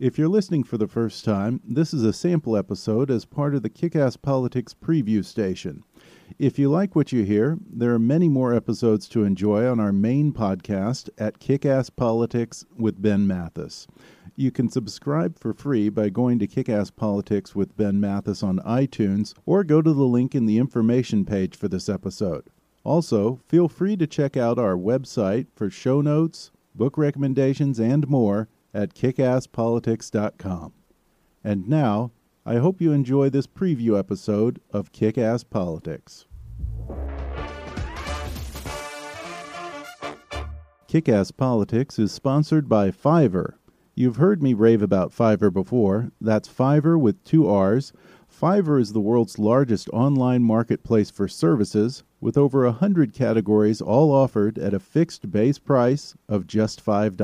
If 0.00 0.16
you're 0.16 0.28
listening 0.28 0.62
for 0.62 0.78
the 0.78 0.86
first 0.86 1.24
time, 1.24 1.60
this 1.64 1.92
is 1.92 2.04
a 2.04 2.12
sample 2.12 2.56
episode 2.56 3.10
as 3.10 3.24
part 3.24 3.56
of 3.56 3.64
the 3.64 3.68
Kick 3.68 3.96
Ass 3.96 4.16
Politics 4.16 4.72
preview 4.72 5.24
station. 5.24 5.82
If 6.38 6.56
you 6.56 6.70
like 6.70 6.94
what 6.94 7.10
you 7.10 7.24
hear, 7.24 7.58
there 7.68 7.92
are 7.92 7.98
many 7.98 8.28
more 8.28 8.54
episodes 8.54 9.08
to 9.08 9.24
enjoy 9.24 9.68
on 9.68 9.80
our 9.80 9.92
main 9.92 10.32
podcast 10.32 11.10
at 11.18 11.40
Kick 11.40 11.66
Ass 11.66 11.90
Politics 11.90 12.64
with 12.76 13.02
Ben 13.02 13.26
Mathis. 13.26 13.88
You 14.36 14.52
can 14.52 14.68
subscribe 14.68 15.36
for 15.36 15.52
free 15.52 15.88
by 15.88 16.10
going 16.10 16.38
to 16.38 16.46
Kick 16.46 16.68
Ass 16.68 16.92
Politics 16.92 17.56
with 17.56 17.76
Ben 17.76 17.98
Mathis 17.98 18.44
on 18.44 18.60
iTunes 18.60 19.34
or 19.46 19.64
go 19.64 19.82
to 19.82 19.92
the 19.92 20.04
link 20.04 20.32
in 20.32 20.46
the 20.46 20.58
information 20.58 21.24
page 21.24 21.56
for 21.56 21.66
this 21.66 21.88
episode. 21.88 22.44
Also, 22.84 23.40
feel 23.48 23.68
free 23.68 23.96
to 23.96 24.06
check 24.06 24.36
out 24.36 24.60
our 24.60 24.76
website 24.76 25.48
for 25.56 25.68
show 25.68 26.00
notes, 26.00 26.52
book 26.76 26.96
recommendations, 26.96 27.80
and 27.80 28.06
more 28.06 28.48
at 28.74 28.94
kickasspolitics.com. 28.94 30.72
And 31.44 31.68
now, 31.68 32.12
I 32.44 32.56
hope 32.56 32.80
you 32.80 32.92
enjoy 32.92 33.30
this 33.30 33.46
preview 33.46 33.98
episode 33.98 34.60
of 34.70 34.92
Kick 34.92 35.18
Ass 35.18 35.44
Politics. 35.44 36.26
Kick 40.86 41.08
Ass 41.08 41.30
Politics 41.30 41.98
is 41.98 42.12
sponsored 42.12 42.68
by 42.68 42.90
Fiverr. 42.90 43.54
You've 43.94 44.16
heard 44.16 44.42
me 44.42 44.54
rave 44.54 44.80
about 44.80 45.12
Fiverr 45.12 45.52
before. 45.52 46.12
That's 46.20 46.48
Fiverr 46.48 46.98
with 46.98 47.22
two 47.24 47.46
R's. 47.46 47.92
Fiverr 48.30 48.80
is 48.80 48.92
the 48.92 49.00
world's 49.00 49.38
largest 49.38 49.88
online 49.90 50.42
marketplace 50.42 51.10
for 51.10 51.28
services, 51.28 52.04
with 52.20 52.38
over 52.38 52.64
a 52.64 52.72
hundred 52.72 53.12
categories 53.12 53.80
all 53.80 54.12
offered 54.12 54.58
at 54.58 54.72
a 54.72 54.80
fixed 54.80 55.30
base 55.30 55.58
price 55.58 56.14
of 56.28 56.46
just 56.46 56.84
$5 56.84 57.16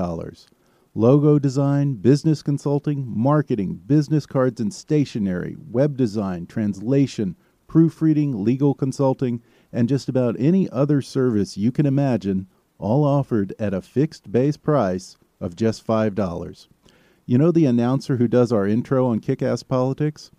logo 0.95 1.39
design, 1.39 1.95
business 1.95 2.43
consulting, 2.43 3.05
marketing, 3.07 3.75
business 3.87 4.27
cards 4.27 4.61
and 4.61 4.73
stationery, 4.73 5.57
web 5.71 5.97
design, 5.97 6.47
translation, 6.47 7.37
proofreading, 7.67 8.45
legal 8.45 8.75
consulting, 8.75 9.43
and 9.73 9.89
just 9.89 10.09
about 10.09 10.37
any 10.39 10.71
other 10.71 11.03
service 11.03 11.57
you 11.57 11.73
can 11.73 11.87
imagine, 11.87 12.47
all 12.79 13.05
offered 13.05 13.53
at 13.59 13.75
a 13.75 13.83
fixed 13.83 14.31
base 14.31 14.57
price 14.57 15.17
of 15.41 15.57
just 15.57 15.85
$5. 15.85 16.69
You 17.27 17.39
know 17.39 17.51
the 17.51 17.67
announcer 17.67 18.17
who 18.17 18.29
does 18.29 18.53
our 18.53 18.67
intro 18.67 19.07
on 19.07 19.19
Kick 19.19 19.43
Ass 19.43 19.63
Politics? 19.63 20.31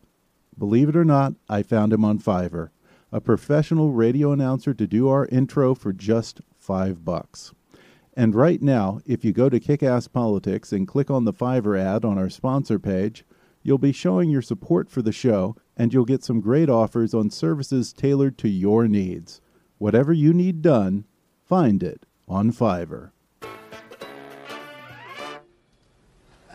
Believe 0.57 0.87
it 0.87 0.95
or 0.95 1.03
not, 1.03 1.33
I 1.49 1.63
found 1.63 1.91
him 1.91 2.05
on 2.05 2.19
Fiverr, 2.19 2.69
a 3.11 3.19
professional 3.19 3.91
radio 3.91 4.31
announcer 4.31 4.73
to 4.73 4.87
do 4.87 5.09
our 5.09 5.25
intro 5.25 5.75
for 5.75 5.91
just 5.91 6.39
5 6.57 7.03
bucks. 7.03 7.53
And 8.15 8.33
right 8.33 8.61
now, 8.61 9.01
if 9.05 9.25
you 9.25 9.33
go 9.33 9.49
to 9.49 9.59
Kickass 9.59 10.11
Politics 10.11 10.71
and 10.71 10.87
click 10.87 11.11
on 11.11 11.25
the 11.25 11.33
Fiverr 11.33 11.77
ad 11.77 12.05
on 12.05 12.17
our 12.17 12.29
sponsor 12.29 12.79
page, 12.79 13.25
you'll 13.61 13.77
be 13.77 13.91
showing 13.91 14.29
your 14.29 14.41
support 14.41 14.89
for 14.89 15.01
the 15.01 15.11
show 15.11 15.57
and 15.75 15.93
you'll 15.93 16.05
get 16.05 16.23
some 16.23 16.39
great 16.39 16.69
offers 16.69 17.13
on 17.13 17.29
services 17.29 17.91
tailored 17.91 18.37
to 18.37 18.47
your 18.47 18.87
needs. 18.87 19.41
Whatever 19.79 20.13
you 20.13 20.33
need 20.33 20.61
done, 20.61 21.03
find 21.43 21.83
it 21.83 22.05
on 22.27 22.53
Fiverr. 22.53 23.11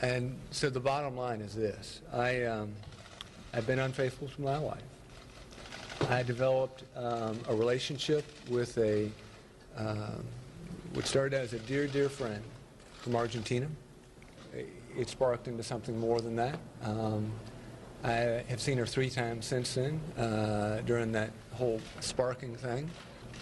And 0.00 0.34
so 0.50 0.70
the 0.70 0.80
bottom 0.80 1.14
line 1.14 1.42
is 1.42 1.54
this. 1.54 2.00
I, 2.10 2.44
um, 2.44 2.72
I've 3.52 3.66
been 3.66 3.80
unfaithful 3.80 4.28
to 4.28 4.40
my 4.40 4.58
wife. 4.58 4.80
I 6.08 6.22
developed 6.22 6.84
um, 6.96 7.38
a 7.46 7.54
relationship 7.54 8.24
with 8.48 8.78
a 8.78 9.10
um, 9.76 10.24
which 10.94 11.06
started 11.06 11.40
as 11.40 11.52
a 11.52 11.58
dear, 11.60 11.86
dear 11.86 12.08
friend 12.08 12.42
from 13.00 13.16
Argentina. 13.16 13.68
It 14.96 15.08
sparked 15.08 15.46
into 15.46 15.62
something 15.62 15.98
more 15.98 16.20
than 16.20 16.36
that. 16.36 16.58
Um, 16.82 17.32
I 18.02 18.42
have 18.48 18.60
seen 18.60 18.78
her 18.78 18.86
three 18.86 19.10
times 19.10 19.46
since 19.46 19.74
then 19.74 20.00
uh, 20.18 20.80
during 20.84 21.12
that 21.12 21.30
whole 21.52 21.80
sparking 22.00 22.56
thing. 22.56 22.90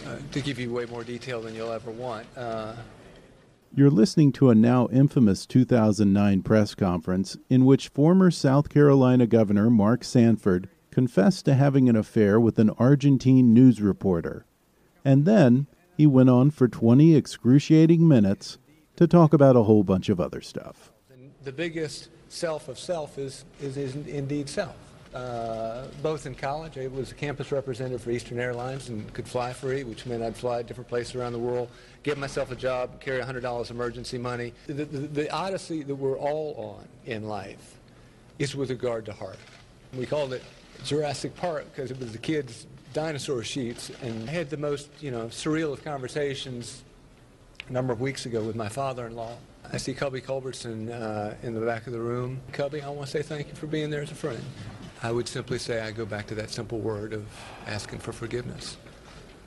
Uh, 0.06 0.16
to 0.31 0.41
give 0.41 0.60
you 0.60 0.72
way 0.72 0.84
more 0.86 1.03
detail 1.03 1.41
than 1.42 1.54
you'll 1.56 1.72
ever 1.72 1.91
want. 1.91 2.25
Uh, 2.36 2.72
You're 3.75 3.91
listening 3.91 4.30
to 4.32 4.48
a 4.48 4.54
now 4.54 4.86
infamous 4.92 5.44
2009 5.44 6.42
press 6.42 6.76
conference 6.76 7.36
in 7.50 7.65
which 7.65 7.88
former 7.88 8.30
South 8.30 8.69
Carolina 8.69 9.26
Governor 9.26 9.70
Mark 9.70 10.04
Sanford 10.04 10.69
confessed 10.92 11.47
to 11.47 11.54
having 11.54 11.88
an 11.88 11.97
affair 11.97 12.38
with 12.38 12.60
an 12.60 12.70
Argentine 12.78 13.53
news 13.53 13.82
reporter. 13.82 14.47
And 15.04 15.25
then 15.25 15.66
he 15.98 16.06
went 16.06 16.31
on 16.31 16.48
for 16.53 16.69
20 16.69 17.16
excruciating 17.16 18.06
minutes 18.06 18.56
to 18.94 19.09
talk 19.09 19.34
about 19.34 19.56
a 19.56 19.64
whole 19.64 19.82
bunch 19.82 20.09
of 20.09 20.20
other 20.20 20.41
stuff. 20.41 20.92
The 21.42 21.50
biggest 21.50 22.10
self 22.28 22.69
of 22.69 22.78
self 22.78 23.19
is, 23.19 23.44
is, 23.60 23.76
is 23.76 23.97
indeed 24.06 24.48
self. 24.48 24.76
Uh, 25.12 25.86
both 26.00 26.25
in 26.26 26.36
college, 26.36 26.78
I 26.78 26.86
was 26.86 27.10
a 27.10 27.14
campus 27.14 27.50
representative 27.50 28.03
for 28.03 28.12
Eastern 28.12 28.38
Airlines 28.38 28.91
and 28.91 29.12
could 29.12 29.26
fly 29.26 29.53
free, 29.53 29.82
which 29.82 30.06
meant 30.06 30.22
I'd 30.22 30.36
fly 30.36 30.62
different 30.62 30.88
places 30.88 31.16
around 31.16 31.32
the 31.32 31.38
world, 31.41 31.69
get 32.04 32.16
myself 32.16 32.53
a 32.53 32.56
job, 32.56 33.00
carry 33.00 33.20
$100 33.20 33.70
emergency 33.70 34.19
money. 34.19 34.53
The, 34.69 34.75
the, 34.75 34.84
the 34.84 35.32
odyssey 35.32 35.82
that 35.82 35.94
we're 35.94 36.19
all 36.19 36.76
on 36.78 36.86
in 37.12 37.26
life 37.26 37.76
is 38.38 38.54
with 38.54 38.70
regard 38.70 39.04
to 39.06 39.12
heart. 39.12 39.38
We 39.97 40.06
called 40.06 40.32
it 40.32 40.44
Jurassic 40.84 41.34
Park 41.34 41.65
because 41.75 41.91
it 41.91 41.98
was 41.98 42.12
the 42.12 42.19
kids 42.19 42.69
dinosaur 42.98 43.44
sheets 43.44 43.92
and 44.03 44.28
I 44.28 44.32
had 44.32 44.50
the 44.50 44.56
most, 44.56 44.88
you 45.00 45.12
know, 45.12 45.26
surreal 45.26 45.72
of 45.72 45.84
conversations 45.84 46.82
a 47.69 47.72
number 47.72 47.92
of 47.92 48.00
weeks 48.00 48.26
ago 48.26 48.42
with 48.42 48.56
my 48.56 48.69
father-in-law. 48.69 49.36
I 49.72 49.76
see 49.76 49.94
Cubby 49.94 50.20
Culbertson 50.20 50.91
uh, 50.91 51.36
in 51.44 51.54
the 51.54 51.60
back 51.60 51.86
of 51.86 51.92
the 51.92 52.00
room. 52.00 52.41
Cubby, 52.50 52.82
I 52.82 52.88
want 52.88 53.06
to 53.06 53.12
say 53.12 53.22
thank 53.22 53.47
you 53.50 53.54
for 53.54 53.69
being 53.69 53.91
there 53.91 54.03
as 54.03 54.10
a 54.10 54.16
friend. 54.16 54.42
I 55.00 55.12
would 55.12 55.28
simply 55.28 55.60
say 55.60 55.81
I 55.81 55.92
go 55.92 56.06
back 56.06 56.26
to 56.26 56.34
that 56.36 56.50
simple 56.50 56.81
word 56.81 57.12
of 57.12 57.25
asking 57.69 58.00
for 58.00 58.12
forgiveness. 58.12 58.76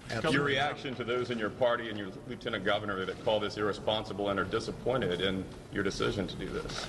Absolutely. 0.05 0.31
Your 0.33 0.45
reaction 0.45 0.95
to 0.95 1.03
those 1.03 1.29
in 1.29 1.37
your 1.37 1.49
party 1.49 1.89
and 1.89 1.97
your 1.97 2.07
lieutenant 2.29 2.63
governor 2.63 3.03
that 3.05 3.21
call 3.25 3.41
this 3.41 3.57
irresponsible 3.57 4.29
and 4.29 4.39
are 4.39 4.45
disappointed 4.45 5.19
in 5.19 5.43
your 5.73 5.83
decision 5.83 6.25
to 6.25 6.35
do 6.37 6.47
this? 6.47 6.85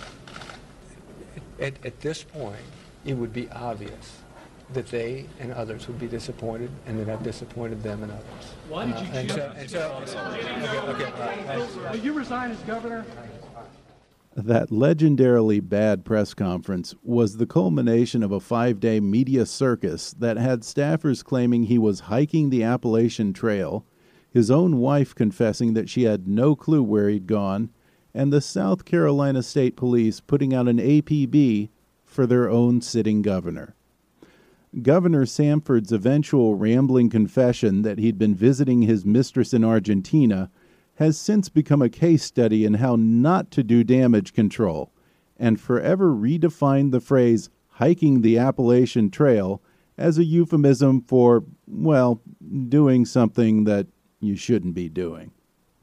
At, 1.58 1.84
at 1.84 1.98
this 2.00 2.22
point, 2.22 2.62
it 3.04 3.14
would 3.14 3.32
be 3.32 3.50
obvious 3.50 4.22
that 4.74 4.86
they 4.88 5.26
and 5.40 5.52
others 5.52 5.86
would 5.86 5.98
be 5.98 6.08
disappointed 6.08 6.70
and 6.86 6.98
that 6.98 7.08
I've 7.08 7.22
disappointed 7.22 7.82
them 7.82 8.02
and 8.02 8.12
others. 8.12 8.54
Why 8.68 8.86
did 8.86 9.00
you 9.00 9.12
uh, 9.12 9.22
choose 9.22 9.32
so, 9.32 9.54
and 9.56 9.70
so, 9.70 10.00
and 10.00 10.08
so, 10.08 10.18
okay, 10.88 11.04
okay, 11.06 11.90
Will 11.90 11.96
you 11.96 12.12
resign 12.12 12.50
as 12.50 12.58
governor? 12.60 13.04
That 14.34 14.70
legendarily 14.70 15.66
bad 15.66 16.06
press 16.06 16.32
conference 16.32 16.94
was 17.02 17.36
the 17.36 17.46
culmination 17.46 18.22
of 18.22 18.32
a 18.32 18.40
five 18.40 18.80
day 18.80 18.98
media 18.98 19.44
circus 19.44 20.12
that 20.14 20.38
had 20.38 20.62
staffers 20.62 21.22
claiming 21.22 21.64
he 21.64 21.78
was 21.78 22.00
hiking 22.00 22.48
the 22.48 22.62
Appalachian 22.62 23.34
Trail, 23.34 23.84
his 24.30 24.50
own 24.50 24.78
wife 24.78 25.14
confessing 25.14 25.74
that 25.74 25.90
she 25.90 26.04
had 26.04 26.26
no 26.26 26.56
clue 26.56 26.82
where 26.82 27.10
he'd 27.10 27.26
gone, 27.26 27.68
and 28.14 28.32
the 28.32 28.40
South 28.40 28.86
Carolina 28.86 29.42
State 29.42 29.76
Police 29.76 30.20
putting 30.20 30.54
out 30.54 30.68
an 30.68 30.78
APB 30.78 31.68
for 32.06 32.26
their 32.26 32.48
own 32.48 32.80
sitting 32.80 33.20
governor. 33.20 33.74
Governor 34.80 35.26
Sanford's 35.26 35.92
eventual 35.92 36.54
rambling 36.54 37.10
confession 37.10 37.82
that 37.82 37.98
he'd 37.98 38.16
been 38.16 38.34
visiting 38.34 38.82
his 38.82 39.04
mistress 39.04 39.52
in 39.52 39.64
Argentina 39.64 40.50
has 40.94 41.18
since 41.18 41.50
become 41.50 41.82
a 41.82 41.90
case 41.90 42.24
study 42.24 42.64
in 42.64 42.74
how 42.74 42.96
not 42.96 43.50
to 43.50 43.62
do 43.62 43.84
damage 43.84 44.32
control 44.32 44.90
and 45.36 45.60
forever 45.60 46.14
redefined 46.14 46.90
the 46.90 47.00
phrase 47.00 47.50
hiking 47.68 48.22
the 48.22 48.38
Appalachian 48.38 49.10
Trail 49.10 49.60
as 49.98 50.16
a 50.16 50.24
euphemism 50.24 51.02
for, 51.02 51.44
well, 51.66 52.22
doing 52.68 53.04
something 53.04 53.64
that 53.64 53.86
you 54.20 54.36
shouldn't 54.36 54.74
be 54.74 54.88
doing. 54.88 55.32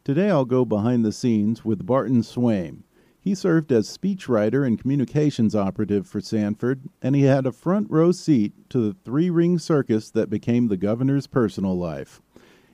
Today 0.03 0.29
I'll 0.31 0.45
go 0.45 0.65
behind 0.65 1.05
the 1.05 1.11
scenes 1.11 1.63
with 1.63 1.85
Barton 1.85 2.21
Swaim. 2.21 2.83
He 3.29 3.35
served 3.35 3.71
as 3.71 3.95
speechwriter 3.95 4.65
and 4.65 4.81
communications 4.81 5.55
operative 5.55 6.07
for 6.07 6.19
Sanford, 6.19 6.89
and 6.99 7.15
he 7.15 7.21
had 7.21 7.45
a 7.45 7.51
front 7.51 7.85
row 7.91 8.11
seat 8.11 8.53
to 8.71 8.79
the 8.79 8.95
three 9.05 9.29
ring 9.29 9.59
circus 9.59 10.09
that 10.09 10.31
became 10.31 10.67
the 10.67 10.77
governor's 10.77 11.27
personal 11.27 11.77
life. 11.77 12.23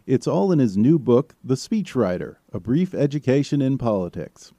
It's 0.06 0.28
all 0.28 0.54
in 0.54 0.60
his 0.60 0.78
new 0.78 0.98
book, 0.98 1.36
The 1.44 1.56
Speechwriter 1.56 2.38
A 2.54 2.62
Brief 2.62 2.94
Education 2.94 3.62
in 3.62 3.78
Politics. 3.78 4.54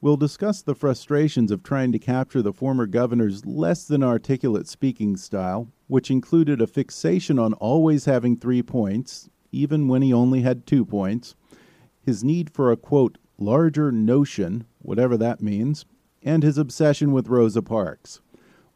We'll 0.00 0.16
discuss 0.16 0.62
the 0.62 0.74
frustrations 0.74 1.50
of 1.50 1.62
trying 1.62 1.92
to 1.92 1.98
capture 1.98 2.40
the 2.40 2.54
former 2.54 2.86
governor's 2.86 3.44
less 3.44 3.84
than 3.84 4.02
articulate 4.02 4.68
speaking 4.68 5.18
style, 5.18 5.68
which 5.86 6.10
included 6.10 6.62
a 6.62 6.66
fixation 6.66 7.38
on 7.38 7.52
always 7.52 8.06
having 8.06 8.38
three 8.38 8.62
points, 8.62 9.28
even 9.50 9.86
when 9.86 10.00
he 10.00 10.14
only 10.14 10.40
had 10.40 10.66
two 10.66 10.86
points, 10.86 11.36
his 12.00 12.24
need 12.24 12.48
for 12.48 12.72
a 12.72 12.76
quote, 12.78 13.18
larger 13.42 13.90
notion, 13.90 14.64
whatever 14.78 15.16
that 15.16 15.42
means, 15.42 15.84
and 16.22 16.42
his 16.42 16.58
obsession 16.58 17.12
with 17.12 17.28
Rosa 17.28 17.62
Parks. 17.62 18.20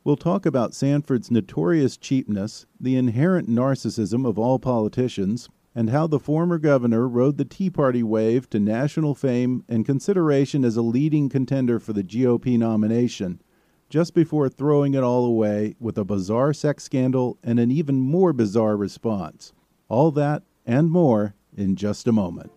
We'll 0.02 0.16
talk 0.16 0.46
about 0.46 0.74
Sanford's 0.74 1.30
notorious 1.30 1.96
cheapness, 1.96 2.66
the 2.80 2.96
inherent 2.96 3.48
narcissism 3.48 4.26
of 4.26 4.38
all 4.38 4.58
politicians, 4.58 5.48
and 5.74 5.90
how 5.90 6.06
the 6.06 6.18
former 6.18 6.58
governor 6.58 7.06
rode 7.08 7.36
the 7.36 7.44
Tea 7.44 7.70
Party 7.70 8.02
wave 8.02 8.48
to 8.50 8.58
national 8.58 9.14
fame 9.14 9.64
and 9.68 9.84
consideration 9.84 10.64
as 10.64 10.76
a 10.76 10.82
leading 10.82 11.28
contender 11.28 11.78
for 11.78 11.92
the 11.92 12.04
GOP 12.04 12.58
nomination, 12.58 13.42
just 13.90 14.14
before 14.14 14.48
throwing 14.48 14.94
it 14.94 15.02
all 15.02 15.24
away 15.24 15.74
with 15.78 15.98
a 15.98 16.04
bizarre 16.04 16.52
sex 16.52 16.84
scandal 16.84 17.38
and 17.42 17.60
an 17.60 17.70
even 17.70 17.98
more 17.98 18.32
bizarre 18.32 18.76
response. 18.76 19.52
All 19.88 20.10
that 20.12 20.42
and 20.64 20.90
more 20.90 21.34
in 21.56 21.76
just 21.76 22.06
a 22.06 22.12
moment. 22.12 22.50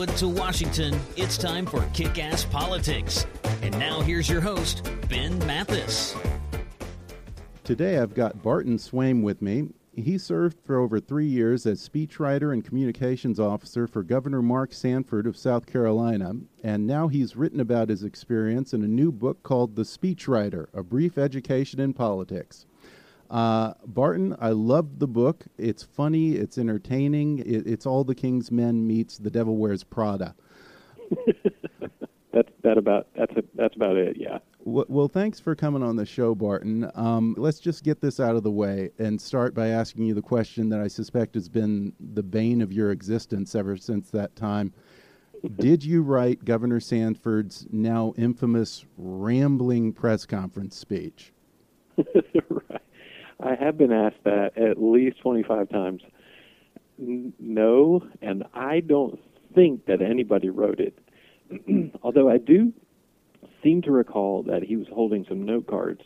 Hollywood 0.00 0.16
to 0.16 0.28
Washington, 0.28 0.98
it's 1.18 1.36
time 1.36 1.66
for 1.66 1.84
Kick 1.92 2.18
Ass 2.18 2.46
Politics. 2.46 3.26
And 3.60 3.78
now 3.78 4.00
here's 4.00 4.30
your 4.30 4.40
host, 4.40 4.90
Ben 5.10 5.38
Mathis. 5.40 6.16
Today 7.64 7.98
I've 7.98 8.14
got 8.14 8.42
Barton 8.42 8.78
Swaim 8.78 9.22
with 9.22 9.42
me. 9.42 9.68
He 9.94 10.16
served 10.16 10.56
for 10.64 10.78
over 10.78 11.00
three 11.00 11.26
years 11.26 11.66
as 11.66 11.86
speechwriter 11.86 12.50
and 12.50 12.64
communications 12.64 13.38
officer 13.38 13.86
for 13.86 14.02
Governor 14.02 14.40
Mark 14.40 14.72
Sanford 14.72 15.26
of 15.26 15.36
South 15.36 15.66
Carolina, 15.66 16.32
and 16.64 16.86
now 16.86 17.08
he's 17.08 17.36
written 17.36 17.60
about 17.60 17.90
his 17.90 18.02
experience 18.02 18.72
in 18.72 18.82
a 18.82 18.88
new 18.88 19.12
book 19.12 19.42
called 19.42 19.76
The 19.76 19.82
Speechwriter 19.82 20.68
A 20.72 20.82
Brief 20.82 21.18
Education 21.18 21.78
in 21.78 21.92
Politics. 21.92 22.64
Uh, 23.30 23.74
Barton, 23.86 24.36
I 24.40 24.50
loved 24.50 24.98
the 24.98 25.06
book. 25.06 25.44
It's 25.56 25.84
funny, 25.84 26.32
it's 26.32 26.58
entertaining. 26.58 27.38
It, 27.38 27.66
it's 27.66 27.86
all 27.86 28.02
the 28.02 28.14
King's 28.14 28.50
Men 28.50 28.86
meets 28.86 29.18
The 29.18 29.30
Devil 29.30 29.56
Wears 29.56 29.84
Prada. 29.84 30.34
that's 32.32 32.50
that 32.62 32.76
about 32.76 33.06
that's 33.16 33.34
a, 33.36 33.42
that's 33.54 33.76
about 33.76 33.96
it. 33.96 34.16
Yeah. 34.18 34.38
Well, 34.64 34.84
well, 34.88 35.08
thanks 35.08 35.40
for 35.40 35.54
coming 35.54 35.82
on 35.82 35.96
the 35.96 36.04
show, 36.04 36.34
Barton. 36.34 36.90
Um, 36.94 37.34
let's 37.38 37.60
just 37.60 37.84
get 37.84 38.00
this 38.00 38.20
out 38.20 38.36
of 38.36 38.42
the 38.42 38.50
way 38.50 38.90
and 38.98 39.20
start 39.20 39.54
by 39.54 39.68
asking 39.68 40.06
you 40.06 40.14
the 40.14 40.22
question 40.22 40.68
that 40.68 40.80
I 40.80 40.88
suspect 40.88 41.34
has 41.34 41.48
been 41.48 41.92
the 41.98 42.22
bane 42.22 42.60
of 42.60 42.72
your 42.72 42.90
existence 42.90 43.54
ever 43.54 43.76
since 43.76 44.10
that 44.10 44.36
time. 44.36 44.74
Did 45.56 45.82
you 45.82 46.02
write 46.02 46.44
Governor 46.44 46.80
Sanford's 46.80 47.66
now 47.70 48.12
infamous 48.18 48.84
rambling 48.98 49.92
press 49.92 50.26
conference 50.26 50.76
speech? 50.76 51.32
I 53.42 53.54
have 53.54 53.78
been 53.78 53.92
asked 53.92 54.22
that 54.24 54.56
at 54.56 54.82
least 54.82 55.20
25 55.20 55.68
times. 55.68 56.02
N- 56.98 57.32
no, 57.38 58.06
and 58.20 58.44
I 58.54 58.80
don't 58.80 59.18
think 59.54 59.86
that 59.86 60.02
anybody 60.02 60.50
wrote 60.50 60.80
it. 60.80 60.98
Although 62.02 62.28
I 62.30 62.38
do 62.38 62.72
seem 63.62 63.82
to 63.82 63.90
recall 63.90 64.42
that 64.44 64.62
he 64.62 64.76
was 64.76 64.86
holding 64.92 65.24
some 65.28 65.44
note 65.44 65.66
cards, 65.66 66.02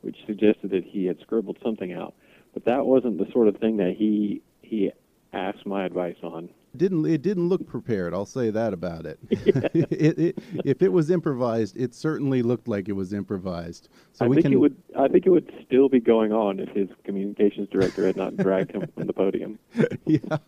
which 0.00 0.16
suggested 0.26 0.70
that 0.70 0.84
he 0.84 1.06
had 1.06 1.20
scribbled 1.20 1.58
something 1.62 1.92
out. 1.92 2.14
But 2.54 2.64
that 2.64 2.86
wasn't 2.86 3.18
the 3.18 3.30
sort 3.32 3.48
of 3.48 3.56
thing 3.58 3.76
that 3.78 3.94
he 3.96 4.42
he 4.62 4.90
asked 5.32 5.66
my 5.66 5.84
advice 5.84 6.16
on 6.22 6.48
didn't 6.78 7.04
it 7.06 7.22
didn't 7.22 7.48
look 7.48 7.66
prepared. 7.66 8.14
I'll 8.14 8.26
say 8.26 8.50
that 8.50 8.72
about 8.72 9.06
it. 9.06 9.18
it, 9.30 10.18
it. 10.18 10.38
If 10.64 10.82
it 10.82 10.92
was 10.92 11.10
improvised, 11.10 11.76
it 11.76 11.94
certainly 11.94 12.42
looked 12.42 12.68
like 12.68 12.88
it 12.88 12.92
was 12.92 13.12
improvised. 13.12 13.88
So 14.12 14.24
I 14.24 14.28
we 14.28 14.36
think 14.36 14.44
can. 14.44 14.52
It 14.54 14.56
would, 14.56 14.76
I 14.98 15.08
think 15.08 15.26
it 15.26 15.30
would 15.30 15.52
still 15.66 15.88
be 15.88 16.00
going 16.00 16.32
on 16.32 16.60
if 16.60 16.68
his 16.70 16.88
communications 17.04 17.68
director 17.70 18.06
had 18.06 18.16
not 18.16 18.36
dragged 18.36 18.72
him 18.72 18.86
from 18.94 19.06
the 19.06 19.12
podium. 19.12 19.58
yeah. 20.06 20.38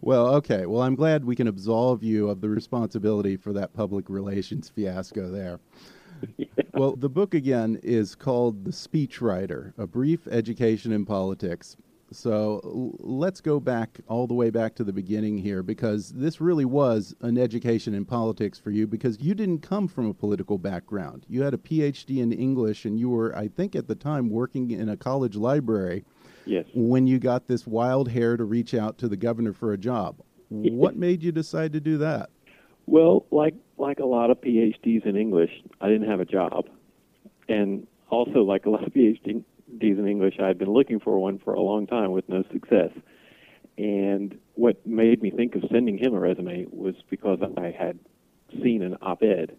Well, 0.00 0.34
okay. 0.36 0.66
Well, 0.66 0.82
I'm 0.82 0.94
glad 0.94 1.24
we 1.24 1.36
can 1.36 1.48
absolve 1.48 2.02
you 2.02 2.28
of 2.28 2.40
the 2.40 2.48
responsibility 2.48 3.36
for 3.36 3.52
that 3.52 3.72
public 3.72 4.08
relations 4.08 4.68
fiasco 4.68 5.30
there. 5.30 5.60
Yeah. 6.36 6.46
Well, 6.74 6.96
the 6.96 7.08
book 7.08 7.34
again 7.34 7.78
is 7.82 8.14
called 8.14 8.64
The 8.64 8.70
Speechwriter 8.70 9.72
A 9.78 9.86
Brief 9.86 10.26
Education 10.26 10.92
in 10.92 11.04
Politics. 11.04 11.76
So 12.12 12.94
let's 13.00 13.40
go 13.40 13.58
back 13.58 14.00
all 14.08 14.26
the 14.26 14.34
way 14.34 14.50
back 14.50 14.74
to 14.76 14.84
the 14.84 14.92
beginning 14.92 15.38
here 15.38 15.62
because 15.62 16.10
this 16.10 16.40
really 16.40 16.64
was 16.64 17.14
an 17.20 17.36
education 17.36 17.94
in 17.94 18.04
politics 18.04 18.58
for 18.58 18.70
you 18.70 18.86
because 18.86 19.20
you 19.20 19.34
didn't 19.34 19.60
come 19.60 19.88
from 19.88 20.06
a 20.06 20.14
political 20.14 20.56
background. 20.56 21.26
You 21.28 21.42
had 21.42 21.52
a 21.52 21.58
PhD 21.58 22.18
in 22.18 22.32
English 22.32 22.84
and 22.84 22.98
you 22.98 23.10
were, 23.10 23.36
I 23.36 23.48
think, 23.48 23.74
at 23.74 23.88
the 23.88 23.96
time 23.96 24.30
working 24.30 24.70
in 24.70 24.88
a 24.88 24.96
college 24.96 25.34
library. 25.34 26.04
Yes. 26.44 26.66
When 26.74 27.08
you 27.08 27.18
got 27.18 27.48
this 27.48 27.66
wild 27.66 28.08
hair 28.10 28.36
to 28.36 28.44
reach 28.44 28.72
out 28.72 28.98
to 28.98 29.08
the 29.08 29.16
governor 29.16 29.52
for 29.52 29.72
a 29.72 29.78
job. 29.78 30.20
What 30.48 30.94
made 30.94 31.24
you 31.24 31.32
decide 31.32 31.72
to 31.72 31.80
do 31.80 31.98
that? 31.98 32.30
Well, 32.86 33.26
like 33.32 33.54
like 33.78 33.98
a 33.98 34.04
lot 34.04 34.30
of 34.30 34.40
PhDs 34.40 35.04
in 35.04 35.16
English, 35.16 35.50
I 35.80 35.88
didn't 35.88 36.08
have 36.08 36.20
a 36.20 36.24
job. 36.24 36.66
And 37.48 37.88
also 38.10 38.44
like 38.44 38.66
a 38.66 38.70
lot 38.70 38.86
of 38.86 38.92
PhD 38.92 39.42
D's 39.78 39.98
in 39.98 40.06
English. 40.08 40.36
I 40.40 40.46
had 40.46 40.58
been 40.58 40.72
looking 40.72 41.00
for 41.00 41.18
one 41.18 41.38
for 41.38 41.54
a 41.54 41.60
long 41.60 41.86
time 41.86 42.12
with 42.12 42.28
no 42.28 42.42
success. 42.52 42.90
And 43.78 44.38
what 44.54 44.84
made 44.86 45.22
me 45.22 45.30
think 45.30 45.54
of 45.54 45.64
sending 45.70 45.98
him 45.98 46.14
a 46.14 46.20
resume 46.20 46.66
was 46.70 46.94
because 47.10 47.38
I 47.56 47.74
had 47.78 47.98
seen 48.62 48.82
an 48.82 48.96
op-ed 49.02 49.56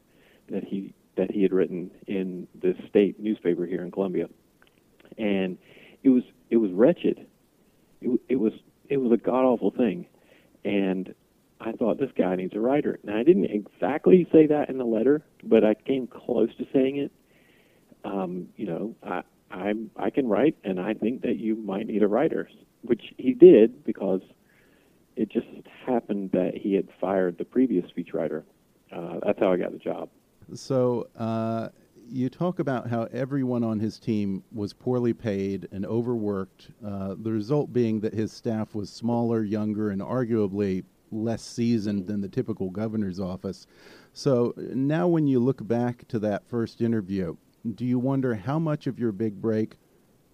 that 0.50 0.64
he 0.64 0.94
that 1.18 1.32
he 1.32 1.42
had 1.42 1.52
written 1.52 1.92
in 2.06 2.48
the 2.60 2.76
state 2.90 3.20
newspaper 3.20 3.66
here 3.66 3.84
in 3.84 3.92
Columbia, 3.92 4.28
and 5.18 5.58
it 6.04 6.10
was 6.10 6.24
it 6.50 6.58
was 6.58 6.72
wretched. 6.72 7.28
It, 8.02 8.20
it 8.30 8.36
was 8.38 8.54
it 8.90 8.98
was 8.98 9.12
a 9.12 9.18
god 9.18 9.44
awful 9.44 9.72
thing, 9.72 10.08
and 10.64 11.14
I 11.60 11.72
thought 11.74 12.00
this 12.00 12.12
guy 12.18 12.36
needs 12.36 12.56
a 12.56 12.60
writer. 12.60 13.00
Now 13.04 13.18
I 13.18 13.24
didn't 13.24 13.46
exactly 13.46 14.28
say 14.32 14.48
that 14.48 14.70
in 14.70 14.78
the 14.78 14.86
letter, 14.86 15.24
but 15.44 15.64
I 15.64 15.74
came 15.74 16.08
close 16.08 16.50
to 16.58 16.66
saying 16.74 16.98
it. 16.98 17.12
Um, 18.06 18.50
you 18.56 18.66
know, 18.68 18.96
I, 19.04 19.24
I'm 19.52 19.92
I 19.96 20.10
can 20.10 20.28
write, 20.28 20.56
and 20.64 20.80
I 20.80 20.94
think 20.94 21.22
that 21.22 21.38
you 21.38 21.56
might 21.56 21.88
need 21.88 22.04
a 22.04 22.08
writer, 22.08 22.50
which 22.82 23.14
he 23.18 23.34
did 23.34 23.84
because 23.84 24.22
it 25.16 25.30
just 25.30 25.48
happened 25.86 26.32
that 26.34 26.56
he 26.56 26.74
had 26.74 26.88
fired 27.00 27.38
the 27.38 27.46
previous 27.46 27.86
speechwriter. 27.92 28.44
Uh, 28.92 29.20
that's 29.26 29.40
how 29.40 29.52
I 29.52 29.58
got 29.58 29.72
the 29.72 29.80
job. 29.80 30.10
So 30.54 31.08
uh, 31.18 31.70
you 32.10 32.30
talk 32.30 32.60
about 32.60 32.88
how 32.88 33.04
everyone 33.12 33.64
on 33.64 33.80
his 33.80 34.00
team 34.00 34.44
was 34.54 34.74
poorly 34.74 35.14
paid 35.14 35.68
and 35.72 35.86
overworked. 35.86 36.70
Uh, 36.86 37.16
the 37.20 37.32
result 37.32 37.74
being 37.74 38.00
that 38.02 38.14
his 38.14 38.32
staff 38.32 38.76
was 38.76 38.90
smaller, 38.90 39.44
younger, 39.44 39.90
and 39.90 40.02
arguably 40.02 40.84
less 41.12 41.42
seasoned 41.42 42.06
than 42.08 42.22
the 42.22 42.30
typical 42.30 42.70
governor's 42.70 43.20
office. 43.20 43.66
So 44.14 44.54
now, 44.58 45.08
when 45.08 45.28
you 45.28 45.40
look 45.40 45.66
back 45.68 46.08
to 46.10 46.20
that 46.20 46.48
first 46.48 46.82
interview, 46.82 47.36
do 47.76 47.86
you 47.86 48.00
wonder 48.00 48.36
how 48.36 48.60
much 48.60 48.88
of 48.88 49.00
your 49.00 49.12
big 49.12 49.42
break 49.42 49.78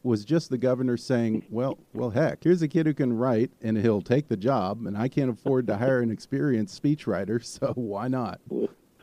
was 0.04 0.26
just 0.26 0.50
the 0.50 0.58
governor 0.58 0.98
saying, 0.98 1.46
"Well, 1.50 1.78
well, 1.94 2.10
heck, 2.10 2.44
here's 2.44 2.62
a 2.62 2.68
kid 2.68 2.86
who 2.86 2.94
can 2.94 3.14
write, 3.14 3.52
and 3.62 3.78
he'll 3.78 4.02
take 4.02 4.28
the 4.28 4.38
job, 4.38 4.86
and 4.86 4.98
I 4.98 5.08
can't 5.08 5.30
afford 5.30 5.66
to 5.68 5.78
hire 5.78 6.02
an 6.02 6.12
experienced 6.12 6.82
speechwriter, 6.82 7.44
so 7.46 7.74
why 7.76 8.08
not?" 8.08 8.42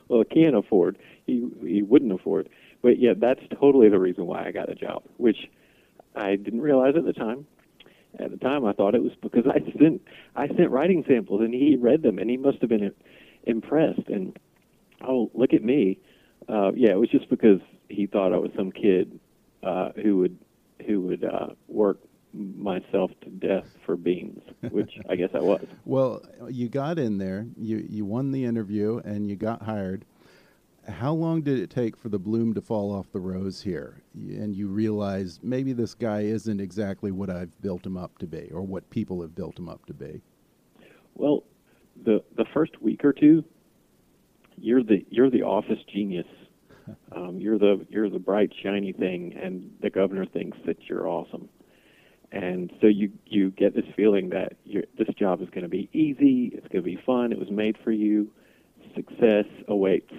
Well, 0.08 0.24
can't 0.24 0.56
afford. 0.56 0.98
He 1.26 1.48
he 1.62 1.82
wouldn't 1.82 2.12
afford. 2.12 2.48
But 2.82 2.98
yeah, 2.98 3.12
that's 3.16 3.42
totally 3.60 3.88
the 3.88 3.98
reason 3.98 4.26
why 4.26 4.46
I 4.46 4.52
got 4.52 4.70
a 4.70 4.74
job, 4.74 5.02
which 5.18 5.50
I 6.16 6.36
didn't 6.36 6.60
realize 6.62 6.94
at 6.96 7.04
the 7.04 7.12
time. 7.12 7.46
at 8.18 8.30
the 8.30 8.36
time 8.38 8.64
I 8.64 8.72
thought 8.72 8.94
it 8.94 9.02
was 9.02 9.12
because 9.22 9.44
I 9.46 9.60
sent 9.78 10.02
I 10.34 10.48
sent 10.48 10.70
writing 10.70 11.04
samples 11.06 11.40
and 11.42 11.54
he 11.54 11.76
read 11.76 12.02
them 12.02 12.18
and 12.18 12.28
he 12.28 12.36
must 12.36 12.60
have 12.60 12.68
been 12.70 12.92
impressed 13.44 14.08
and 14.08 14.36
oh 15.06 15.30
look 15.34 15.52
at 15.54 15.62
me 15.62 15.98
uh, 16.48 16.72
yeah 16.74 16.90
it 16.90 16.98
was 16.98 17.08
just 17.10 17.28
because 17.30 17.60
he 17.90 18.06
thought 18.06 18.32
I 18.32 18.38
was 18.38 18.50
some 18.56 18.72
kid 18.72 19.18
uh, 19.62 19.90
who 20.02 20.18
would 20.18 20.38
who 20.86 21.00
would 21.02 21.24
uh, 21.24 21.48
work 21.68 21.98
myself 22.32 23.10
to 23.22 23.28
death 23.30 23.66
for 23.84 23.96
beans, 23.96 24.42
which 24.70 24.92
I 25.08 25.16
guess 25.16 25.30
I 25.34 25.40
was. 25.40 25.64
Well, 25.84 26.22
you 26.48 26.68
got 26.68 26.98
in 26.98 27.18
there, 27.18 27.46
you 27.56 27.84
you 27.88 28.04
won 28.04 28.30
the 28.30 28.44
interview, 28.44 28.98
and 29.04 29.28
you 29.28 29.36
got 29.36 29.62
hired. 29.62 30.04
How 30.88 31.12
long 31.12 31.42
did 31.42 31.58
it 31.58 31.70
take 31.70 31.96
for 31.96 32.08
the 32.08 32.18
bloom 32.18 32.54
to 32.54 32.60
fall 32.60 32.92
off 32.92 33.12
the 33.12 33.20
rose 33.20 33.60
here, 33.60 34.02
and 34.14 34.54
you 34.54 34.68
realized 34.68 35.42
maybe 35.42 35.72
this 35.72 35.94
guy 35.94 36.20
isn't 36.22 36.60
exactly 36.60 37.10
what 37.10 37.28
I've 37.28 37.60
built 37.60 37.84
him 37.84 37.96
up 37.96 38.16
to 38.18 38.26
be, 38.26 38.50
or 38.52 38.62
what 38.62 38.88
people 38.90 39.20
have 39.20 39.34
built 39.34 39.58
him 39.58 39.68
up 39.68 39.84
to 39.86 39.94
be? 39.94 40.22
Well, 41.14 41.44
the 42.04 42.22
the 42.36 42.46
first 42.54 42.80
week 42.80 43.04
or 43.04 43.12
two, 43.12 43.44
you're 44.56 44.82
the 44.82 45.04
you're 45.10 45.30
the 45.30 45.42
office 45.42 45.78
genius. 45.92 46.26
Um, 47.12 47.38
you're 47.40 47.58
the 47.58 47.86
you're 47.88 48.10
the 48.10 48.18
bright 48.18 48.52
shiny 48.62 48.92
thing, 48.92 49.34
and 49.40 49.72
the 49.80 49.90
governor 49.90 50.26
thinks 50.26 50.58
that 50.66 50.88
you're 50.88 51.08
awesome 51.08 51.48
and 52.32 52.72
so 52.80 52.86
you 52.86 53.10
you 53.26 53.50
get 53.50 53.74
this 53.74 53.84
feeling 53.96 54.30
that 54.30 54.52
this 54.64 55.08
job 55.18 55.42
is 55.42 55.48
going 55.50 55.62
to 55.62 55.68
be 55.68 55.88
easy, 55.92 56.52
it's 56.54 56.66
going 56.68 56.82
to 56.84 56.90
be 56.90 56.98
fun, 57.04 57.32
it 57.32 57.38
was 57.38 57.50
made 57.50 57.76
for 57.82 57.90
you, 57.90 58.30
success 58.94 59.46
awaits, 59.68 60.12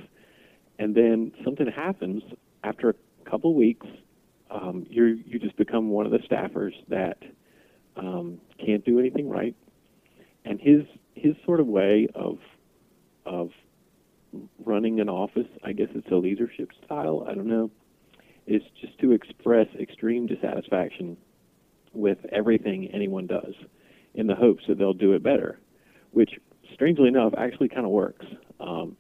and 0.80 0.94
then 0.96 1.32
something 1.44 1.68
happens 1.68 2.22
after 2.64 2.90
a 2.90 3.30
couple 3.30 3.54
weeks. 3.54 3.88
Um, 4.50 4.86
you 4.90 5.22
you 5.26 5.40
just 5.40 5.56
become 5.56 5.90
one 5.90 6.06
of 6.06 6.12
the 6.12 6.20
staffers 6.20 6.74
that 6.90 7.20
um, 7.96 8.40
can't 8.64 8.84
do 8.84 9.00
anything 9.00 9.30
right, 9.30 9.56
and 10.44 10.60
his 10.60 10.84
his 11.16 11.36
sort 11.46 11.62
of 11.62 11.68
way 11.68 12.10
of 12.14 12.40
of 13.26 13.52
running 14.64 15.00
an 15.00 15.10
office, 15.10 15.48
I 15.64 15.74
guess 15.74 15.90
it's 15.96 16.10
a 16.12 16.16
leadership 16.16 16.70
style. 16.86 17.26
I 17.28 17.34
don't 17.34 17.48
know, 17.48 17.72
is 18.48 18.62
just 18.80 18.98
to 19.00 19.12
express 19.12 19.68
extreme 19.80 20.28
dissatisfaction 20.28 21.18
with 21.94 22.20
everything 22.32 22.90
anyone 22.94 23.28
does 23.28 23.54
in 24.14 24.28
the 24.28 24.36
hopes 24.36 24.64
that 24.68 24.78
they'll 24.78 24.94
do 24.94 25.14
it 25.14 25.24
better, 25.24 25.60
which 26.12 26.40
strangely 26.74 27.08
enough 27.08 27.34
actually 27.38 27.70
kind 27.70 27.86
of 27.86 27.92
works. 27.92 28.26
Um, 28.60 28.98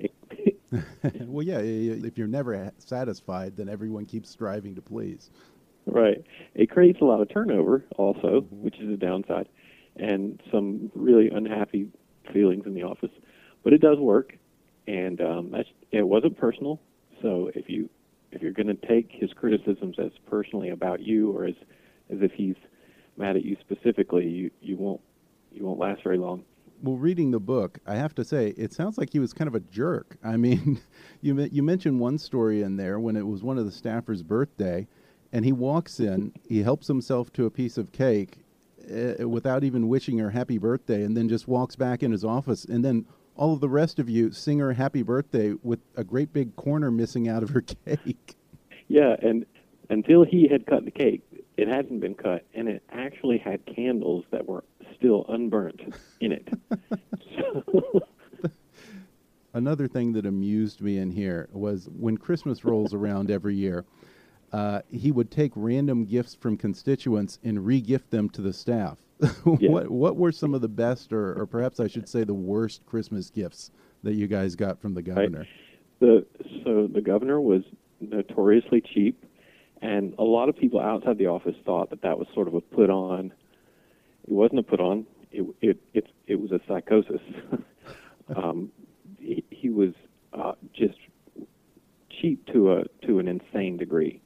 well, 1.21 1.45
yeah, 1.45 1.59
if 1.59 2.17
you're 2.17 2.27
never 2.27 2.71
satisfied, 2.77 3.55
then 3.55 3.69
everyone 3.69 4.05
keeps 4.05 4.29
striving 4.29 4.75
to 4.75 4.81
please. 4.81 5.31
Right. 5.85 6.23
It 6.53 6.69
creates 6.69 7.01
a 7.01 7.05
lot 7.05 7.21
of 7.21 7.29
turnover 7.29 7.85
also, 7.97 8.41
mm-hmm. 8.41 8.63
which 8.63 8.79
is 8.79 8.89
a 8.89 8.97
downside, 8.97 9.49
and 9.95 10.41
some 10.51 10.91
really 10.95 11.29
unhappy 11.29 11.87
feelings 12.31 12.65
in 12.65 12.73
the 12.73 12.83
office. 12.83 13.11
But 13.63 13.73
it 13.73 13.81
does 13.81 13.97
work, 13.99 14.37
and 14.91 15.21
um, 15.21 15.55
it 15.91 16.01
wasn't 16.05 16.37
personal. 16.37 16.79
So 17.21 17.49
if 17.55 17.69
you 17.69 17.89
if 18.31 18.41
you're 18.41 18.53
going 18.53 18.67
to 18.67 18.87
take 18.87 19.09
his 19.11 19.31
criticisms 19.33 19.97
as 19.99 20.11
personally 20.29 20.69
about 20.69 21.01
you 21.01 21.31
or 21.31 21.45
as 21.45 21.55
as 22.09 22.19
if 22.21 22.31
he's 22.33 22.55
mad 23.17 23.35
at 23.35 23.45
you 23.45 23.55
specifically, 23.61 24.27
you 24.27 24.51
you 24.61 24.77
won't 24.77 25.01
you 25.51 25.65
won't 25.65 25.79
last 25.79 26.03
very 26.03 26.17
long. 26.17 26.43
Well, 26.83 26.97
reading 26.97 27.29
the 27.29 27.39
book, 27.39 27.77
I 27.85 27.95
have 27.95 28.15
to 28.15 28.25
say, 28.25 28.55
it 28.57 28.73
sounds 28.73 28.97
like 28.97 29.11
he 29.11 29.19
was 29.19 29.33
kind 29.33 29.47
of 29.47 29.53
a 29.53 29.59
jerk. 29.59 30.17
I 30.23 30.35
mean, 30.35 30.81
you 31.21 31.39
you 31.51 31.63
mentioned 31.63 31.99
one 31.99 32.17
story 32.17 32.61
in 32.61 32.75
there 32.75 32.99
when 32.99 33.15
it 33.15 33.25
was 33.25 33.43
one 33.43 33.57
of 33.57 33.65
the 33.65 33.71
staffers' 33.71 34.25
birthday, 34.25 34.87
and 35.31 35.45
he 35.45 35.53
walks 35.53 35.99
in, 35.99 36.33
he 36.47 36.63
helps 36.63 36.87
himself 36.87 37.31
to 37.33 37.45
a 37.45 37.51
piece 37.51 37.77
of 37.77 37.91
cake 37.93 38.39
uh, 38.91 39.29
without 39.29 39.63
even 39.63 39.87
wishing 39.87 40.17
her 40.17 40.31
happy 40.31 40.57
birthday, 40.57 41.03
and 41.03 41.15
then 41.15 41.29
just 41.29 41.47
walks 41.47 41.77
back 41.77 42.03
in 42.03 42.11
his 42.11 42.25
office, 42.25 42.65
and 42.65 42.83
then 42.83 43.05
all 43.41 43.53
of 43.53 43.59
the 43.59 43.67
rest 43.67 43.97
of 43.97 44.07
you 44.07 44.31
sing 44.31 44.59
her 44.59 44.71
happy 44.71 45.01
birthday 45.01 45.51
with 45.63 45.79
a 45.95 46.03
great 46.03 46.31
big 46.31 46.55
corner 46.55 46.91
missing 46.91 47.27
out 47.27 47.41
of 47.41 47.49
her 47.49 47.61
cake. 47.85 48.35
Yeah, 48.87 49.15
and 49.19 49.47
until 49.89 50.23
he 50.23 50.47
had 50.47 50.67
cut 50.67 50.85
the 50.85 50.91
cake, 50.91 51.23
it 51.57 51.67
hadn't 51.67 52.01
been 52.01 52.13
cut, 52.13 52.45
and 52.53 52.69
it 52.69 52.83
actually 52.91 53.39
had 53.39 53.65
candles 53.65 54.25
that 54.29 54.47
were 54.47 54.63
still 54.95 55.25
unburnt 55.27 55.81
in 56.19 56.33
it. 56.33 56.49
Another 59.55 59.87
thing 59.87 60.13
that 60.13 60.27
amused 60.27 60.79
me 60.79 60.99
in 60.99 61.09
here 61.09 61.49
was 61.51 61.89
when 61.97 62.17
Christmas 62.17 62.63
rolls 62.63 62.93
around 62.93 63.31
every 63.31 63.55
year, 63.55 63.85
uh, 64.53 64.81
he 64.91 65.11
would 65.11 65.31
take 65.31 65.51
random 65.55 66.05
gifts 66.05 66.35
from 66.35 66.57
constituents 66.57 67.39
and 67.43 67.57
regift 67.57 68.11
them 68.11 68.29
to 68.29 68.41
the 68.43 68.53
staff. 68.53 68.99
Yeah. 69.59 69.69
what 69.69 69.91
what 69.91 70.15
were 70.15 70.31
some 70.31 70.53
of 70.53 70.61
the 70.61 70.69
best, 70.69 71.13
or, 71.13 71.39
or 71.39 71.45
perhaps 71.45 71.79
I 71.79 71.87
should 71.87 72.09
say, 72.09 72.23
the 72.23 72.33
worst 72.33 72.85
Christmas 72.85 73.29
gifts 73.29 73.71
that 74.03 74.13
you 74.13 74.27
guys 74.27 74.55
got 74.55 74.81
from 74.81 74.93
the 74.93 75.01
governor? 75.01 75.39
Right. 75.39 75.47
The 75.99 76.25
so 76.63 76.87
the 76.87 77.01
governor 77.01 77.39
was 77.39 77.61
notoriously 77.99 78.81
cheap 78.81 79.23
and 79.81 80.13
a 80.19 80.23
lot 80.23 80.47
of 80.47 80.55
people 80.55 80.79
outside 80.79 81.17
the 81.17 81.27
office 81.27 81.55
thought 81.65 81.89
that 81.89 82.01
that 82.03 82.17
was 82.17 82.27
sort 82.33 82.47
of 82.47 82.53
a 82.53 82.61
put 82.61 82.89
on. 82.89 83.33
It 84.23 84.31
wasn't 84.31 84.59
a 84.59 84.63
put 84.63 84.79
on. 84.79 85.05
It 85.31 85.45
it 85.61 85.79
it, 85.93 86.07
it 86.27 86.39
was 86.39 86.51
a 86.51 86.59
psychosis. 86.67 87.21
um, 88.35 88.71
he, 89.19 89.43
he 89.49 89.69
was 89.69 89.93
uh, 90.33 90.53
just 90.73 90.97
cheap 92.09 92.45
to 92.53 92.73
a 92.73 92.83
to 93.07 93.19
an 93.19 93.27
insane 93.27 93.77
degree. 93.77 94.21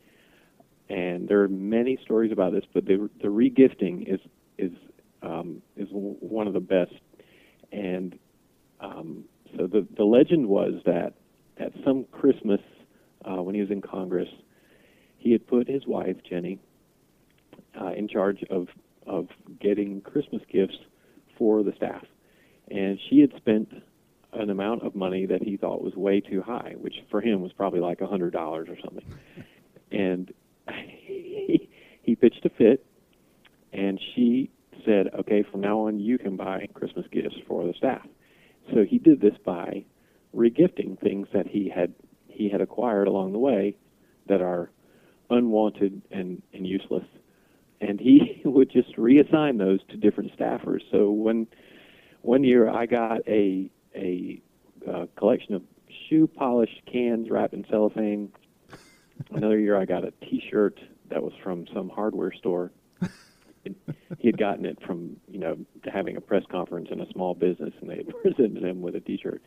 And 0.89 1.27
there 1.27 1.41
are 1.41 1.47
many 1.47 1.97
stories 2.03 2.31
about 2.31 2.51
this, 2.51 2.65
but 2.73 2.85
the 2.85 3.09
the 3.21 3.29
regifting 3.29 4.13
is 4.13 4.19
is 4.57 4.71
um, 5.21 5.61
is 5.75 5.87
one 5.91 6.47
of 6.47 6.53
the 6.53 6.59
best. 6.59 6.93
And 7.71 8.17
um, 8.79 9.25
so 9.57 9.67
the 9.67 9.87
the 9.95 10.03
legend 10.03 10.47
was 10.47 10.73
that 10.85 11.13
at 11.57 11.71
some 11.83 12.05
Christmas 12.11 12.61
uh, 13.23 13.41
when 13.41 13.55
he 13.55 13.61
was 13.61 13.71
in 13.71 13.81
Congress, 13.81 14.29
he 15.17 15.31
had 15.31 15.47
put 15.47 15.67
his 15.67 15.85
wife 15.87 16.17
Jenny 16.29 16.59
uh, 17.79 17.91
in 17.91 18.07
charge 18.07 18.43
of 18.49 18.67
of 19.05 19.27
getting 19.59 20.01
Christmas 20.01 20.41
gifts 20.51 20.77
for 21.37 21.63
the 21.63 21.73
staff, 21.75 22.03
and 22.69 22.99
she 23.09 23.19
had 23.19 23.31
spent 23.37 23.69
an 24.33 24.49
amount 24.49 24.83
of 24.83 24.95
money 24.95 25.25
that 25.25 25.41
he 25.41 25.57
thought 25.57 25.81
was 25.81 25.95
way 25.95 26.19
too 26.19 26.41
high, 26.41 26.73
which 26.77 26.95
for 27.09 27.21
him 27.21 27.41
was 27.41 27.53
probably 27.53 27.79
like 27.79 28.01
a 28.01 28.07
hundred 28.07 28.33
dollars 28.33 28.67
or 28.69 28.77
something. 28.83 29.05
And 29.91 30.33
he, 30.71 31.69
he 32.01 32.15
pitched 32.15 32.45
a 32.45 32.49
fit, 32.49 32.85
and 33.75 33.99
she 34.13 34.51
said, 34.85 35.09
"Okay, 35.19 35.43
from 35.43 35.61
now 35.61 35.87
on, 35.87 35.99
you 35.99 36.17
can 36.17 36.35
buy 36.35 36.67
Christmas 36.73 37.05
gifts 37.11 37.35
for 37.47 37.65
the 37.65 37.73
staff." 37.73 38.07
So 38.73 38.83
he 38.83 38.97
did 38.97 39.21
this 39.21 39.37
by 39.43 39.85
regifting 40.35 40.99
things 40.99 41.27
that 41.33 41.47
he 41.47 41.69
had 41.69 41.93
he 42.27 42.49
had 42.49 42.61
acquired 42.61 43.07
along 43.07 43.31
the 43.31 43.39
way 43.39 43.77
that 44.27 44.41
are 44.41 44.71
unwanted 45.29 46.01
and, 46.11 46.41
and 46.53 46.67
useless. 46.67 47.05
And 47.81 47.99
he 47.99 48.41
would 48.45 48.71
just 48.71 48.95
reassign 48.97 49.57
those 49.57 49.79
to 49.89 49.97
different 49.97 50.37
staffers. 50.37 50.81
So 50.91 51.11
when 51.11 51.47
one 52.21 52.43
year 52.43 52.69
I 52.69 52.85
got 52.85 53.27
a 53.27 53.69
a 53.95 54.41
uh, 54.89 55.05
collection 55.15 55.55
of 55.55 55.63
shoe 56.09 56.27
polish 56.27 56.69
cans 56.91 57.29
wrapped 57.29 57.53
in 57.53 57.65
cellophane. 57.69 58.31
Another 59.31 59.57
year 59.57 59.79
I 59.79 59.85
got 59.85 60.03
a 60.03 60.11
T-shirt 60.11 60.79
that 61.09 61.23
was 61.23 61.31
from 61.41 61.65
some 61.73 61.89
hardware 61.89 62.33
store. 62.33 62.71
he 64.19 64.27
had 64.27 64.37
gotten 64.37 64.65
it 64.65 64.77
from 64.85 65.17
you 65.27 65.39
know 65.39 65.57
having 65.91 66.17
a 66.17 66.21
press 66.21 66.43
conference 66.49 66.89
in 66.91 67.01
a 67.01 67.11
small 67.11 67.33
business, 67.33 67.73
and 67.81 67.89
they 67.89 68.03
presented 68.21 68.63
him 68.63 68.81
with 68.81 68.95
a 68.95 68.99
T-shirt. 68.99 69.41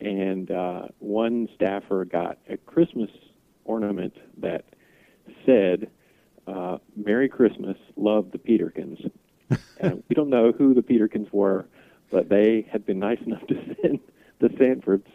And 0.00 0.50
uh, 0.50 0.82
one 0.98 1.48
staffer 1.54 2.04
got 2.04 2.38
a 2.48 2.56
Christmas 2.56 3.10
ornament 3.64 4.14
that 4.38 4.64
said, 5.44 5.90
uh, 6.46 6.78
"Merry 6.96 7.28
Christmas, 7.28 7.76
love 7.96 8.30
the 8.32 8.38
Peterkins." 8.38 9.10
and 9.80 10.02
we 10.08 10.14
don't 10.14 10.30
know 10.30 10.52
who 10.52 10.74
the 10.74 10.82
Peterkins 10.82 11.32
were, 11.32 11.66
but 12.10 12.28
they 12.28 12.66
had 12.70 12.86
been 12.86 12.98
nice 12.98 13.18
enough 13.26 13.46
to 13.48 13.54
send 13.82 14.00
the 14.38 14.48
Sanfords 14.58 15.06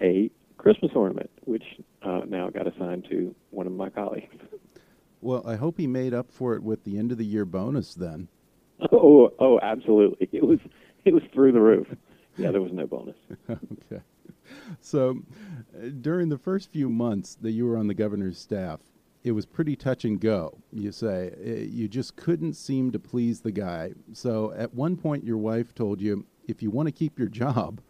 a 0.00 0.30
Christmas 0.58 0.92
ornament, 0.94 1.30
which 1.44 1.64
uh, 2.02 2.20
now 2.26 2.50
got 2.50 2.66
assigned 2.66 3.06
to 3.10 3.34
one 3.50 3.66
of 3.66 3.72
my 3.72 3.88
colleagues. 3.90 4.34
Well, 5.20 5.42
I 5.46 5.56
hope 5.56 5.78
he 5.78 5.86
made 5.86 6.14
up 6.14 6.30
for 6.30 6.54
it 6.54 6.62
with 6.62 6.84
the 6.84 6.98
end 6.98 7.12
of 7.12 7.18
the 7.18 7.26
year 7.26 7.44
bonus 7.44 7.94
then. 7.94 8.28
Oh, 8.92 9.30
oh, 9.38 9.60
absolutely. 9.62 10.28
It 10.32 10.44
was 10.44 10.58
it 11.04 11.12
was 11.12 11.22
through 11.32 11.52
the 11.52 11.60
roof. 11.60 11.86
Yeah, 12.36 12.50
there 12.50 12.62
was 12.62 12.72
no 12.72 12.86
bonus. 12.86 13.16
okay. 13.50 14.02
So, 14.80 15.18
uh, 15.76 15.88
during 16.00 16.28
the 16.28 16.38
first 16.38 16.72
few 16.72 16.88
months 16.88 17.36
that 17.40 17.52
you 17.52 17.66
were 17.66 17.76
on 17.76 17.86
the 17.86 17.94
governor's 17.94 18.38
staff, 18.38 18.80
it 19.22 19.32
was 19.32 19.44
pretty 19.44 19.76
touch 19.76 20.04
and 20.04 20.20
go. 20.20 20.58
You 20.72 20.92
say 20.92 21.26
it, 21.38 21.68
you 21.68 21.88
just 21.88 22.16
couldn't 22.16 22.54
seem 22.54 22.90
to 22.92 22.98
please 22.98 23.40
the 23.40 23.52
guy. 23.52 23.92
So 24.12 24.52
at 24.52 24.74
one 24.74 24.96
point, 24.96 25.24
your 25.24 25.36
wife 25.36 25.74
told 25.74 26.00
you, 26.00 26.24
if 26.48 26.62
you 26.62 26.70
want 26.70 26.88
to 26.88 26.92
keep 26.92 27.18
your 27.18 27.28
job, 27.28 27.80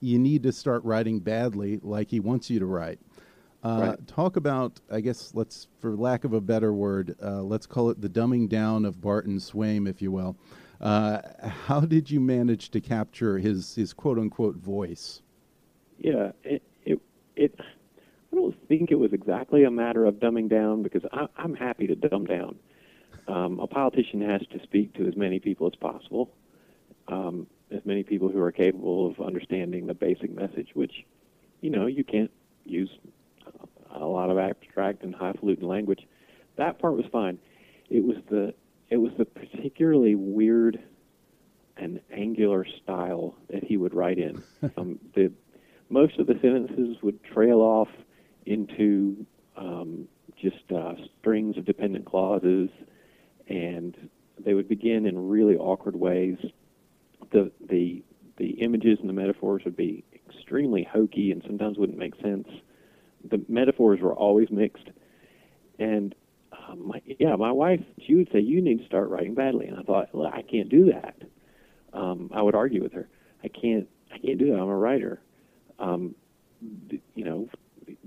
you 0.00 0.18
need 0.18 0.42
to 0.42 0.52
start 0.52 0.84
writing 0.84 1.20
badly, 1.20 1.78
like 1.82 2.10
he 2.10 2.20
wants 2.20 2.50
you 2.50 2.58
to 2.58 2.66
write. 2.66 2.98
Uh, 3.64 3.80
Right. 3.80 4.06
Talk 4.06 4.36
about, 4.36 4.80
I 4.90 5.00
guess, 5.00 5.32
let's, 5.34 5.68
for 5.80 5.96
lack 5.96 6.24
of 6.24 6.34
a 6.34 6.40
better 6.40 6.72
word, 6.74 7.16
uh, 7.22 7.42
let's 7.42 7.66
call 7.66 7.88
it 7.90 8.00
the 8.00 8.10
dumbing 8.10 8.48
down 8.48 8.84
of 8.84 9.00
Barton 9.00 9.38
Swaim, 9.38 9.88
if 9.88 10.02
you 10.02 10.12
will. 10.12 10.36
Uh, 10.80 11.20
how 11.40 11.80
did 11.80 12.10
you 12.10 12.20
manage 12.20 12.70
to 12.72 12.80
capture 12.80 13.38
his, 13.38 13.74
his 13.74 13.94
quote 13.94 14.18
unquote 14.18 14.56
voice? 14.56 15.22
Yeah, 15.98 16.32
it, 16.42 16.62
it, 16.84 17.00
it, 17.36 17.54
I 17.58 18.36
don't 18.36 18.54
think 18.68 18.90
it 18.90 18.98
was 18.98 19.14
exactly 19.14 19.64
a 19.64 19.70
matter 19.70 20.04
of 20.04 20.16
dumbing 20.16 20.50
down 20.50 20.82
because 20.82 21.02
I, 21.12 21.26
I'm 21.36 21.54
happy 21.54 21.86
to 21.86 21.94
dumb 21.94 22.26
down. 22.26 22.56
Um, 23.28 23.58
a 23.60 23.66
politician 23.66 24.20
has 24.28 24.42
to 24.52 24.62
speak 24.62 24.92
to 24.94 25.06
as 25.06 25.16
many 25.16 25.38
people 25.38 25.66
as 25.66 25.74
possible, 25.76 26.30
um, 27.08 27.46
as 27.70 27.80
many 27.86 28.02
people 28.02 28.28
who 28.28 28.40
are 28.40 28.52
capable 28.52 29.06
of 29.06 29.24
understanding 29.24 29.86
the 29.86 29.94
basic 29.94 30.34
message, 30.34 30.68
which, 30.74 31.06
you 31.62 31.70
know, 31.70 31.86
you 31.86 32.04
can't 32.04 32.30
use 32.66 32.90
a 33.94 34.06
lot 34.06 34.30
of 34.30 34.38
abstract 34.38 35.02
and 35.02 35.14
highfalutin 35.14 35.66
language. 35.66 36.06
That 36.56 36.78
part 36.78 36.96
was 36.96 37.06
fine. 37.10 37.38
It 37.90 38.04
was 38.04 38.16
the 38.28 38.54
it 38.90 38.98
was 38.98 39.12
the 39.18 39.24
particularly 39.24 40.14
weird 40.14 40.80
and 41.76 42.00
angular 42.12 42.64
style 42.82 43.34
that 43.48 43.64
he 43.64 43.76
would 43.76 43.94
write 43.94 44.18
in. 44.18 44.42
um, 44.76 44.98
the 45.14 45.32
most 45.88 46.18
of 46.18 46.26
the 46.26 46.34
sentences 46.34 46.96
would 47.02 47.22
trail 47.24 47.60
off 47.60 47.88
into 48.46 49.26
um, 49.56 50.08
just 50.40 50.70
uh, 50.74 50.94
strings 51.20 51.56
of 51.56 51.64
dependent 51.64 52.04
clauses, 52.04 52.70
and 53.48 54.08
they 54.38 54.54
would 54.54 54.68
begin 54.68 55.06
in 55.06 55.28
really 55.28 55.56
awkward 55.56 55.96
ways. 55.96 56.38
The 57.32 57.50
the 57.68 58.02
the 58.36 58.50
images 58.50 58.98
and 59.00 59.08
the 59.08 59.14
metaphors 59.14 59.62
would 59.64 59.76
be 59.76 60.04
extremely 60.14 60.82
hokey 60.82 61.30
and 61.30 61.42
sometimes 61.46 61.78
wouldn't 61.78 61.98
make 61.98 62.14
sense. 62.20 62.48
The 63.30 63.42
metaphors 63.48 64.00
were 64.00 64.14
always 64.14 64.50
mixed, 64.50 64.88
and 65.78 66.14
uh, 66.52 66.74
my, 66.74 67.00
yeah, 67.18 67.36
my 67.36 67.52
wife 67.52 67.80
she 68.06 68.14
would 68.14 68.28
say 68.32 68.40
you 68.40 68.60
need 68.60 68.78
to 68.78 68.86
start 68.86 69.08
writing 69.08 69.34
badly, 69.34 69.66
and 69.66 69.78
I 69.78 69.82
thought 69.82 70.14
well, 70.14 70.30
I 70.32 70.42
can't 70.42 70.68
do 70.68 70.92
that. 70.92 71.16
Um, 71.92 72.30
I 72.34 72.42
would 72.42 72.54
argue 72.54 72.82
with 72.82 72.92
her. 72.92 73.08
I 73.42 73.48
can't. 73.48 73.88
I 74.12 74.18
can't 74.18 74.38
do 74.38 74.50
that. 74.50 74.58
I'm 74.58 74.68
a 74.68 74.76
writer. 74.76 75.20
Um, 75.78 76.14
you 77.14 77.24
know, 77.24 77.48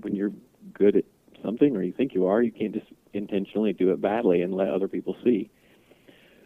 when 0.00 0.14
you're 0.14 0.32
good 0.72 0.96
at 0.96 1.04
something 1.42 1.76
or 1.76 1.82
you 1.82 1.92
think 1.92 2.14
you 2.14 2.26
are, 2.26 2.42
you 2.42 2.52
can't 2.52 2.72
just 2.72 2.86
intentionally 3.12 3.72
do 3.72 3.90
it 3.92 4.00
badly 4.00 4.42
and 4.42 4.54
let 4.54 4.68
other 4.68 4.88
people 4.88 5.16
see. 5.24 5.50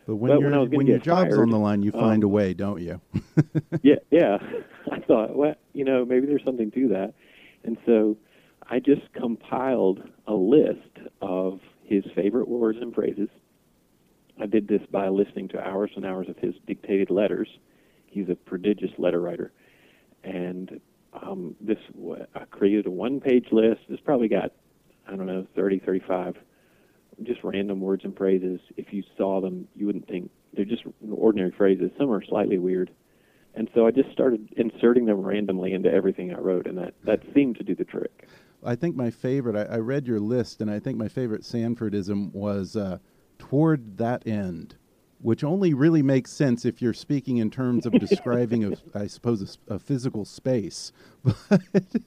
But 0.07 0.17
when, 0.17 0.33
But 0.33 0.41
you're, 0.41 0.50
when 0.50 0.71
when 0.71 0.87
your 0.87 0.99
job's 0.99 1.38
on 1.38 1.50
the 1.50 1.59
line, 1.59 1.83
you 1.83 1.93
find 1.93 2.25
um, 2.25 2.31
a 2.31 2.33
way, 2.33 2.55
don't 2.55 2.81
you? 2.81 3.00
yeah, 3.83 3.97
yeah. 4.11 4.38
I 4.93 4.99
thought, 5.00 5.37
well, 5.37 5.55
you 5.75 5.85
know, 5.85 6.05
maybe 6.05 6.26
there's 6.26 6.45
something 6.45 6.71
to 6.73 6.88
that. 6.88 7.14
And 7.64 7.76
so 7.87 8.17
I 8.69 8.78
just 8.78 9.12
compiled 9.12 10.02
a 10.26 10.35
list 10.35 10.99
of 11.21 11.61
his 11.85 12.04
favorite 12.14 12.49
words 12.49 12.78
and 12.81 12.95
phrases. 12.95 13.28
I 14.40 14.47
did 14.47 14.69
this 14.69 14.83
by 14.90 15.09
listening 15.09 15.49
to 15.49 15.61
hours 15.61 15.90
and 15.97 16.07
hours 16.07 16.28
of 16.28 16.38
his 16.38 16.54
dictated 16.66 17.11
letters. 17.11 17.49
He's 18.07 18.28
a 18.28 18.35
prodigious 18.35 18.90
letter 18.99 19.21
writer. 19.21 19.52
And 20.25 20.81
um, 21.12 21.54
this, 21.61 21.78
I 22.35 22.45
created 22.47 22.87
a 22.87 22.90
one 22.90 23.21
page 23.21 23.49
list. 23.52 23.81
It's 23.88 24.00
probably 24.00 24.28
got, 24.28 24.52
I 25.07 25.16
don't 25.16 25.26
know, 25.26 25.47
30, 25.54 25.81
35 25.81 26.37
just 27.23 27.45
random 27.45 27.81
words 27.81 28.04
and 28.04 28.16
phrases. 28.16 28.61
If 28.76 28.92
you 28.92 29.02
saw 29.16 29.40
them, 29.40 29.69
you 29.76 29.87
wouldn't 29.87 30.09
think 30.09 30.31
they're 30.54 30.64
just 30.64 30.85
ordinary 31.11 31.50
phrases. 31.50 31.90
Some 31.99 32.11
are 32.11 32.25
slightly 32.25 32.59
weird. 32.59 32.90
And 33.54 33.69
so 33.75 33.87
I 33.87 33.90
just 33.90 34.11
started 34.12 34.49
inserting 34.57 35.04
them 35.04 35.21
randomly 35.21 35.75
into 35.75 35.92
everything 35.92 36.35
I 36.35 36.38
wrote, 36.38 36.66
and 36.66 36.78
that, 36.78 36.95
that 37.04 37.21
seemed 37.35 37.59
to 37.59 37.64
do 37.64 37.75
the 37.75 37.85
trick. 37.85 38.28
I 38.64 38.76
think 38.76 38.97
my 38.97 39.11
favorite, 39.11 39.57
I, 39.57 39.75
I 39.75 39.78
read 39.78 40.07
your 40.07 40.21
list, 40.21 40.61
and 40.61 40.71
I 40.71 40.78
think 40.78 40.97
my 40.97 41.09
favorite 41.09 41.42
Sanfordism 41.42 42.33
was 42.33 42.76
uh, 42.76 42.99
toward 43.38 43.99
that 43.99 44.26
end, 44.26 44.76
which 45.21 45.42
only 45.42 45.75
really 45.75 46.02
makes 46.02 46.31
sense 46.31 46.64
if 46.64 46.81
you're 46.81 46.95
speaking 46.95 47.38
in 47.38 47.50
terms 47.50 47.87
of 47.87 47.92
describing, 47.92 48.64
a, 48.64 48.73
I 48.95 49.07
suppose, 49.07 49.59
a 49.69 49.78
physical 49.78 50.25
space. 50.25 50.92
But 51.51 52.03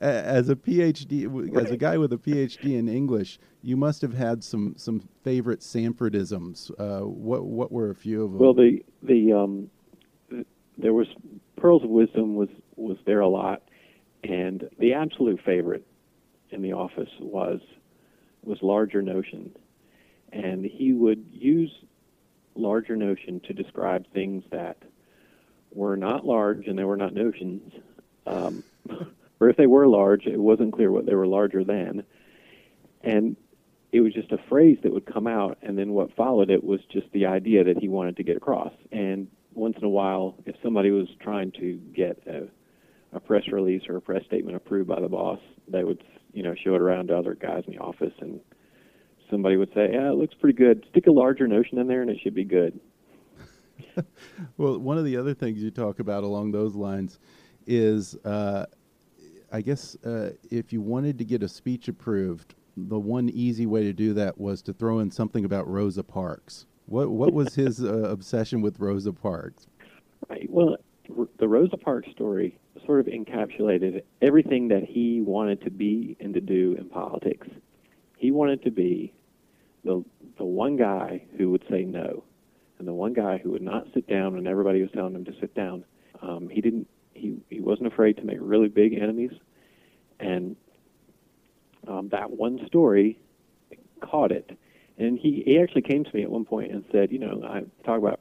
as 0.00 0.48
a 0.48 0.56
PhD, 0.56 1.56
as 1.56 1.70
a 1.70 1.76
guy 1.76 1.98
with 1.98 2.12
a 2.12 2.16
PhD 2.16 2.78
in 2.78 2.88
English, 2.88 3.38
you 3.62 3.76
must 3.76 4.02
have 4.02 4.14
had 4.14 4.44
some, 4.44 4.74
some 4.76 5.00
favorite 5.22 5.60
Sanfordisms. 5.60 6.70
Uh, 6.78 7.06
what, 7.06 7.44
what 7.44 7.72
were 7.72 7.90
a 7.90 7.94
few 7.94 8.24
of 8.24 8.32
them? 8.32 8.40
Well, 8.40 8.54
the 8.54 8.84
the 9.02 9.32
um, 9.32 9.70
there 10.78 10.92
was 10.92 11.08
pearls 11.56 11.82
of 11.82 11.90
wisdom 11.90 12.36
was 12.36 12.48
was 12.76 12.98
there 13.04 13.20
a 13.20 13.28
lot, 13.28 13.62
and 14.22 14.68
the 14.78 14.94
absolute 14.94 15.40
favorite 15.44 15.84
in 16.54 16.62
the 16.62 16.72
office 16.72 17.10
was 17.20 17.60
was 18.42 18.58
larger 18.62 19.02
notion, 19.02 19.54
and 20.32 20.64
he 20.64 20.92
would 20.92 21.26
use 21.30 21.70
larger 22.54 22.94
notion 22.94 23.40
to 23.40 23.52
describe 23.52 24.06
things 24.12 24.44
that 24.50 24.76
were 25.72 25.96
not 25.96 26.26
large 26.26 26.66
and 26.66 26.78
they 26.78 26.84
were 26.84 26.96
not 26.96 27.14
notions, 27.14 27.72
um, 28.26 28.62
or 29.40 29.48
if 29.48 29.56
they 29.56 29.66
were 29.66 29.86
large, 29.86 30.26
it 30.26 30.38
wasn't 30.38 30.72
clear 30.72 30.90
what 30.90 31.06
they 31.06 31.14
were 31.14 31.26
larger 31.26 31.64
than, 31.64 32.04
and 33.02 33.36
it 33.94 34.00
was 34.00 34.12
just 34.12 34.32
a 34.32 34.38
phrase 34.48 34.76
that 34.82 34.92
would 34.92 35.06
come 35.06 35.28
out, 35.28 35.56
and 35.62 35.78
then 35.78 35.92
what 35.92 36.14
followed 36.16 36.50
it 36.50 36.64
was 36.64 36.80
just 36.92 37.06
the 37.12 37.26
idea 37.26 37.62
that 37.62 37.78
he 37.78 37.88
wanted 37.88 38.16
to 38.16 38.24
get 38.24 38.36
across. 38.36 38.72
And 38.90 39.28
once 39.54 39.76
in 39.78 39.84
a 39.84 39.88
while, 39.88 40.34
if 40.46 40.56
somebody 40.64 40.90
was 40.90 41.06
trying 41.20 41.52
to 41.52 41.76
get 41.94 42.20
a, 42.26 42.48
a 43.16 43.20
press 43.20 43.44
release 43.52 43.82
or 43.88 43.96
a 43.96 44.00
press 44.00 44.24
statement 44.24 44.56
approved 44.56 44.88
by 44.88 45.00
the 45.00 45.08
boss, 45.08 45.38
they 45.68 45.84
would, 45.84 46.02
you 46.34 46.42
know, 46.42 46.54
show 46.54 46.74
it 46.74 46.80
around 46.80 47.08
to 47.08 47.16
other 47.16 47.34
guys 47.34 47.62
in 47.66 47.74
the 47.74 47.78
office, 47.78 48.12
and 48.20 48.40
somebody 49.30 49.56
would 49.56 49.72
say, 49.72 49.90
"Yeah, 49.92 50.10
it 50.10 50.16
looks 50.16 50.34
pretty 50.34 50.56
good. 50.56 50.84
Stick 50.90 51.06
a 51.06 51.12
larger 51.12 51.46
notion 51.46 51.78
in 51.78 51.86
there, 51.86 52.02
and 52.02 52.10
it 52.10 52.18
should 52.22 52.34
be 52.34 52.44
good." 52.44 52.78
Well, 54.56 54.78
one 54.78 54.98
of 54.98 55.04
the 55.04 55.16
other 55.16 55.34
things 55.34 55.62
you 55.62 55.70
talk 55.70 55.98
about 55.98 56.24
along 56.24 56.52
those 56.52 56.74
lines 56.74 57.18
is, 57.66 58.14
uh, 58.24 58.66
I 59.52 59.60
guess, 59.60 59.96
uh, 60.04 60.30
if 60.50 60.72
you 60.72 60.80
wanted 60.80 61.18
to 61.18 61.24
get 61.24 61.42
a 61.42 61.48
speech 61.48 61.88
approved, 61.88 62.54
the 62.76 62.98
one 62.98 63.28
easy 63.28 63.66
way 63.66 63.84
to 63.84 63.92
do 63.92 64.14
that 64.14 64.38
was 64.38 64.62
to 64.62 64.72
throw 64.72 64.98
in 65.00 65.10
something 65.10 65.44
about 65.44 65.68
Rosa 65.68 66.02
Parks. 66.02 66.66
What 66.86 67.10
what 67.10 67.32
was 67.32 67.54
his 67.54 67.82
uh, 67.82 68.08
obsession 68.10 68.60
with 68.60 68.78
Rosa 68.78 69.12
Parks? 69.12 69.66
Right. 70.28 70.48
Well, 70.50 70.76
the 71.38 71.48
Rosa 71.48 71.76
Parks 71.76 72.10
story 72.10 72.58
sort 72.86 73.00
of 73.00 73.06
encapsulated 73.06 74.02
everything 74.22 74.68
that 74.68 74.84
he 74.84 75.20
wanted 75.20 75.62
to 75.62 75.70
be 75.70 76.16
and 76.20 76.34
to 76.34 76.40
do 76.40 76.76
in 76.78 76.88
politics. 76.88 77.46
He 78.16 78.30
wanted 78.30 78.62
to 78.64 78.70
be 78.70 79.12
the 79.84 80.04
the 80.38 80.44
one 80.44 80.76
guy 80.76 81.24
who 81.38 81.50
would 81.50 81.64
say 81.70 81.82
no, 81.84 82.24
and 82.78 82.88
the 82.88 82.92
one 82.92 83.12
guy 83.12 83.38
who 83.38 83.50
would 83.52 83.62
not 83.62 83.86
sit 83.94 84.08
down 84.08 84.34
when 84.34 84.46
everybody 84.46 84.82
was 84.82 84.90
telling 84.92 85.14
him 85.14 85.24
to 85.26 85.34
sit 85.40 85.54
down. 85.54 85.84
Um, 86.22 86.48
he 86.48 86.60
didn't. 86.60 86.88
He 87.12 87.36
he 87.50 87.60
wasn't 87.60 87.86
afraid 87.88 88.16
to 88.16 88.24
make 88.24 88.38
really 88.40 88.68
big 88.68 88.94
enemies, 88.94 89.32
and 90.18 90.56
um, 91.86 92.08
that 92.10 92.30
one 92.30 92.66
story 92.66 93.18
caught 94.00 94.32
it. 94.32 94.58
And 94.96 95.18
he, 95.18 95.42
he 95.44 95.58
actually 95.58 95.82
came 95.82 96.04
to 96.04 96.16
me 96.16 96.22
at 96.22 96.30
one 96.30 96.44
point 96.44 96.70
and 96.70 96.84
said, 96.92 97.10
you 97.10 97.18
know, 97.18 97.42
I 97.44 97.62
talk 97.84 97.98
about 97.98 98.20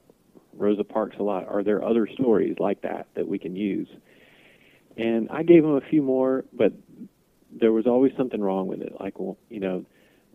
Rosa 0.53 0.83
Parks 0.83 1.17
a 1.19 1.23
lot. 1.23 1.47
Are 1.47 1.63
there 1.63 1.83
other 1.83 2.07
stories 2.07 2.55
like 2.59 2.81
that 2.81 3.07
that 3.15 3.27
we 3.27 3.37
can 3.37 3.55
use? 3.55 3.87
And 4.97 5.29
I 5.29 5.43
gave 5.43 5.63
him 5.63 5.75
a 5.75 5.81
few 5.81 6.01
more, 6.01 6.45
but 6.53 6.73
there 7.51 7.71
was 7.71 7.87
always 7.87 8.11
something 8.17 8.41
wrong 8.41 8.67
with 8.67 8.81
it. 8.81 8.93
Like, 8.99 9.19
well, 9.19 9.37
you 9.49 9.59
know, 9.59 9.85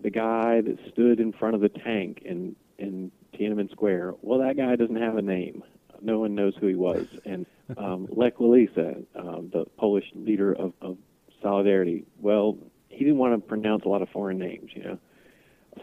the 0.03 0.11
guy 0.11 0.61
that 0.61 0.79
stood 0.93 1.21
in 1.21 1.33
front 1.33 1.55
of 1.55 1.61
the 1.61 1.69
tank 1.69 2.23
in 2.25 2.57
in 2.79 3.11
Tiananmen 3.35 3.71
Square. 3.71 4.15
Well, 4.23 4.39
that 4.41 4.57
guy 4.57 4.77
doesn't 4.77 4.97
have 4.97 5.17
a 5.17 5.23
name. 5.23 5.63
No 6.01 6.21
one 6.21 6.35
knows 6.35 6.55
who 6.61 6.69
he 6.69 6.75
was. 6.75 7.07
And 7.25 7.45
um, 7.77 8.07
Lech 8.11 8.37
Walesa, 8.37 9.05
um, 9.17 9.51
the 9.53 9.65
Polish 9.77 10.05
leader 10.15 10.53
of, 10.53 10.73
of 10.81 10.97
Solidarity. 11.43 12.05
Well, 12.21 12.57
he 12.89 12.99
didn't 12.99 13.19
want 13.19 13.35
to 13.35 13.49
pronounce 13.49 13.85
a 13.85 13.89
lot 13.89 14.03
of 14.03 14.09
foreign 14.11 14.39
names, 14.39 14.71
you 14.75 14.83
know. 14.83 14.99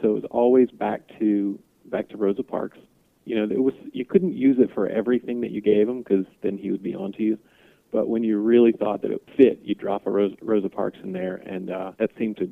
So 0.01 0.09
it 0.09 0.13
was 0.13 0.23
always 0.31 0.69
back 0.71 1.01
to 1.19 1.59
back 1.85 2.09
to 2.09 2.17
Rosa 2.17 2.43
Parks. 2.43 2.77
You 3.25 3.35
know, 3.35 3.43
it 3.55 3.61
was 3.61 3.73
you 3.91 4.05
couldn't 4.05 4.33
use 4.33 4.57
it 4.59 4.73
for 4.73 4.87
everything 4.87 5.41
that 5.41 5.51
you 5.51 5.61
gave 5.61 5.87
him 5.87 5.99
because 5.99 6.25
then 6.41 6.57
he 6.57 6.71
would 6.71 6.83
be 6.83 6.95
onto 6.95 7.23
you. 7.23 7.39
But 7.95 8.09
when 8.09 8.25
you 8.25 8.39
really 8.39 8.73
thought 8.73 9.01
that 9.03 9.11
it 9.11 9.23
fit, 9.37 9.61
you 9.63 9.73
drop 9.73 10.05
a 10.05 10.11
Rosa, 10.11 10.35
Rosa 10.41 10.67
Parks 10.67 10.97
in 11.01 11.13
there, 11.13 11.35
and 11.35 11.71
uh, 11.71 11.93
that 11.97 12.11
seemed 12.19 12.35
to 12.35 12.51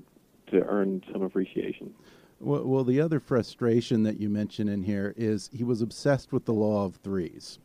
to 0.52 0.66
earn 0.66 1.04
some 1.12 1.22
appreciation. 1.22 1.94
Well, 2.40 2.64
well, 2.64 2.86
the 2.86 3.02
other 3.02 3.20
frustration 3.20 4.04
that 4.04 4.22
you 4.22 4.30
mention 4.30 4.70
in 4.70 4.84
here 4.84 5.14
is 5.18 5.50
he 5.52 5.66
was 5.66 5.82
obsessed 5.82 6.32
with 6.32 6.46
the 6.46 6.54
law 6.54 6.86
of 6.86 6.96
threes, 6.96 7.60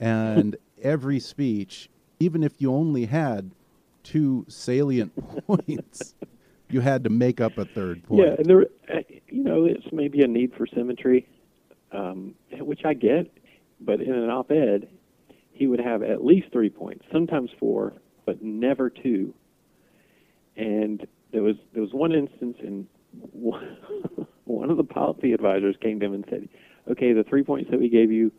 and 0.00 0.56
every 0.82 1.20
speech, 1.20 1.88
even 2.18 2.42
if 2.42 2.60
you 2.60 2.72
only 2.72 3.04
had 3.06 3.52
two 4.02 4.44
salient 4.48 5.12
points, 5.46 6.16
you 6.68 6.80
had 6.80 7.04
to 7.04 7.10
make 7.10 7.40
up 7.40 7.58
a 7.58 7.64
third 7.64 8.02
point. 8.02 8.26
Yeah, 8.26 8.34
and 8.38 8.46
there, 8.46 8.66
uh, 8.92 9.02
you 9.28 9.44
know, 9.44 9.66
it's 9.66 9.86
maybe 9.92 10.22
a 10.22 10.26
need 10.26 10.52
for 10.56 10.66
symmetry, 10.66 11.28
um, 11.92 12.34
which 12.58 12.84
I 12.84 12.94
get. 12.94 13.30
But 13.80 14.00
in 14.00 14.12
an 14.12 14.30
op-ed, 14.30 14.88
he 15.54 15.68
would 15.68 15.80
have 15.80 16.02
at 16.02 16.24
least 16.24 16.48
three 16.52 16.68
points, 16.68 17.04
sometimes 17.12 17.50
four, 17.58 17.94
but 18.26 18.42
never 18.42 18.90
two. 18.90 19.32
And 20.56 21.06
there 21.32 21.42
was 21.42 21.56
there 21.72 21.82
was 21.82 21.92
one 21.92 22.12
instance 22.12 22.56
in 22.60 22.86
one, 23.32 24.70
of 24.70 24.76
the 24.76 24.84
policy 24.84 25.32
advisors 25.32 25.76
came 25.80 26.00
to 26.00 26.06
him 26.06 26.14
and 26.14 26.24
said, 26.28 26.48
"Okay, 26.90 27.12
the 27.12 27.22
three 27.22 27.44
points 27.44 27.70
that 27.70 27.78
we 27.78 27.88
gave 27.88 28.10
you, 28.10 28.32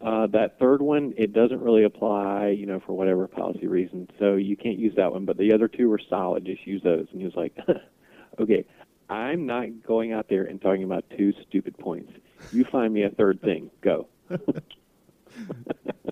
uh, 0.00 0.28
that 0.28 0.60
third 0.60 0.80
one 0.80 1.12
it 1.16 1.32
doesn't 1.32 1.60
really 1.60 1.82
apply, 1.82 2.48
you 2.48 2.66
know, 2.66 2.80
for 2.86 2.92
whatever 2.92 3.26
policy 3.26 3.66
reason. 3.66 4.08
So 4.20 4.36
you 4.36 4.56
can't 4.56 4.78
use 4.78 4.94
that 4.96 5.12
one. 5.12 5.24
But 5.24 5.38
the 5.38 5.52
other 5.52 5.66
two 5.66 5.92
are 5.92 6.00
solid. 6.08 6.44
Just 6.44 6.64
use 6.66 6.82
those." 6.82 7.08
And 7.10 7.20
he 7.20 7.24
was 7.24 7.34
like, 7.34 7.56
"Okay, 8.38 8.64
I'm 9.10 9.46
not 9.46 9.66
going 9.84 10.12
out 10.12 10.28
there 10.28 10.44
and 10.44 10.60
talking 10.60 10.84
about 10.84 11.04
two 11.16 11.32
stupid 11.48 11.76
points. 11.76 12.12
You 12.52 12.64
find 12.64 12.94
me 12.94 13.02
a 13.02 13.10
third 13.10 13.40
thing. 13.40 13.70
Go." 13.80 14.06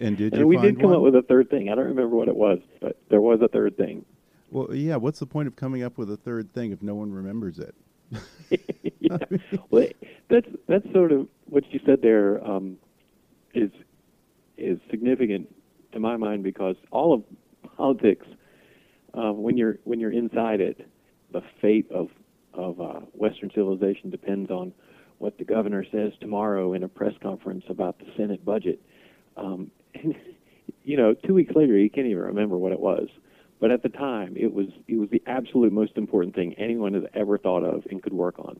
and 0.00 0.16
did 0.16 0.32
and 0.32 0.40
you 0.40 0.46
we 0.46 0.56
did 0.56 0.80
come 0.80 0.90
one? 0.90 0.96
up 0.96 1.02
with 1.02 1.14
a 1.14 1.22
third 1.22 1.50
thing. 1.50 1.68
I 1.68 1.74
don't 1.74 1.86
remember 1.86 2.16
what 2.16 2.28
it 2.28 2.36
was, 2.36 2.58
but 2.80 2.98
there 3.10 3.20
was 3.20 3.40
a 3.42 3.48
third 3.48 3.76
thing. 3.76 4.04
Well, 4.50 4.74
yeah. 4.74 4.96
What's 4.96 5.20
the 5.20 5.26
point 5.26 5.46
of 5.46 5.56
coming 5.56 5.82
up 5.82 5.98
with 5.98 6.10
a 6.10 6.16
third 6.16 6.52
thing 6.52 6.72
if 6.72 6.82
no 6.82 6.94
one 6.94 7.12
remembers 7.12 7.58
it? 7.58 7.74
yeah. 9.00 9.18
Well, 9.70 9.88
that's 10.28 10.48
that's 10.66 10.90
sort 10.92 11.12
of 11.12 11.28
what 11.46 11.64
you 11.72 11.80
said 11.86 12.02
there 12.02 12.44
um, 12.44 12.76
is 13.54 13.70
is 14.56 14.78
significant 14.90 15.48
to 15.92 16.00
my 16.00 16.16
mind 16.16 16.42
because 16.42 16.76
all 16.90 17.14
of 17.14 17.24
politics, 17.76 18.26
uh, 19.14 19.32
when 19.32 19.56
you're 19.56 19.78
when 19.84 20.00
you're 20.00 20.12
inside 20.12 20.60
it, 20.60 20.88
the 21.32 21.42
fate 21.60 21.90
of 21.90 22.08
of 22.52 22.80
uh, 22.80 23.00
Western 23.12 23.50
civilization 23.54 24.10
depends 24.10 24.50
on 24.50 24.72
what 25.18 25.38
the 25.38 25.44
governor 25.44 25.84
says 25.92 26.12
tomorrow 26.20 26.72
in 26.72 26.82
a 26.82 26.88
press 26.88 27.12
conference 27.22 27.64
about 27.68 27.98
the 27.98 28.06
Senate 28.16 28.44
budget. 28.44 28.80
Um, 29.36 29.70
and, 29.94 30.14
you 30.84 30.96
know, 30.96 31.14
two 31.14 31.34
weeks 31.34 31.54
later, 31.54 31.76
you 31.76 31.90
can't 31.90 32.06
even 32.06 32.22
remember 32.22 32.56
what 32.56 32.72
it 32.72 32.80
was. 32.80 33.08
But 33.60 33.70
at 33.70 33.82
the 33.82 33.90
time, 33.90 34.36
it 34.36 34.54
was 34.54 34.68
it 34.88 34.96
was 34.96 35.10
the 35.10 35.22
absolute 35.26 35.70
most 35.70 35.98
important 35.98 36.34
thing 36.34 36.54
anyone 36.54 36.94
has 36.94 37.04
ever 37.12 37.36
thought 37.36 37.62
of 37.62 37.84
and 37.90 38.02
could 38.02 38.14
work 38.14 38.38
on. 38.38 38.58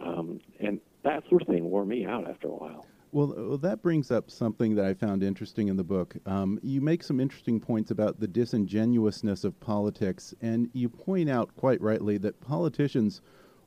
Um, 0.00 0.40
and 0.58 0.80
that 1.04 1.22
sort 1.28 1.42
of 1.42 1.48
thing 1.48 1.70
wore 1.70 1.84
me 1.84 2.04
out 2.04 2.28
after 2.28 2.48
a 2.48 2.52
while. 2.52 2.86
Well, 3.12 3.54
uh, 3.54 3.56
that 3.58 3.80
brings 3.80 4.10
up 4.10 4.30
something 4.30 4.74
that 4.74 4.84
I 4.84 4.92
found 4.92 5.22
interesting 5.22 5.68
in 5.68 5.76
the 5.76 5.84
book. 5.84 6.16
Um, 6.26 6.58
you 6.62 6.80
make 6.80 7.02
some 7.02 7.20
interesting 7.20 7.58
points 7.58 7.90
about 7.90 8.20
the 8.20 8.28
disingenuousness 8.28 9.44
of 9.44 9.58
politics, 9.60 10.34
and 10.42 10.68
you 10.74 10.88
point 10.88 11.30
out 11.30 11.54
quite 11.56 11.80
rightly 11.80 12.18
that 12.18 12.40
politicians 12.40 13.22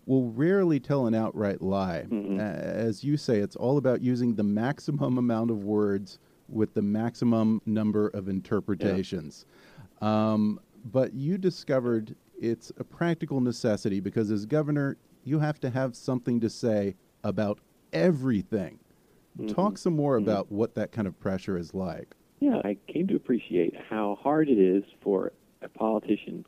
will 0.06 0.32
rarely 0.32 0.80
tell 0.80 1.08
an 1.08 1.16
outright 1.16 1.62
lie. 1.62 2.06
Mm-hmm. 2.10 2.40
As 2.40 3.04
you 3.04 3.18
say, 3.18 3.40
it's 3.40 3.56
all 3.56 3.78
about 3.78 4.02
using 4.02 4.36
the 4.36 4.44
maximum 4.44 5.18
amount 5.18 5.52
of 5.52 5.64
words 5.64 6.20
with 6.50 6.74
the 6.74 6.82
maximum 6.82 7.62
number 7.66 8.08
of 8.10 8.28
interpretations. 8.28 9.46
Um, 10.02 10.60
but 10.86 11.14
you 11.14 11.38
discovered 11.38 12.16
it's 12.40 12.72
a 12.78 12.84
practical 12.84 13.40
necessity 13.40 14.00
because 14.00 14.32
as 14.32 14.46
governor, 14.46 14.98
you 15.24 15.40
have 15.40 15.60
to 15.62 15.70
have 15.70 15.96
something 15.96 16.40
to 16.42 16.50
say 16.50 16.96
about 17.24 17.60
everything. 17.94 18.80
Talk 19.48 19.78
some 19.78 19.96
more 19.96 20.18
about 20.18 20.52
what 20.52 20.76
that 20.76 20.92
kind 20.92 21.08
of 21.08 21.18
pressure 21.20 21.58
is 21.58 21.74
like. 21.74 22.16
Yeah, 22.42 22.58
I 22.66 22.76
came 22.92 23.08
to 23.08 23.16
appreciate 23.16 23.74
how 23.90 24.18
hard 24.22 24.50
it 24.50 24.58
is 24.58 24.84
for 25.02 25.32
a 25.62 25.70
politician 25.70 26.44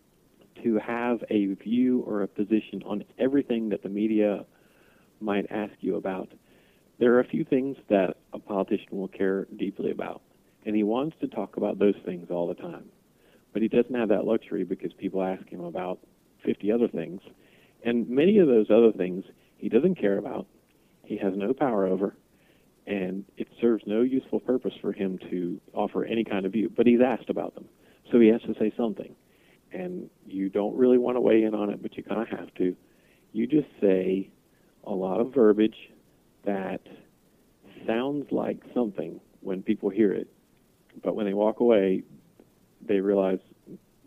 to 0.63 0.79
have 0.79 1.23
a 1.29 1.53
view 1.55 2.03
or 2.05 2.23
a 2.23 2.27
position 2.27 2.83
on 2.85 3.03
everything 3.17 3.69
that 3.69 3.83
the 3.83 3.89
media 3.89 4.45
might 5.19 5.45
ask 5.49 5.73
you 5.79 5.95
about. 5.95 6.29
There 6.99 7.13
are 7.15 7.19
a 7.19 7.27
few 7.27 7.43
things 7.43 7.77
that 7.89 8.17
a 8.33 8.39
politician 8.39 8.97
will 8.97 9.07
care 9.07 9.45
deeply 9.57 9.91
about, 9.91 10.21
and 10.65 10.75
he 10.75 10.83
wants 10.83 11.15
to 11.21 11.27
talk 11.27 11.57
about 11.57 11.79
those 11.79 11.95
things 12.05 12.27
all 12.29 12.47
the 12.47 12.53
time. 12.53 12.85
But 13.51 13.61
he 13.61 13.67
doesn't 13.67 13.93
have 13.93 14.09
that 14.09 14.25
luxury 14.25 14.63
because 14.63 14.93
people 14.93 15.23
ask 15.23 15.47
him 15.47 15.61
about 15.61 15.99
50 16.45 16.71
other 16.71 16.87
things, 16.87 17.21
and 17.83 18.07
many 18.09 18.37
of 18.37 18.47
those 18.47 18.69
other 18.69 18.91
things 18.91 19.25
he 19.57 19.69
doesn't 19.69 19.95
care 19.95 20.17
about, 20.17 20.45
he 21.03 21.17
has 21.17 21.33
no 21.35 21.53
power 21.53 21.85
over, 21.85 22.15
and 22.85 23.25
it 23.37 23.47
serves 23.61 23.83
no 23.85 24.01
useful 24.01 24.39
purpose 24.39 24.73
for 24.81 24.91
him 24.91 25.17
to 25.29 25.59
offer 25.73 26.03
any 26.03 26.23
kind 26.23 26.45
of 26.45 26.51
view. 26.51 26.71
But 26.75 26.87
he's 26.87 27.01
asked 27.01 27.29
about 27.29 27.55
them, 27.55 27.65
so 28.11 28.19
he 28.19 28.27
has 28.27 28.41
to 28.41 28.53
say 28.59 28.73
something. 28.75 29.15
And 29.73 30.09
you 30.25 30.49
don't 30.49 30.75
really 30.77 30.99
want 30.99 31.17
to 31.17 31.21
weigh 31.21 31.43
in 31.43 31.55
on 31.55 31.69
it, 31.71 31.81
but 31.81 31.97
you 31.97 32.03
kind 32.03 32.21
of 32.21 32.27
have 32.27 32.53
to. 32.55 32.75
You 33.31 33.47
just 33.47 33.67
say 33.81 34.29
a 34.85 34.91
lot 34.91 35.19
of 35.19 35.33
verbiage 35.33 35.89
that 36.45 36.81
sounds 37.87 38.31
like 38.31 38.59
something 38.73 39.19
when 39.41 39.63
people 39.63 39.89
hear 39.89 40.13
it, 40.13 40.27
but 41.03 41.15
when 41.15 41.25
they 41.25 41.33
walk 41.33 41.59
away, 41.59 42.03
they 42.85 42.99
realize 42.99 43.39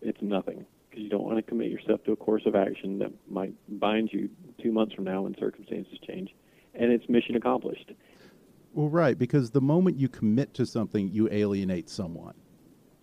it's 0.02 0.22
nothing 0.22 0.64
because 0.88 1.02
you 1.02 1.10
don't 1.10 1.24
want 1.24 1.36
to 1.36 1.42
commit 1.42 1.70
yourself 1.70 2.02
to 2.04 2.12
a 2.12 2.16
course 2.16 2.42
of 2.46 2.54
action 2.54 2.98
that 2.98 3.12
might 3.28 3.52
bind 3.80 4.10
you 4.12 4.28
two 4.62 4.72
months 4.72 4.94
from 4.94 5.04
now 5.04 5.22
when 5.22 5.34
circumstances 5.38 5.98
change, 6.06 6.34
and 6.74 6.92
it's 6.92 7.08
mission 7.08 7.34
accomplished. 7.36 7.92
Well, 8.72 8.88
right, 8.88 9.18
because 9.18 9.50
the 9.50 9.60
moment 9.60 9.98
you 9.98 10.08
commit 10.08 10.54
to 10.54 10.66
something, 10.66 11.10
you 11.10 11.28
alienate 11.30 11.88
someone. 11.88 12.34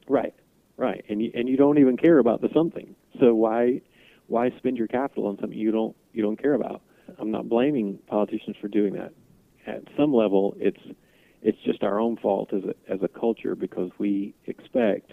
Right, 0.07 0.35
right, 0.77 1.03
and 1.09 1.21
you 1.21 1.31
and 1.33 1.47
you 1.47 1.57
don't 1.57 1.77
even 1.77 1.97
care 1.97 2.19
about 2.19 2.41
the 2.41 2.49
something. 2.53 2.95
So 3.19 3.33
why 3.33 3.81
why 4.27 4.51
spend 4.57 4.77
your 4.77 4.87
capital 4.87 5.27
on 5.27 5.37
something 5.39 5.57
you 5.57 5.71
don't 5.71 5.95
you 6.13 6.21
don't 6.21 6.41
care 6.41 6.53
about? 6.53 6.81
I'm 7.19 7.31
not 7.31 7.49
blaming 7.49 7.99
politicians 8.07 8.55
for 8.59 8.67
doing 8.67 8.93
that. 8.93 9.13
At 9.65 9.83
some 9.97 10.13
level, 10.13 10.55
it's 10.59 10.81
it's 11.41 11.57
just 11.65 11.83
our 11.83 11.99
own 11.99 12.17
fault 12.17 12.53
as 12.53 12.63
a 12.63 12.91
as 12.91 12.99
a 13.01 13.07
culture 13.07 13.55
because 13.55 13.91
we 13.97 14.33
expect 14.45 15.11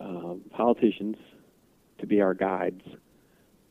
um, 0.00 0.42
politicians 0.50 1.16
to 1.98 2.06
be 2.06 2.20
our 2.20 2.34
guides 2.34 2.82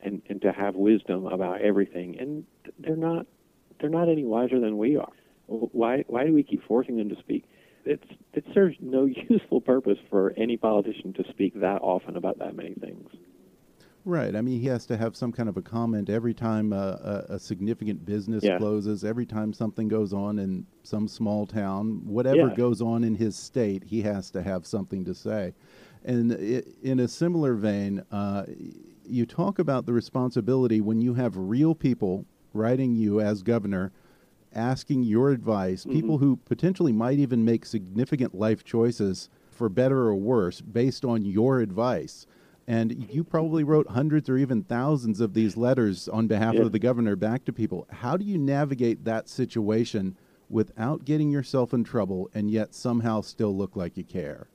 and 0.02 0.22
and 0.28 0.40
to 0.42 0.52
have 0.52 0.74
wisdom 0.74 1.26
about 1.26 1.60
everything, 1.60 2.18
and 2.18 2.44
they're 2.78 2.96
not 2.96 3.26
they're 3.80 3.90
not 3.90 4.08
any 4.08 4.24
wiser 4.24 4.60
than 4.60 4.78
we 4.78 4.96
are. 4.96 5.12
Why 5.46 6.04
why 6.06 6.24
do 6.24 6.32
we 6.32 6.42
keep 6.42 6.64
forcing 6.66 6.96
them 6.96 7.08
to 7.08 7.16
speak? 7.16 7.44
It's 7.88 8.04
it 8.34 8.44
serves 8.52 8.76
no 8.80 9.06
useful 9.30 9.60
purpose 9.60 9.98
for 10.10 10.34
any 10.36 10.56
politician 10.56 11.14
to 11.14 11.24
speak 11.30 11.58
that 11.60 11.80
often 11.80 12.16
about 12.16 12.38
that 12.38 12.54
many 12.54 12.74
things. 12.74 13.08
Right. 14.04 14.34
I 14.36 14.40
mean, 14.42 14.60
he 14.60 14.68
has 14.68 14.86
to 14.86 14.96
have 14.96 15.16
some 15.16 15.32
kind 15.32 15.48
of 15.48 15.56
a 15.56 15.62
comment 15.62 16.08
every 16.08 16.32
time 16.32 16.72
uh, 16.72 16.76
a, 16.76 17.24
a 17.30 17.38
significant 17.38 18.06
business 18.06 18.44
Yeah. 18.44 18.56
closes, 18.56 19.04
every 19.04 19.26
time 19.26 19.52
something 19.52 19.88
goes 19.88 20.12
on 20.14 20.38
in 20.38 20.66
some 20.82 21.08
small 21.08 21.46
town, 21.46 22.02
whatever 22.06 22.48
Yeah. 22.48 22.54
goes 22.54 22.80
on 22.80 23.04
in 23.04 23.16
his 23.16 23.36
state, 23.36 23.84
he 23.84 24.02
has 24.02 24.30
to 24.30 24.42
have 24.42 24.66
something 24.66 25.04
to 25.04 25.14
say. 25.14 25.52
And 26.04 26.32
i 26.32 26.62
in 26.82 27.00
a 27.00 27.08
similar 27.08 27.54
vein, 27.54 28.02
uh, 28.10 28.44
you 29.04 29.26
talk 29.26 29.58
about 29.58 29.84
the 29.86 29.92
responsibility 29.92 30.80
when 30.80 31.00
you 31.02 31.14
have 31.14 31.36
real 31.36 31.74
people 31.74 32.24
writing 32.54 32.94
you 32.94 33.20
as 33.20 33.42
governor 33.42 33.92
asking 34.54 35.02
your 35.04 35.30
advice, 35.30 35.82
Mm-hmm. 35.84 35.92
people 35.92 36.18
who 36.18 36.36
potentially 36.36 36.92
might 36.92 37.18
even 37.18 37.44
make 37.44 37.64
significant 37.66 38.34
life 38.34 38.64
choices 38.64 39.28
for 39.50 39.68
better 39.68 40.02
or 40.06 40.14
worse 40.16 40.60
based 40.60 41.04
on 41.04 41.24
your 41.24 41.60
advice. 41.60 42.26
And 42.66 43.10
you 43.10 43.24
probably 43.24 43.64
wrote 43.64 43.88
hundreds 43.88 44.28
or 44.28 44.36
even 44.36 44.62
thousands 44.62 45.20
of 45.20 45.32
these 45.32 45.56
letters 45.56 46.06
on 46.08 46.26
behalf 46.26 46.54
Yeah. 46.54 46.62
of 46.62 46.72
the 46.72 46.78
governor 46.78 47.16
back 47.16 47.44
to 47.46 47.52
people. 47.52 47.86
How 47.90 48.16
do 48.16 48.24
you 48.24 48.36
navigate 48.38 49.04
that 49.04 49.28
situation 49.28 50.16
without 50.50 51.04
getting 51.04 51.30
yourself 51.30 51.72
in 51.72 51.82
trouble 51.84 52.30
and 52.34 52.50
yet 52.50 52.74
somehow 52.74 53.22
still 53.22 53.56
look 53.56 53.74
like 53.74 53.96
you 53.96 54.04
care? 54.04 54.48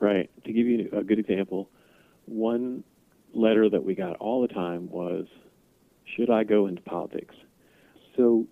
Right. 0.00 0.30
To 0.44 0.52
give 0.52 0.66
you 0.66 0.88
a 0.92 1.02
good 1.02 1.18
example, 1.18 1.70
one 2.26 2.84
letter 3.32 3.68
that 3.68 3.84
we 3.84 3.94
got 3.94 4.16
all 4.16 4.42
the 4.42 4.48
time 4.48 4.88
was, 4.88 5.26
"Should 6.04 6.30
I 6.30 6.44
go 6.44 6.66
into 6.68 6.82
politics?" 6.82 7.34
So 8.16 8.46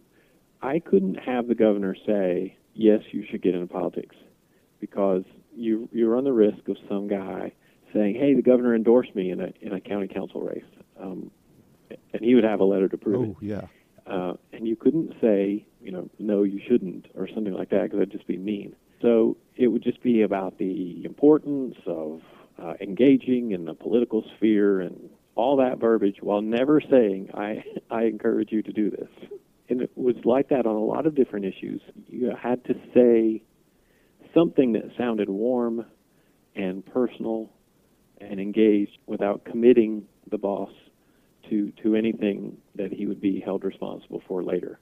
I 0.62 0.78
couldn't 0.78 1.16
have 1.16 1.48
the 1.48 1.54
governor 1.54 1.96
say, 2.06 2.56
"Yes, 2.74 3.02
you 3.10 3.24
should 3.24 3.42
get 3.42 3.54
into 3.54 3.66
politics," 3.66 4.16
because 4.80 5.24
you 5.54 5.88
you 5.92 6.08
run 6.08 6.24
the 6.24 6.32
risk 6.32 6.68
of 6.68 6.76
some 6.88 7.08
guy 7.08 7.52
saying, 7.92 8.14
"Hey, 8.14 8.34
the 8.34 8.42
governor 8.42 8.74
endorsed 8.74 9.14
me 9.14 9.30
in 9.30 9.40
a 9.40 9.52
in 9.60 9.72
a 9.72 9.80
county 9.80 10.08
council 10.08 10.40
race," 10.40 10.64
um, 10.98 11.30
and 12.12 12.22
he 12.22 12.34
would 12.34 12.44
have 12.44 12.60
a 12.60 12.64
letter 12.64 12.88
to 12.88 12.96
prove 12.96 13.24
it. 13.24 13.28
Oh, 13.30 13.36
yeah. 13.40 13.66
Uh, 14.06 14.34
and 14.52 14.66
you 14.66 14.74
couldn't 14.74 15.14
say, 15.20 15.64
you 15.80 15.92
know, 15.92 16.10
no, 16.18 16.42
you 16.42 16.60
shouldn't, 16.68 17.06
or 17.14 17.28
something 17.28 17.52
like 17.52 17.70
that, 17.70 17.84
because 17.84 17.98
that'd 17.98 18.10
just 18.12 18.26
be 18.26 18.36
mean. 18.36 18.74
So 19.00 19.36
it 19.56 19.68
would 19.68 19.82
just 19.82 20.02
be 20.02 20.22
about 20.22 20.58
the 20.58 21.04
importance 21.04 21.76
of 21.86 22.20
uh, 22.60 22.74
engaging 22.80 23.52
in 23.52 23.64
the 23.64 23.74
political 23.74 24.24
sphere 24.36 24.80
and 24.80 25.10
all 25.34 25.56
that 25.56 25.78
verbiage, 25.78 26.18
while 26.20 26.42
never 26.42 26.80
saying, 26.80 27.30
I, 27.34 27.64
I 27.90 28.04
encourage 28.04 28.52
you 28.52 28.62
to 28.62 28.72
do 28.72 28.90
this. 28.90 29.08
And 29.68 29.80
it 29.82 29.90
was 29.94 30.16
like 30.24 30.48
that 30.48 30.66
on 30.66 30.74
a 30.74 30.84
lot 30.84 31.06
of 31.06 31.14
different 31.14 31.46
issues. 31.46 31.80
You 32.08 32.32
had 32.40 32.64
to 32.64 32.74
say 32.94 33.42
something 34.34 34.72
that 34.72 34.84
sounded 34.98 35.28
warm 35.28 35.86
and 36.54 36.84
personal 36.84 37.50
and 38.20 38.40
engaged 38.40 38.98
without 39.06 39.44
committing 39.44 40.06
the 40.30 40.38
boss 40.38 40.70
to 41.48 41.72
to 41.82 41.94
anything 41.94 42.56
that 42.74 42.92
he 42.92 43.06
would 43.06 43.20
be 43.20 43.40
held 43.40 43.64
responsible 43.64 44.22
for 44.26 44.42
later. 44.42 44.78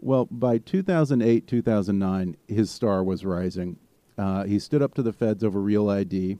Well, 0.00 0.26
by 0.30 0.58
2008, 0.58 1.46
2009, 1.46 2.36
his 2.46 2.70
star 2.70 3.02
was 3.02 3.24
rising. 3.24 3.78
Uh, 4.18 4.44
he 4.44 4.58
stood 4.58 4.82
up 4.82 4.94
to 4.94 5.02
the 5.02 5.12
feds 5.12 5.42
over 5.42 5.60
Real 5.60 5.88
ID, 5.88 6.38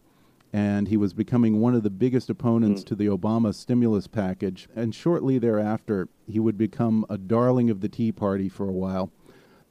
and 0.55 0.87
he 0.87 0.97
was 0.97 1.13
becoming 1.13 1.61
one 1.61 1.75
of 1.75 1.83
the 1.83 1.91
biggest 1.91 2.31
opponents 2.31 2.83
Mm. 2.83 2.87
to 2.87 2.95
the 2.95 3.07
Obama 3.07 3.53
stimulus 3.53 4.07
package. 4.07 4.69
And 4.77 4.95
shortly 4.95 5.37
thereafter, 5.37 6.09
he 6.29 6.39
would 6.39 6.57
become 6.57 7.05
a 7.11 7.19
darling 7.19 7.71
of 7.71 7.81
the 7.81 7.89
Tea 7.89 8.13
Party 8.13 8.49
for 8.49 8.69
a 8.69 8.73
while. 8.73 9.11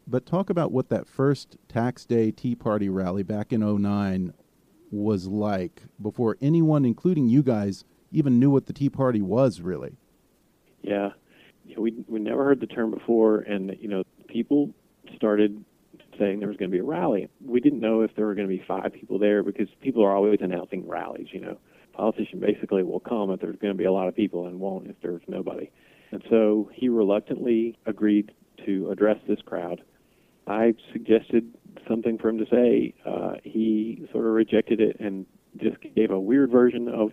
But 0.06 0.26
talk 0.26 0.50
about 0.50 0.74
what 0.74 0.90
that 0.90 1.08
first 1.08 1.56
tax 1.70 2.06
day 2.06 2.32
Tea 2.32 2.54
Party 2.54 2.90
rally 2.90 3.24
back 3.24 3.54
in 3.54 3.64
09 3.64 4.34
was 4.92 5.30
like 5.30 5.84
before 6.02 6.36
anyone, 6.42 6.84
including 6.84 7.30
you 7.30 7.44
guys, 7.44 7.86
even 8.12 8.38
knew 8.38 8.50
what 8.50 8.66
the 8.66 8.74
Tea 8.74 8.90
Party 8.90 9.22
was 9.22 9.62
really. 9.62 9.96
Yeah, 10.82 11.12
yeah 11.66 11.80
we 11.80 11.94
we 12.10 12.20
never 12.20 12.44
heard 12.44 12.60
the 12.60 12.68
term 12.68 12.92
before, 12.92 13.40
and 13.40 13.78
you 13.80 13.88
know, 13.88 14.04
people 14.28 14.72
started 15.16 15.64
saying 16.20 16.40
there 16.40 16.48
was 16.48 16.58
going 16.58 16.72
to 16.72 16.76
be 16.76 16.80
a 16.80 16.84
rally. 16.84 17.28
We 17.44 17.60
didn't 17.60 17.80
know 17.80 18.02
if 18.02 18.16
there 18.16 18.26
were 18.26 18.36
going 18.36 18.48
to 18.48 18.56
be 18.56 18.64
five 18.68 18.94
people 18.94 19.20
there 19.20 19.44
because 19.44 19.68
people 19.82 20.04
are 20.04 20.16
always 20.16 20.40
announcing 20.42 20.88
rallies. 20.88 21.28
You 21.32 21.42
know, 21.42 21.58
politician 21.94 22.40
basically 22.40 22.84
will 22.84 23.00
come 23.00 23.32
if 23.32 23.40
there's 23.40 23.58
going 23.58 23.74
to 23.74 23.78
be 23.78 23.86
a 23.86 23.92
lot 23.92 24.08
of 24.08 24.16
people 24.16 24.48
and 24.48 24.60
won't 24.60 24.88
if 24.88 24.96
there's 25.02 25.22
nobody. 25.28 25.72
And 26.12 26.24
so 26.30 26.70
he 26.74 26.90
reluctantly 26.90 27.78
agreed 27.86 28.32
to 28.66 28.90
address 28.92 29.18
this 29.28 29.40
crowd. 29.46 29.82
I 30.48 30.74
suggested 30.92 31.54
something 31.88 32.18
for 32.18 32.30
him 32.30 32.38
to 32.38 32.46
say. 32.52 32.94
Uh, 33.06 33.36
he 33.44 34.08
sort 34.12 34.26
of 34.26 34.34
rejected 34.34 34.82
it 34.82 35.00
and 35.00 35.26
just 35.58 35.78
gave 35.96 36.12
a 36.12 36.20
weird 36.20 36.52
version 36.52 36.88
of 36.88 37.12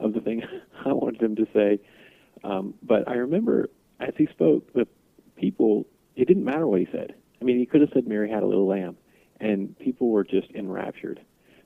of 0.00 0.12
the 0.12 0.20
thing 0.20 0.42
I 0.86 0.92
wanted 0.92 1.20
him 1.20 1.36
to 1.36 1.46
say. 1.52 1.80
Um, 2.44 2.74
but 2.82 3.08
I 3.08 3.14
remember 3.14 3.68
as 4.00 4.14
he 4.16 4.26
spoke, 4.26 4.72
the 4.72 4.86
people, 5.36 5.86
it 6.16 6.26
didn't 6.26 6.44
matter 6.44 6.66
what 6.66 6.80
he 6.80 6.88
said. 6.92 7.14
I 7.40 7.44
mean, 7.44 7.58
he 7.58 7.66
could 7.66 7.80
have 7.80 7.90
said 7.92 8.06
Mary 8.06 8.30
had 8.30 8.42
a 8.42 8.46
little 8.46 8.66
lamb, 8.66 8.96
and 9.40 9.78
people 9.78 10.08
were 10.08 10.24
just 10.24 10.50
enraptured 10.54 11.20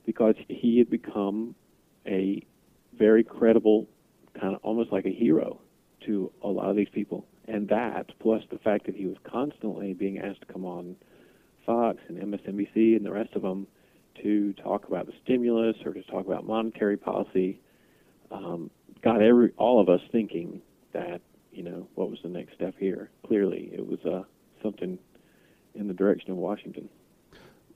because 0.05 0.35
he 0.49 0.79
had 0.79 0.91
become 0.91 1.55
a 2.07 2.45
very 2.99 3.25
credible, 3.25 3.89
kind 4.39 4.55
of 4.55 4.61
almost 4.63 4.93
like 4.93 5.07
a 5.07 5.13
hero 5.13 5.61
to 6.07 6.31
a 6.43 6.49
lot 6.49 6.69
of 6.69 6.77
these 6.77 6.89
people. 6.93 7.27
And 7.49 7.69
that, 7.69 8.07
plus 8.21 8.43
the 8.51 8.59
fact 8.59 8.87
that 8.87 8.95
he 8.95 9.07
was 9.07 9.17
constantly 9.25 9.95
being 9.95 10.19
asked 10.19 10.43
to 10.43 10.53
come 10.53 10.65
on 10.65 10.97
Fox 11.65 11.99
and 12.09 12.19
MSNBC 12.19 12.97
and 12.97 13.05
the 13.05 13.13
rest 13.13 13.35
of 13.35 13.43
them 13.43 13.67
to 14.23 14.53
talk 14.55 14.87
about 14.87 15.07
the 15.07 15.13
stimulus 15.25 15.77
or 15.85 15.93
to 15.93 16.03
talk 16.05 16.27
about 16.27 16.47
monetary 16.47 16.97
policy, 16.97 17.61
um, 18.31 18.71
got 19.03 19.23
every 19.23 19.53
all 19.57 19.81
of 19.81 19.89
us 19.89 20.01
thinking 20.11 20.61
that 20.93 21.21
you 21.53 21.63
know 21.63 21.89
what 21.95 22.11
was 22.11 22.19
the 22.23 22.29
next 22.29 22.55
step 22.55 22.75
here. 22.79 23.11
Clearly, 23.27 23.71
it 23.73 23.87
was 23.87 23.99
uh, 24.05 24.23
something 24.63 24.99
in 25.75 25.89
the 25.89 25.95
direction 25.95 26.31
of 26.31 26.37
Washington. 26.37 26.89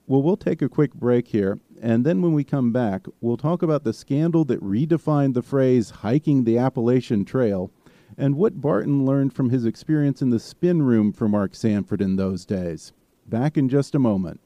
Well, 0.05 0.21
we'll 0.21 0.37
take 0.37 0.61
a 0.61 0.69
quick 0.69 0.93
break 0.93 1.27
here, 1.27 1.59
and 1.81 2.05
then 2.05 2.21
when 2.21 2.31
we 2.31 2.45
come 2.45 2.71
back, 2.71 3.07
we'll 3.19 3.35
talk 3.35 3.61
about 3.61 3.83
the 3.83 3.91
scandal 3.91 4.45
that 4.45 4.63
redefined 4.63 5.33
the 5.33 5.41
phrase 5.41 5.89
hiking 5.89 6.45
the 6.45 6.57
Appalachian 6.57 7.25
Trail 7.25 7.71
and 8.17 8.35
what 8.35 8.61
Barton 8.61 9.05
learned 9.05 9.33
from 9.33 9.49
his 9.49 9.65
experience 9.65 10.21
in 10.21 10.29
the 10.29 10.39
spin 10.39 10.81
room 10.81 11.11
for 11.11 11.27
Mark 11.27 11.53
Sanford 11.53 12.01
in 12.01 12.15
those 12.15 12.45
days. 12.45 12.93
Back 13.25 13.57
in 13.57 13.67
just 13.67 13.95
a 13.95 13.99
moment. 13.99 14.39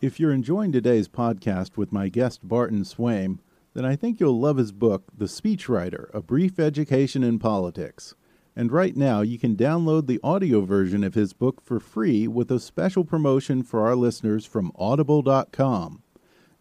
If 0.00 0.18
you're 0.18 0.32
enjoying 0.32 0.72
today's 0.72 1.08
podcast 1.08 1.76
with 1.76 1.92
my 1.92 2.08
guest 2.08 2.46
Barton 2.46 2.82
Swaim, 2.82 3.38
then 3.74 3.84
I 3.84 3.96
think 3.96 4.20
you'll 4.20 4.38
love 4.38 4.56
his 4.58 4.72
book, 4.72 5.04
The 5.16 5.24
Speechwriter 5.24 6.12
A 6.14 6.20
Brief 6.20 6.58
Education 6.58 7.22
in 7.22 7.38
Politics. 7.38 8.14
And 8.54 8.70
right 8.70 8.94
now, 8.94 9.22
you 9.22 9.38
can 9.38 9.56
download 9.56 10.06
the 10.06 10.20
audio 10.22 10.60
version 10.60 11.02
of 11.02 11.14
his 11.14 11.32
book 11.32 11.62
for 11.62 11.80
free 11.80 12.28
with 12.28 12.50
a 12.50 12.60
special 12.60 13.04
promotion 13.04 13.62
for 13.62 13.80
our 13.80 13.96
listeners 13.96 14.44
from 14.44 14.72
audible.com. 14.76 16.02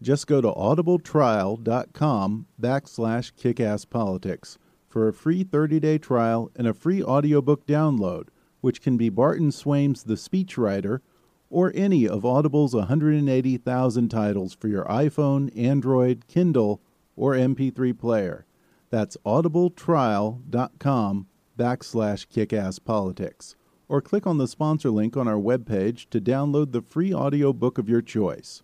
Just 0.01 0.25
go 0.25 0.39
to 0.39 0.47
audibletrial.com 0.47 2.47
backslash 2.59 3.33
kickasspolitics 3.33 4.57
for 4.87 5.07
a 5.07 5.13
free 5.13 5.43
30-day 5.43 5.97
trial 5.97 6.49
and 6.55 6.65
a 6.65 6.73
free 6.73 7.03
audiobook 7.03 7.67
download, 7.67 8.29
which 8.61 8.81
can 8.81 8.95
be 8.95 9.09
Barton 9.09 9.51
Swaim's 9.51 10.03
The 10.03 10.15
Speechwriter 10.15 11.01
or 11.49 11.73
any 11.75 12.07
of 12.07 12.25
Audible's 12.25 12.73
180,000 12.73 14.09
titles 14.09 14.53
for 14.53 14.69
your 14.69 14.85
iPhone, 14.85 15.55
Android, 15.57 16.25
Kindle, 16.27 16.81
or 17.17 17.33
MP3 17.33 17.99
player. 17.99 18.45
That's 18.89 19.17
audibletrial.com 19.25 21.27
backslash 21.61 22.25
kickasspolitics. 22.27 23.53
Or 23.87 24.01
click 24.01 24.25
on 24.25 24.39
the 24.39 24.47
sponsor 24.47 24.89
link 24.89 25.15
on 25.15 25.27
our 25.27 25.35
webpage 25.35 26.09
to 26.09 26.19
download 26.19 26.71
the 26.71 26.81
free 26.81 27.13
audiobook 27.13 27.77
of 27.77 27.87
your 27.87 28.01
choice. 28.01 28.63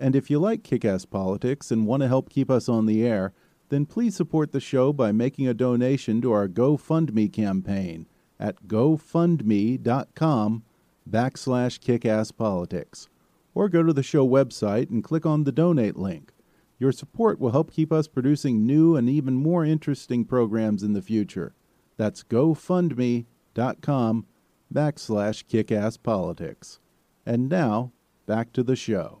And 0.00 0.16
if 0.16 0.30
you 0.30 0.40
like 0.40 0.64
Kickass 0.64 1.08
Politics 1.08 1.70
and 1.70 1.86
want 1.86 2.02
to 2.02 2.08
help 2.08 2.28
keep 2.28 2.50
us 2.50 2.68
on 2.68 2.86
the 2.86 3.06
air, 3.06 3.32
then 3.68 3.86
please 3.86 4.16
support 4.16 4.50
the 4.50 4.58
show 4.58 4.92
by 4.92 5.12
making 5.12 5.46
a 5.46 5.54
donation 5.54 6.20
to 6.22 6.32
our 6.32 6.48
GoFundMe 6.48 7.32
campaign 7.32 8.06
at 8.40 8.66
gofundme.com 8.66 10.64
backslash 11.08 11.78
kickasspolitics. 11.78 13.06
Or 13.54 13.68
go 13.68 13.84
to 13.84 13.92
the 13.92 14.02
show 14.02 14.26
website 14.26 14.90
and 14.90 15.04
click 15.04 15.24
on 15.24 15.44
the 15.44 15.52
donate 15.52 15.96
link. 15.96 16.32
Your 16.80 16.90
support 16.90 17.38
will 17.38 17.52
help 17.52 17.70
keep 17.70 17.92
us 17.92 18.08
producing 18.08 18.66
new 18.66 18.96
and 18.96 19.08
even 19.08 19.34
more 19.34 19.64
interesting 19.64 20.24
programs 20.24 20.82
in 20.82 20.94
the 20.94 21.02
future. 21.02 21.54
That's 21.96 22.24
gofundme.com 22.24 24.26
backslash 24.72 25.44
kickasspolitics. 25.46 26.78
And 27.24 27.48
now, 27.48 27.92
back 28.26 28.52
to 28.52 28.62
the 28.62 28.76
show. 28.76 29.20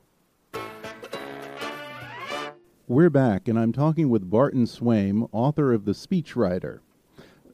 We're 2.86 3.10
back, 3.10 3.48
and 3.48 3.58
I'm 3.58 3.72
talking 3.72 4.10
with 4.10 4.28
Barton 4.28 4.66
Swaim, 4.66 5.26
author 5.32 5.72
of 5.72 5.86
The 5.86 5.92
Speechwriter. 5.92 6.80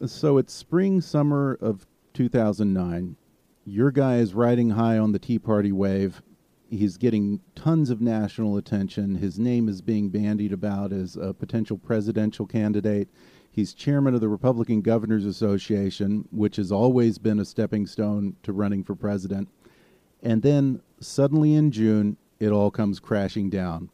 So 0.05 0.39
it's 0.39 0.53
spring, 0.53 1.01
summer 1.01 1.57
of 1.61 1.87
2009. 2.15 3.17
Your 3.65 3.93
guy 3.93 4.17
is 4.17 4.35
riding 4.35 4.71
high 4.71 4.99
on 4.99 5.13
the 5.13 5.21
Tea 5.21 5.39
Party 5.39 5.71
wave. 5.71 6.23
He's 6.69 6.97
getting 6.97 7.41
tons 7.55 7.91
of 7.91 8.01
national 8.01 8.57
attention. 8.57 9.17
His 9.17 9.39
name 9.39 9.69
is 9.69 9.83
being 9.83 10.09
bandied 10.09 10.53
about 10.53 10.93
as 10.93 11.17
a 11.17 11.35
potential 11.35 11.79
presidential 11.79 12.47
candidate. 12.47 13.09
He's 13.51 13.75
chairman 13.75 14.15
of 14.15 14.21
the 14.21 14.29
Republican 14.29 14.81
Governors 14.81 15.25
Association, 15.25 16.29
which 16.31 16.57
has 16.57 16.71
always 16.71 17.19
been 17.19 17.41
a 17.41 17.45
stepping 17.45 17.87
stone 17.87 18.37
to 18.45 18.53
running 18.53 18.85
for 18.85 18.95
president. 18.95 19.49
And 20.23 20.43
then 20.43 20.83
suddenly 21.01 21.55
in 21.55 21.73
June, 21.73 22.17
it 22.39 22.51
all 22.51 22.71
comes 22.71 23.01
crashing 23.01 23.51
down. 23.51 23.91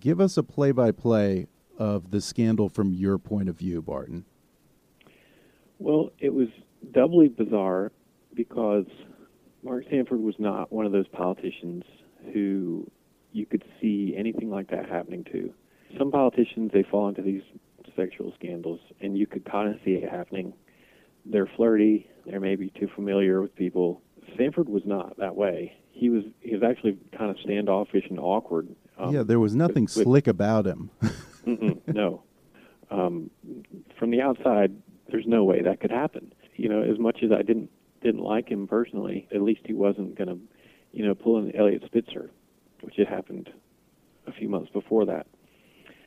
Give 0.00 0.20
us 0.20 0.36
a 0.36 0.42
play 0.42 0.72
by 0.72 0.90
play 0.90 1.46
of 1.78 2.10
the 2.10 2.20
scandal 2.20 2.68
from 2.68 2.92
your 2.92 3.18
point 3.18 3.48
of 3.48 3.56
view, 3.56 3.80
Barton. 3.80 4.24
Well, 5.78 6.10
it 6.18 6.34
was 6.34 6.48
doubly 6.92 7.28
bizarre 7.28 7.92
because 8.34 8.86
Mark 9.62 9.84
Sanford 9.90 10.20
was 10.20 10.34
not 10.38 10.72
one 10.72 10.86
of 10.86 10.92
those 10.92 11.08
politicians 11.08 11.84
who 12.32 12.90
you 13.32 13.46
could 13.46 13.64
see 13.80 14.14
anything 14.16 14.50
like 14.50 14.70
that 14.70 14.88
happening 14.88 15.24
to. 15.32 15.52
Some 15.98 16.10
politicians, 16.10 16.70
they 16.72 16.82
fall 16.82 17.08
into 17.08 17.22
these 17.22 17.42
sexual 17.96 18.32
scandals, 18.38 18.80
and 19.00 19.16
you 19.16 19.26
could 19.26 19.44
kind 19.44 19.68
of 19.74 19.80
see 19.84 19.92
it 19.92 20.10
happening. 20.10 20.52
They're 21.24 21.48
flirty, 21.56 22.08
they're 22.26 22.40
maybe 22.40 22.72
too 22.78 22.88
familiar 22.94 23.40
with 23.40 23.54
people. 23.54 24.02
Sanford 24.36 24.68
was 24.68 24.82
not 24.84 25.16
that 25.18 25.36
way. 25.36 25.74
He 25.92 26.08
was 26.08 26.24
he 26.40 26.54
was 26.54 26.62
actually 26.62 26.98
kind 27.16 27.30
of 27.30 27.36
standoffish 27.40 28.04
and 28.08 28.18
awkward. 28.18 28.68
Um, 28.98 29.14
yeah, 29.14 29.22
there 29.22 29.40
was 29.40 29.54
nothing 29.54 29.84
with- 29.84 29.92
slick 29.92 30.26
about 30.26 30.66
him. 30.66 30.90
No. 31.86 32.22
Um, 32.90 33.30
from 33.98 34.10
the 34.12 34.20
outside, 34.20 34.76
there's 35.10 35.26
no 35.26 35.42
way 35.42 35.60
that 35.62 35.80
could 35.80 35.90
happen. 35.90 36.32
You 36.54 36.68
know, 36.68 36.82
as 36.82 36.98
much 37.00 37.18
as 37.24 37.32
I 37.32 37.42
didn't 37.42 37.68
didn't 38.00 38.20
like 38.22 38.48
him 38.48 38.66
personally, 38.68 39.26
at 39.34 39.42
least 39.42 39.62
he 39.64 39.72
wasn't 39.72 40.16
going 40.16 40.28
to, 40.28 40.38
you 40.92 41.04
know, 41.04 41.14
pull 41.14 41.38
an 41.38 41.54
Eliot 41.56 41.82
Spitzer, 41.86 42.30
which 42.82 42.94
had 42.96 43.08
happened 43.08 43.50
a 44.26 44.32
few 44.32 44.48
months 44.48 44.70
before 44.72 45.04
that. 45.06 45.26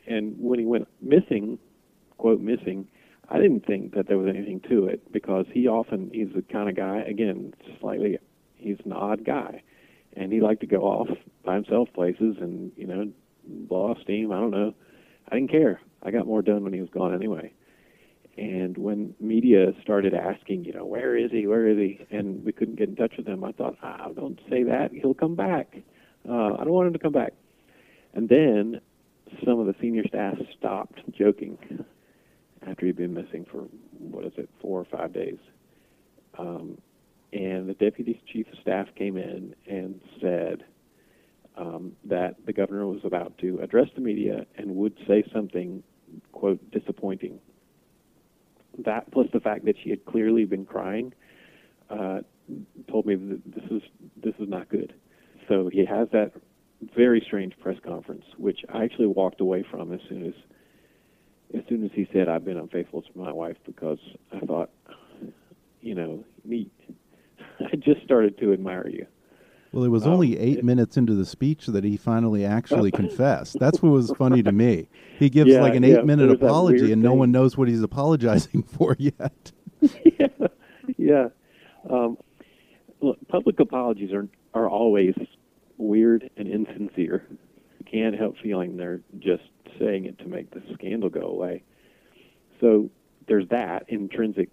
And 0.08 0.36
when 0.40 0.60
he 0.60 0.66
went 0.66 0.88
missing, 1.02 1.58
quote 2.18 2.42
missing, 2.42 2.88
I 3.30 3.38
didn't 3.38 3.66
think 3.66 3.96
that 3.96 4.08
there 4.08 4.18
was 4.18 4.28
anything 4.28 4.62
to 4.70 4.86
it 4.86 5.12
because 5.12 5.46
he 5.52 5.68
often 5.68 6.12
he's 6.14 6.34
the 6.36 6.42
kind 6.42 6.70
of 6.70 6.76
guy 6.76 7.00
again 7.00 7.54
slightly 7.80 8.18
he's 8.66 8.78
an 8.86 8.94
odd 8.94 9.24
guy, 9.24 9.62
and 10.14 10.32
he 10.32 10.42
liked 10.42 10.62
to 10.62 10.68
go 10.68 10.82
off 10.82 11.08
by 11.44 11.56
himself 11.56 11.90
places 11.94 12.36
and 12.40 12.72
you 12.76 12.88
know 12.88 13.12
blow 13.48 13.92
off 13.92 13.98
steam. 14.02 14.32
I 14.32 14.40
don't 14.40 14.52
know. 14.52 14.74
I 15.30 15.36
didn't 15.36 15.52
care. 15.52 15.80
I 16.04 16.12
got 16.12 16.28
more 16.28 16.42
done 16.42 16.64
when 16.64 16.74
he 16.74 16.82
was 16.82 16.90
gone 16.90 17.14
anyway. 17.14 17.54
And 18.38 18.78
when 18.78 19.16
media 19.20 19.68
started 19.82 20.14
asking, 20.14 20.66
you 20.66 20.74
know, 20.74 20.86
where 20.86 21.16
is 21.16 21.32
he? 21.32 21.48
Where 21.48 21.68
is 21.68 21.78
he? 21.78 22.06
And 22.12 22.44
we 22.44 22.52
couldn't 22.52 22.76
get 22.76 22.90
in 22.90 22.96
touch 22.96 23.14
with 23.18 23.28
him. 23.28 23.44
I 23.46 23.54
thought, 23.54 23.78
ah, 23.82 24.10
don't 24.14 24.40
say 24.50 24.64
that. 24.64 24.92
He'll 24.92 25.14
come 25.14 25.36
back. 25.36 25.78
Uh, 26.28 26.54
I 26.56 26.64
don't 26.66 26.72
want 26.72 26.88
him 26.88 26.94
to 26.94 27.00
come 27.00 27.14
back. 27.14 27.34
And 28.14 28.28
then 28.28 28.82
some 29.46 29.60
of 29.60 29.68
the 29.68 29.76
senior 29.80 30.06
staff 30.06 30.36
stopped 30.58 31.00
joking 31.18 31.58
after 32.68 32.86
he'd 32.86 32.98
been 32.98 33.14
missing 33.14 33.46
for 33.52 33.68
what 34.00 34.26
is 34.26 34.34
it, 34.38 34.50
four 34.62 34.80
or 34.80 34.86
five 34.86 35.14
days. 35.14 35.38
Um, 36.38 36.78
and 37.34 37.68
the 37.68 37.74
deputy 37.74 38.22
chief 38.32 38.48
of 38.52 38.60
staff 38.60 38.88
came 38.96 39.18
in 39.18 39.56
and 39.68 40.00
said 40.22 40.64
um, 41.58 41.94
that 42.06 42.36
the 42.46 42.54
governor 42.54 42.88
was 42.88 43.02
about 43.04 43.38
to 43.40 43.60
address 43.62 43.88
the 43.96 44.02
media 44.02 44.46
and 44.58 44.76
would 44.76 44.98
say 45.08 45.24
something, 45.34 45.84
quote, 46.32 46.60
disappointing. 46.72 47.40
That 48.86 49.12
plus 49.12 49.28
the 49.34 49.40
fact 49.40 49.66
that 49.66 49.76
she 49.84 49.90
had 49.90 50.06
clearly 50.06 50.46
been 50.46 50.66
crying 50.66 51.14
uh, 51.90 52.20
told 52.90 53.06
me 53.06 53.16
that 53.16 53.42
this 53.56 53.72
is 53.72 53.82
this 54.22 54.34
is 54.40 54.50
not 54.50 54.70
good. 54.70 54.94
So 55.48 55.70
he 55.72 55.86
has 55.86 56.10
that 56.12 56.32
very 56.96 57.24
strange 57.26 57.58
press 57.60 57.78
conference, 57.86 58.26
which 58.38 58.60
I 58.74 58.84
actually 58.84 59.08
walked 59.08 59.40
away 59.40 59.66
from 59.70 59.94
as 59.94 60.00
soon 60.10 60.26
as 60.26 60.34
as 61.58 61.64
soon 61.70 61.84
as 61.84 61.92
he 61.94 62.08
said 62.14 62.28
I've 62.28 62.46
been 62.46 62.58
unfaithful 62.58 63.02
to 63.02 63.10
my 63.16 63.32
wife 63.32 63.58
because 63.66 64.00
I 64.32 64.40
thought, 64.40 64.70
you 65.82 65.96
know, 65.96 66.24
me, 66.44 66.70
I 67.60 67.76
just 67.76 68.04
started 68.04 68.38
to 68.40 68.54
admire 68.54 68.88
you. 68.88 69.06
Well, 69.72 69.84
it 69.84 69.90
was 69.90 70.08
only 70.08 70.38
Um, 70.38 70.44
eight 70.46 70.58
it- 70.60 70.64
minutes 70.66 70.96
into 70.98 71.14
the 71.16 71.26
speech 71.26 71.66
that 71.68 71.84
he 71.84 71.98
finally 71.98 72.46
actually 72.46 72.92
confessed. 73.02 73.58
That's 73.60 73.82
what 73.82 73.90
was 73.92 74.12
funny 74.18 74.42
to 74.44 74.52
me. 74.52 74.88
He 75.20 75.30
gives 75.30 75.52
Yeah, 75.52 75.62
like 75.62 75.76
an 75.76 75.84
yeah, 75.84 76.00
eight-minute 76.00 76.28
there 76.28 76.36
apology, 76.50 76.92
and 76.94 77.02
no 77.02 77.10
thing. 77.12 77.20
one 77.20 77.32
knows 77.32 77.58
what 77.58 77.68
he's 77.68 77.82
apologizing 77.84 78.64
for 78.76 78.96
yet. 78.98 79.52
yeah, 79.82 80.28
yeah. 80.98 81.28
Um, 81.90 82.18
look, 83.02 83.18
public 83.28 83.60
apologies 83.60 84.12
are 84.14 84.28
are 84.54 84.70
always 84.70 85.14
weird 85.78 86.30
and 86.38 86.48
insincere. 86.48 87.26
Can't 87.96 88.16
help 88.16 88.36
feeling 88.44 88.76
they're 88.76 89.02
just 89.20 89.44
saying 89.80 90.06
it 90.06 90.20
to 90.20 90.28
make 90.28 90.52
the 90.52 90.62
scandal 90.74 91.10
go 91.10 91.22
away. 91.22 91.64
So 92.60 92.90
there's 93.28 93.48
that 93.50 93.86
intrinsic 93.88 94.50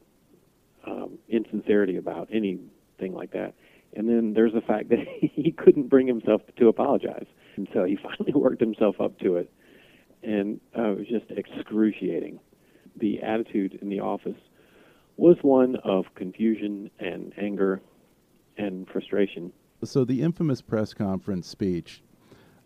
um, 0.87 1.19
insincerity 1.29 1.97
about 1.97 2.29
anything 2.33 3.13
like 3.13 3.33
that. 3.33 3.55
And 3.95 4.09
then 4.09 4.33
there's 4.35 4.53
the 4.53 4.61
fact 4.61 4.89
that 4.91 5.01
he 5.21 5.51
couldn't 5.51 5.89
bring 5.89 6.07
himself 6.07 6.43
to 6.57 6.69
apologize. 6.69 7.27
And 7.57 7.69
so 7.75 7.85
he 7.85 7.97
finally 8.03 8.33
worked 8.33 8.61
himself 8.61 9.01
up 9.01 9.19
to 9.21 9.37
it. 9.37 9.53
And 10.23 10.61
uh, 10.79 10.93
it 10.93 10.99
was 10.99 11.09
just 11.09 11.31
excruciating. 11.31 12.39
The 12.97 13.23
attitude 13.23 13.79
in 13.83 13.89
the 13.89 14.01
office 14.01 14.39
was 15.17 15.37
one 15.43 15.77
of 15.85 16.05
confusion 16.15 16.91
and 17.01 17.33
anger 17.37 17.81
and 18.57 18.89
frustration. 18.89 19.53
So 19.85 20.05
the 20.05 20.23
infamous 20.23 20.63
press 20.63 20.95
conference 20.95 21.49
speech, 21.49 22.03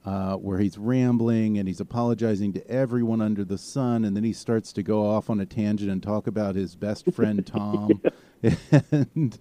uh, 0.07 0.37
where 0.37 0.61
he's 0.61 0.79
rambling 0.79 1.59
and 1.59 1.66
he's 1.66 1.81
apologizing 1.81 2.53
to 2.53 2.71
everyone 2.71 3.21
under 3.21 3.45
the 3.45 3.59
sun, 3.59 4.05
and 4.05 4.16
then 4.16 4.23
he 4.23 4.33
starts 4.33 4.73
to 4.73 4.83
go 4.83 5.05
off 5.05 5.29
on 5.29 5.40
a 5.40 5.47
tangent 5.47 5.90
and 5.90 6.01
talk 6.01 6.29
about 6.29 6.55
his 6.55 6.77
best 6.77 7.11
friend 7.12 7.45
Tom, 7.45 8.01
and, 8.42 8.59
and 8.92 9.38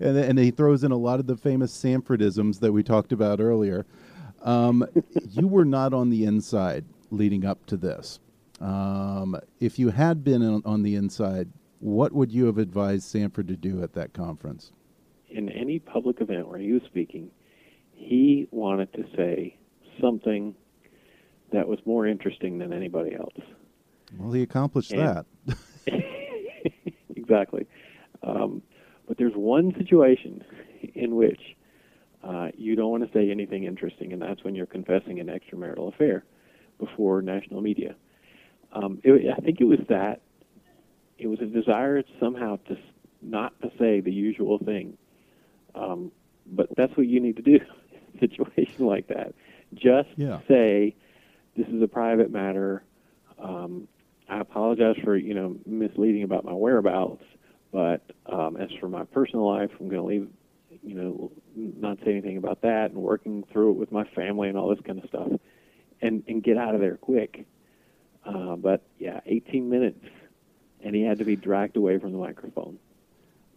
and 0.00 0.38
he 0.38 0.52
throws 0.52 0.84
in 0.84 0.92
a 0.92 0.96
lot 0.96 1.18
of 1.18 1.26
the 1.26 1.36
famous 1.36 1.76
Sanfordisms 1.76 2.60
that 2.60 2.72
we 2.72 2.84
talked 2.84 3.10
about 3.10 3.40
earlier. 3.40 3.84
Um, 4.42 4.86
you 5.32 5.48
were 5.48 5.64
not 5.64 5.92
on 5.92 6.10
the 6.10 6.24
inside 6.24 6.84
leading 7.10 7.44
up 7.44 7.66
to 7.66 7.76
this. 7.76 8.20
Um, 8.60 9.36
if 9.58 9.76
you 9.76 9.90
had 9.90 10.22
been 10.22 10.42
on, 10.42 10.62
on 10.64 10.82
the 10.82 10.94
inside, 10.94 11.48
what 11.80 12.12
would 12.12 12.30
you 12.30 12.46
have 12.46 12.58
advised 12.58 13.04
Sanford 13.04 13.48
to 13.48 13.56
do 13.56 13.82
at 13.82 13.94
that 13.94 14.12
conference? 14.12 14.70
In 15.28 15.48
any 15.48 15.80
public 15.80 16.20
event 16.20 16.48
where 16.48 16.60
he 16.60 16.72
was 16.72 16.82
speaking, 16.86 17.30
he 17.92 18.46
wanted 18.52 18.92
to 18.92 19.04
say 19.16 19.56
something 20.00 20.54
that 21.52 21.66
was 21.68 21.78
more 21.86 22.06
interesting 22.06 22.58
than 22.58 22.72
anybody 22.72 23.14
else. 23.14 23.34
Well, 24.18 24.32
he 24.32 24.42
accomplished 24.42 24.92
And- 24.92 25.24
that. 25.46 25.56
exactly. 27.16 27.66
Um, 28.22 28.62
but 29.06 29.18
there's 29.18 29.34
one 29.34 29.74
situation 29.76 30.44
in 30.94 31.14
which 31.14 31.40
uh, 32.24 32.48
you 32.56 32.74
don't 32.74 32.90
want 32.90 33.06
to 33.06 33.12
say 33.16 33.30
anything 33.30 33.64
interesting, 33.64 34.12
and 34.12 34.20
that's 34.20 34.42
when 34.42 34.54
you're 34.54 34.66
confessing 34.66 35.20
an 35.20 35.28
extramarital 35.28 35.92
affair 35.92 36.24
before 36.78 37.22
national 37.22 37.60
media. 37.60 37.94
Um, 38.72 39.00
it, 39.04 39.32
I 39.32 39.40
think 39.40 39.60
it 39.60 39.64
was 39.64 39.78
that 39.88 40.22
it 41.18 41.28
was 41.28 41.40
a 41.40 41.46
desire 41.46 42.02
somehow 42.20 42.56
to 42.68 42.76
not 43.22 43.58
to 43.62 43.70
say 43.78 44.00
the 44.00 44.12
usual 44.12 44.58
thing, 44.58 44.98
um, 45.74 46.10
but 46.46 46.68
that's 46.76 46.96
what 46.96 47.06
you 47.06 47.20
need 47.20 47.36
to 47.36 47.42
do 47.42 47.54
in 47.56 48.16
a 48.16 48.18
situation 48.18 48.86
like 48.86 49.06
that. 49.08 49.34
Just 49.74 50.08
Yeah. 50.16 50.40
say 50.48 50.94
this 51.56 51.66
is 51.68 51.82
a 51.82 51.88
private 51.88 52.30
matter. 52.30 52.84
Um, 53.38 53.88
I 54.28 54.40
apologize 54.40 54.96
for 55.04 55.16
you 55.16 55.34
know 55.34 55.56
misleading 55.66 56.22
about 56.22 56.44
my 56.44 56.52
whereabouts, 56.52 57.24
but 57.72 58.02
um, 58.26 58.56
as 58.56 58.70
for 58.80 58.88
my 58.88 59.04
personal 59.04 59.46
life, 59.46 59.70
I'm 59.78 59.88
going 59.88 60.00
to 60.02 60.06
leave, 60.06 60.28
you 60.82 60.94
know, 60.94 61.32
not 61.54 61.98
say 62.04 62.12
anything 62.12 62.36
about 62.36 62.62
that, 62.62 62.90
and 62.90 62.96
working 62.96 63.44
through 63.52 63.72
it 63.72 63.76
with 63.76 63.92
my 63.92 64.04
family 64.14 64.48
and 64.48 64.58
all 64.58 64.68
this 64.68 64.84
kind 64.84 64.98
of 65.02 65.08
stuff, 65.08 65.28
and 66.02 66.22
and 66.26 66.42
get 66.42 66.56
out 66.56 66.74
of 66.74 66.80
there 66.80 66.96
quick. 66.96 67.46
Uh, 68.24 68.56
but 68.56 68.82
yeah, 68.98 69.20
18 69.26 69.68
minutes, 69.70 70.04
and 70.82 70.96
he 70.96 71.02
had 71.02 71.18
to 71.18 71.24
be 71.24 71.36
dragged 71.36 71.76
away 71.76 71.98
from 71.98 72.10
the 72.12 72.18
microphone. 72.18 72.78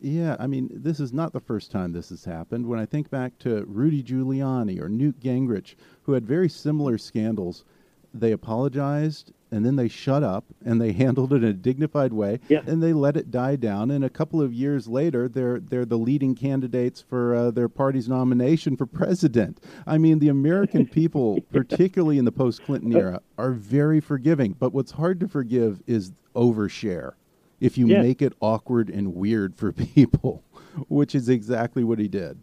Yeah, 0.01 0.35
I 0.39 0.47
mean, 0.47 0.69
this 0.71 0.99
is 0.99 1.11
not 1.11 1.33
the 1.33 1.39
first 1.39 1.71
time 1.71 1.91
this 1.91 2.09
has 2.09 2.23
happened. 2.25 2.65
When 2.67 2.79
I 2.79 2.85
think 2.85 3.09
back 3.09 3.37
to 3.39 3.65
Rudy 3.67 4.01
Giuliani 4.03 4.79
or 4.81 4.87
Newt 4.89 5.19
Gingrich, 5.19 5.75
who 6.03 6.13
had 6.13 6.25
very 6.25 6.47
similar 6.49 6.97
scandals, 6.97 7.65
they 8.13 8.31
apologized 8.31 9.33
and 9.51 9.65
then 9.65 9.75
they 9.75 9.87
shut 9.87 10.23
up 10.23 10.45
and 10.63 10.79
they 10.79 10.91
handled 11.03 11.33
it 11.33 11.37
in 11.43 11.49
a 11.49 11.53
dignified 11.53 12.13
way 12.13 12.39
Yeah. 12.49 12.61
and 12.65 12.81
they 12.81 12.93
let 12.93 13.17
it 13.17 13.29
die 13.31 13.55
down. 13.55 13.91
And 13.91 14.03
a 14.03 14.09
couple 14.09 14.41
of 14.41 14.53
years 14.53 14.87
later, 14.87 15.27
they're 15.27 15.59
they're 15.59 15.85
the 15.85 15.97
leading 15.97 16.33
candidates 16.35 17.01
for 17.01 17.35
uh, 17.35 17.51
their 17.51 17.67
party's 17.69 18.07
nomination 18.07 18.77
for 18.77 18.85
president. 18.85 19.59
I 19.85 19.97
mean, 19.97 20.19
the 20.19 20.29
American 20.29 20.87
people, 20.99 21.41
particularly 21.51 22.17
in 22.17 22.25
the 22.25 22.31
post-Clinton 22.31 22.95
era, 22.95 23.21
are 23.37 23.51
very 23.51 23.99
forgiving. 23.99 24.55
But 24.57 24.73
what's 24.73 24.91
hard 24.91 25.19
to 25.19 25.27
forgive 25.27 25.81
is 25.87 26.11
overshare 26.35 27.13
if 27.59 27.77
you 27.77 27.87
Yeah. 27.87 28.01
make 28.01 28.21
it 28.21 28.33
awkward 28.39 28.89
and 28.89 29.15
weird 29.15 29.55
for 29.55 29.71
people, 29.95 30.43
which 30.87 31.15
is 31.15 31.29
exactly 31.29 31.83
what 31.83 31.99
he 31.99 32.07
did. 32.07 32.39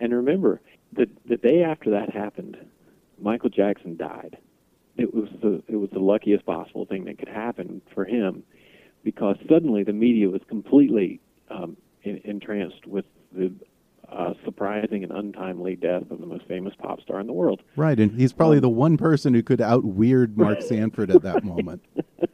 And 0.00 0.12
remember, 0.12 0.60
the 0.92 1.08
the 1.26 1.36
day 1.36 1.62
after 1.62 1.90
that 1.90 2.10
happened, 2.10 2.56
Michael 3.20 3.50
Jackson 3.50 3.96
died. 3.96 4.36
It 4.96 5.12
was 5.14 5.28
the 5.42 5.62
it 5.68 5.76
was 5.76 5.90
the 5.90 5.98
luckiest 6.00 6.44
possible 6.46 6.84
thing 6.86 7.04
that 7.04 7.18
could 7.18 7.28
happen 7.28 7.80
for 7.94 8.04
him, 8.04 8.42
because 9.02 9.36
suddenly 9.48 9.82
the 9.84 9.92
media 9.92 10.28
was 10.28 10.40
completely 10.48 11.20
um, 11.50 11.76
en- 12.04 12.20
entranced 12.24 12.86
with 12.86 13.04
the 13.32 13.52
uh, 14.12 14.34
surprising 14.44 15.02
and 15.02 15.10
untimely 15.12 15.74
death 15.74 16.02
of 16.10 16.20
the 16.20 16.26
most 16.26 16.46
famous 16.46 16.74
pop 16.78 17.00
star 17.00 17.18
in 17.20 17.26
the 17.26 17.32
world. 17.32 17.62
Right, 17.74 17.98
and 17.98 18.12
he's 18.20 18.32
probably 18.32 18.60
the 18.60 18.68
one 18.68 18.96
person 18.96 19.32
who 19.34 19.42
could 19.42 19.60
out 19.60 19.84
weird 19.84 20.36
Mark 20.38 20.60
Sanford 20.70 21.10
at 21.10 21.22
that 21.22 21.44
moment. 21.44 21.82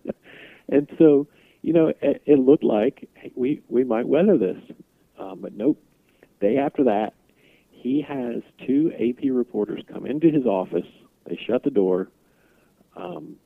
And 0.72 0.88
so, 0.98 1.26
you 1.62 1.72
know, 1.72 1.92
it, 2.00 2.22
it 2.26 2.38
looked 2.38 2.64
like 2.64 3.08
hey, 3.14 3.32
we 3.34 3.62
we 3.68 3.84
might 3.84 4.06
weather 4.06 4.38
this, 4.38 4.58
um, 5.18 5.40
but 5.40 5.52
nope. 5.54 5.82
Day 6.40 6.56
after 6.56 6.84
that, 6.84 7.14
he 7.70 8.00
has 8.02 8.42
two 8.66 8.92
AP 8.94 9.24
reporters 9.30 9.82
come 9.92 10.06
into 10.06 10.30
his 10.30 10.46
office. 10.46 10.86
They 11.26 11.38
shut 11.46 11.62
the 11.62 11.70
door, 11.70 12.08
um, 12.96 13.36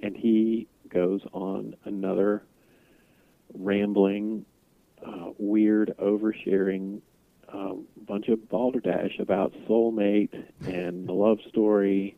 and 0.00 0.16
he 0.16 0.68
goes 0.88 1.22
on 1.32 1.74
another 1.84 2.44
rambling, 3.52 4.44
uh, 5.04 5.30
weird, 5.38 5.94
oversharing 5.98 7.00
um, 7.52 7.84
bunch 8.06 8.28
of 8.28 8.48
balderdash 8.48 9.18
about 9.18 9.52
soulmate 9.68 10.32
and 10.66 11.06
the 11.06 11.12
love 11.12 11.38
story 11.48 12.16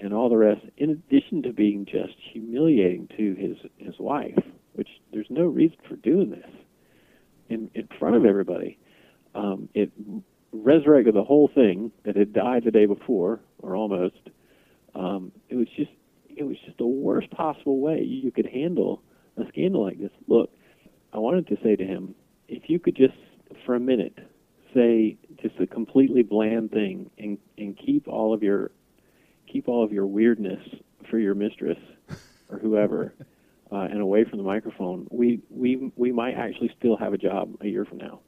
and 0.00 0.12
all 0.12 0.28
the 0.28 0.36
rest, 0.36 0.60
in 0.76 0.90
addition 0.90 1.42
to 1.42 1.52
being 1.52 1.84
just 1.84 2.14
humiliating 2.32 3.08
to 3.16 3.34
his 3.34 3.56
his 3.78 3.98
wife, 3.98 4.38
which 4.74 4.88
there's 5.12 5.26
no 5.30 5.44
reason 5.44 5.76
for 5.88 5.96
doing 5.96 6.30
this 6.30 6.50
in 7.48 7.70
in 7.74 7.88
front 7.98 8.16
of 8.16 8.24
everybody. 8.24 8.78
Um, 9.34 9.68
it 9.74 9.90
resurrected 10.52 11.14
the 11.14 11.24
whole 11.24 11.50
thing 11.54 11.92
that 12.04 12.16
had 12.16 12.32
died 12.32 12.64
the 12.64 12.70
day 12.70 12.86
before, 12.86 13.40
or 13.58 13.76
almost. 13.76 14.30
Um, 14.94 15.32
it 15.48 15.56
was 15.56 15.68
just 15.76 15.90
it 16.28 16.44
was 16.44 16.56
just 16.64 16.78
the 16.78 16.86
worst 16.86 17.30
possible 17.30 17.80
way 17.80 18.02
you 18.02 18.30
could 18.30 18.46
handle 18.46 19.02
a 19.36 19.46
scandal 19.48 19.84
like 19.84 20.00
this. 20.00 20.10
Look, 20.26 20.50
I 21.12 21.18
wanted 21.18 21.46
to 21.48 21.56
say 21.62 21.76
to 21.76 21.84
him, 21.84 22.14
if 22.48 22.64
you 22.68 22.78
could 22.78 22.96
just 22.96 23.14
for 23.64 23.74
a 23.74 23.80
minute 23.80 24.18
say 24.74 25.16
just 25.40 25.54
a 25.60 25.66
completely 25.66 26.22
bland 26.22 26.70
thing 26.70 27.10
and 27.18 27.38
and 27.56 27.76
keep 27.76 28.06
all 28.08 28.34
of 28.34 28.42
your 28.42 28.70
keep 29.50 29.68
all 29.68 29.84
of 29.84 29.92
your 29.92 30.06
weirdness 30.06 30.60
for 31.10 31.18
your 31.18 31.34
mistress 31.34 31.78
or 32.50 32.58
whoever 32.58 33.14
uh, 33.72 33.76
and 33.90 34.00
away 34.00 34.24
from 34.24 34.38
the 34.38 34.44
microphone, 34.44 35.06
we, 35.10 35.40
we, 35.50 35.90
we 35.96 36.12
might 36.12 36.34
actually 36.34 36.70
still 36.78 36.96
have 36.96 37.12
a 37.12 37.18
job 37.18 37.54
a 37.60 37.66
year 37.66 37.84
from 37.84 37.98
now. 37.98 38.20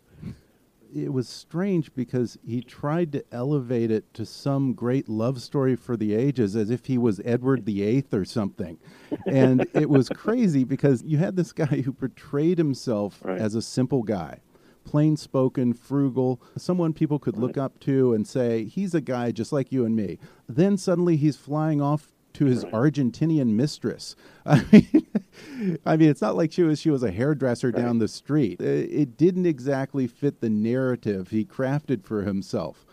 It 0.93 1.13
was 1.13 1.29
strange 1.29 1.95
because 1.95 2.37
he 2.45 2.61
tried 2.63 3.13
to 3.13 3.25
elevate 3.31 3.93
it 3.93 4.13
to 4.15 4.27
some 4.27 4.73
great 4.75 5.09
love 5.09 5.41
story 5.41 5.77
for 5.77 5.97
the 5.97 6.15
ages 6.15 6.57
as 6.57 6.69
if 6.69 6.87
he 6.87 6.99
was 6.99 7.21
Edward 7.25 7.65
the 7.65 7.85
Eighth 7.85 8.13
or 8.13 8.25
something. 8.25 8.77
And 9.25 9.69
it 9.73 9.89
was 9.89 10.09
crazy 10.09 10.65
because 10.65 11.05
you 11.05 11.19
had 11.19 11.37
this 11.37 11.53
guy 11.53 11.83
who 11.83 11.93
portrayed 11.93 12.59
himself 12.59 13.21
Right. 13.25 13.41
as 13.41 13.55
a 13.55 13.63
simple 13.63 14.03
guy, 14.03 14.41
plain 14.91 15.17
spoken, 15.17 15.73
frugal, 15.73 16.43
someone 16.57 16.93
people 16.93 17.21
could 17.21 17.37
look 17.37 17.57
up 17.57 17.79
to 17.79 18.13
and 18.13 18.27
say, 18.27 18.65
he's 18.65 18.93
a 18.93 19.01
guy 19.01 19.31
just 19.31 19.53
like 19.53 19.71
you 19.71 19.85
and 19.85 19.95
me. 19.95 20.19
Then 20.49 20.77
suddenly 20.77 21.17
he's 21.17 21.37
flying 21.37 21.81
off 21.81 22.09
to 22.33 22.47
his 22.47 22.65
Argentinian 22.65 23.51
mistress. 23.51 24.17
I 24.47 24.65
mean, 24.73 25.07
I 25.87 25.97
mean, 25.97 26.11
it's 26.11 26.21
not 26.21 26.35
like 26.35 26.51
she 26.51 26.65
was 26.65 26.81
she 26.81 26.91
was 26.91 27.05
a 27.05 27.13
hairdresser 27.13 27.71
down 27.71 27.99
the 28.01 28.09
street. 28.09 28.61
It, 28.61 28.91
it 28.91 29.17
didn't 29.17 29.47
exactly 29.47 30.09
fit 30.09 30.41
the 30.41 30.51
narrative 30.51 31.31
he 31.31 31.45
crafted 31.45 32.05
for 32.05 32.23
himself. 32.23 32.85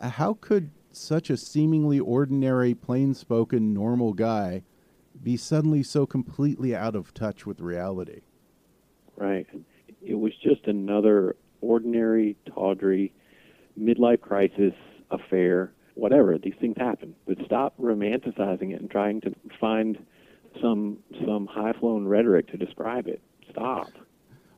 How 0.00 0.34
could 0.40 0.72
such 0.90 1.30
a 1.30 1.36
seemingly 1.36 2.00
ordinary, 2.00 2.74
plain-spoken, 2.74 3.72
normal 3.72 4.14
guy 4.14 4.62
be 5.22 5.36
suddenly 5.36 5.84
so 5.84 6.06
completely 6.06 6.74
out 6.74 6.96
of 6.96 7.14
touch 7.14 7.46
with 7.46 7.60
reality? 7.60 8.22
Right. 9.16 9.46
It 10.02 10.14
was 10.14 10.32
just 10.42 10.66
another 10.66 11.36
ordinary, 11.60 12.36
tawdry 12.46 13.12
midlife 13.78 14.20
crisis 14.20 14.72
affair 15.10 15.72
whatever. 15.94 16.38
These 16.38 16.54
things 16.60 16.76
happen, 16.78 17.14
but 17.26 17.36
stop 17.44 17.76
romanticizing 17.78 18.72
it 18.72 18.80
and 18.80 18.90
trying 18.90 19.20
to 19.22 19.34
find 19.60 19.98
some 20.60 20.98
some 21.26 21.46
high 21.46 21.72
flown 21.74 22.06
rhetoric 22.06 22.48
to 22.48 22.56
describe 22.56 23.06
it. 23.06 23.20
Stop. 23.50 23.88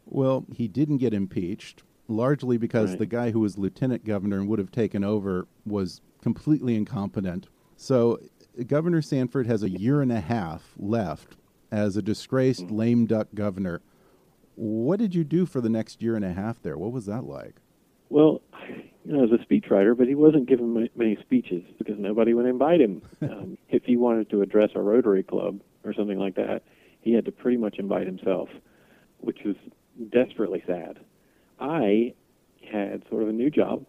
Well, 0.06 0.44
he 0.54 0.68
didn't 0.68 0.98
get 0.98 1.14
impeached, 1.14 1.82
largely 2.06 2.58
because 2.58 2.90
Right. 2.90 2.98
the 3.00 3.06
guy 3.06 3.30
who 3.30 3.40
was 3.40 3.58
lieutenant 3.58 4.04
governor 4.04 4.38
and 4.38 4.48
would 4.48 4.58
have 4.58 4.70
taken 4.70 5.02
over 5.04 5.46
was 5.66 6.00
completely 6.20 6.74
incompetent. 6.76 7.48
So 7.76 8.18
Governor 8.66 9.00
Sanford 9.02 9.46
has 9.46 9.62
a 9.62 9.70
year 9.70 10.02
and 10.02 10.12
a 10.12 10.20
half 10.20 10.74
left 10.78 11.36
as 11.70 11.96
a 11.96 12.02
disgraced 12.02 12.66
Mm-hmm. 12.66 12.76
lame 12.76 13.06
duck 13.06 13.28
governor. 13.34 13.80
What 14.54 14.98
did 14.98 15.14
you 15.14 15.24
do 15.24 15.46
for 15.46 15.60
the 15.60 15.68
next 15.68 16.02
year 16.02 16.14
and 16.14 16.24
a 16.24 16.32
half 16.32 16.62
there? 16.62 16.76
What 16.76 16.92
was 16.92 17.06
that 17.06 17.24
like? 17.24 17.56
Well, 18.10 18.42
you 19.04 19.12
know, 19.12 19.24
as 19.24 19.30
a 19.32 19.44
speechwriter, 19.44 19.96
but 19.96 20.06
he 20.06 20.14
wasn't 20.14 20.46
giving 20.48 20.88
many 20.94 21.16
speeches 21.20 21.62
because 21.78 21.98
nobody 21.98 22.34
would 22.34 22.46
invite 22.46 22.80
him. 22.80 23.02
um, 23.22 23.58
if 23.70 23.84
he 23.84 23.96
wanted 23.96 24.30
to 24.30 24.42
address 24.42 24.70
a 24.74 24.80
Rotary 24.80 25.22
Club 25.22 25.60
or 25.84 25.94
something 25.94 26.18
like 26.18 26.34
that, 26.36 26.62
he 27.00 27.12
had 27.12 27.24
to 27.24 27.32
pretty 27.32 27.56
much 27.56 27.78
invite 27.78 28.06
himself, 28.06 28.48
which 29.18 29.38
was 29.44 29.56
desperately 30.10 30.62
sad. 30.66 31.00
I 31.58 32.14
had 32.70 33.02
sort 33.08 33.22
of 33.22 33.28
a 33.28 33.32
new 33.32 33.50
job. 33.50 33.84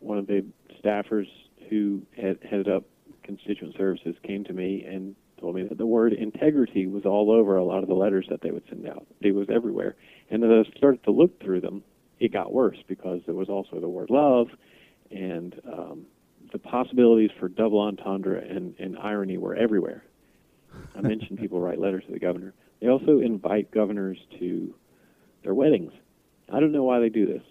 One 0.00 0.18
of 0.18 0.26
the 0.26 0.44
staffers 0.84 1.28
who 1.70 2.02
had 2.16 2.38
headed 2.42 2.68
up 2.68 2.84
constituent 3.22 3.76
services 3.76 4.16
came 4.22 4.44
to 4.44 4.52
me 4.52 4.84
and 4.84 5.14
told 5.42 5.56
me 5.56 5.64
that 5.64 5.76
the 5.76 5.86
word 5.86 6.12
integrity 6.12 6.86
was 6.86 7.04
all 7.04 7.30
over 7.32 7.56
a 7.56 7.64
lot 7.64 7.82
of 7.82 7.88
the 7.88 7.94
letters 7.94 8.26
that 8.30 8.40
they 8.42 8.52
would 8.52 8.62
send 8.68 8.88
out. 8.88 9.04
It 9.20 9.34
was 9.34 9.48
everywhere. 9.50 9.96
And 10.30 10.44
as 10.44 10.66
I 10.66 10.78
started 10.78 11.02
to 11.04 11.10
look 11.10 11.42
through 11.42 11.60
them, 11.62 11.82
it 12.20 12.32
got 12.32 12.52
worse 12.52 12.78
because 12.86 13.20
there 13.26 13.34
was 13.34 13.48
also 13.48 13.80
the 13.80 13.88
word 13.88 14.08
love 14.08 14.46
and 15.10 15.60
um, 15.70 16.06
the 16.52 16.58
possibilities 16.58 17.30
for 17.40 17.48
double 17.48 17.80
entendre 17.80 18.40
and, 18.40 18.76
and 18.78 18.96
irony 18.96 19.36
were 19.36 19.56
everywhere. 19.56 20.04
I 20.94 21.00
mentioned 21.02 21.40
people 21.40 21.60
write 21.60 21.80
letters 21.80 22.04
to 22.06 22.12
the 22.12 22.20
governor. 22.20 22.54
They 22.80 22.88
also 22.88 23.18
invite 23.18 23.72
governors 23.72 24.18
to 24.38 24.72
their 25.42 25.54
weddings. 25.54 25.92
I 26.52 26.60
don't 26.60 26.72
know 26.72 26.84
why 26.84 27.00
they 27.00 27.08
do 27.08 27.26
this, 27.26 27.42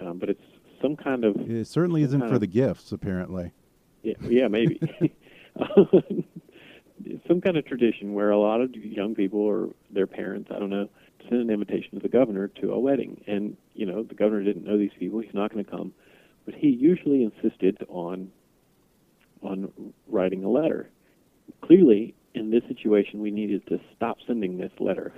um, 0.00 0.18
but 0.18 0.28
it's 0.28 0.42
some 0.82 0.96
kind 0.96 1.24
of 1.24 1.34
It 1.50 1.66
certainly 1.66 2.02
isn't 2.02 2.20
for 2.20 2.34
of- 2.34 2.40
the 2.40 2.46
gifts, 2.46 2.92
apparently. 2.92 3.52
yeah, 4.02 4.14
yeah 4.20 4.48
maybe. 4.48 4.80
Some 7.26 7.40
kind 7.40 7.56
of 7.56 7.66
tradition 7.66 8.14
where 8.14 8.30
a 8.30 8.38
lot 8.38 8.60
of 8.60 8.74
young 8.74 9.14
people 9.14 9.40
or 9.40 9.70
their 9.90 10.06
parents, 10.06 10.50
I 10.54 10.58
don't 10.58 10.70
know, 10.70 10.88
send 11.28 11.40
an 11.40 11.50
invitation 11.50 11.92
to 11.94 12.00
the 12.00 12.08
governor 12.08 12.48
to 12.60 12.72
a 12.72 12.78
wedding. 12.78 13.22
And, 13.26 13.56
you 13.74 13.86
know, 13.86 14.02
the 14.02 14.14
governor 14.14 14.42
didn't 14.42 14.64
know 14.64 14.78
these 14.78 14.92
people. 14.98 15.20
He's 15.20 15.34
not 15.34 15.52
going 15.52 15.64
to 15.64 15.70
come. 15.70 15.92
But 16.44 16.54
he 16.54 16.68
usually 16.68 17.22
insisted 17.24 17.84
on 17.88 18.30
on 19.42 19.72
writing 20.08 20.42
a 20.44 20.48
letter. 20.48 20.90
Clearly, 21.62 22.14
in 22.34 22.50
this 22.50 22.62
situation, 22.68 23.20
we 23.20 23.30
needed 23.30 23.66
to 23.68 23.78
stop 23.94 24.18
sending 24.26 24.58
this 24.58 24.72
letter. 24.80 25.12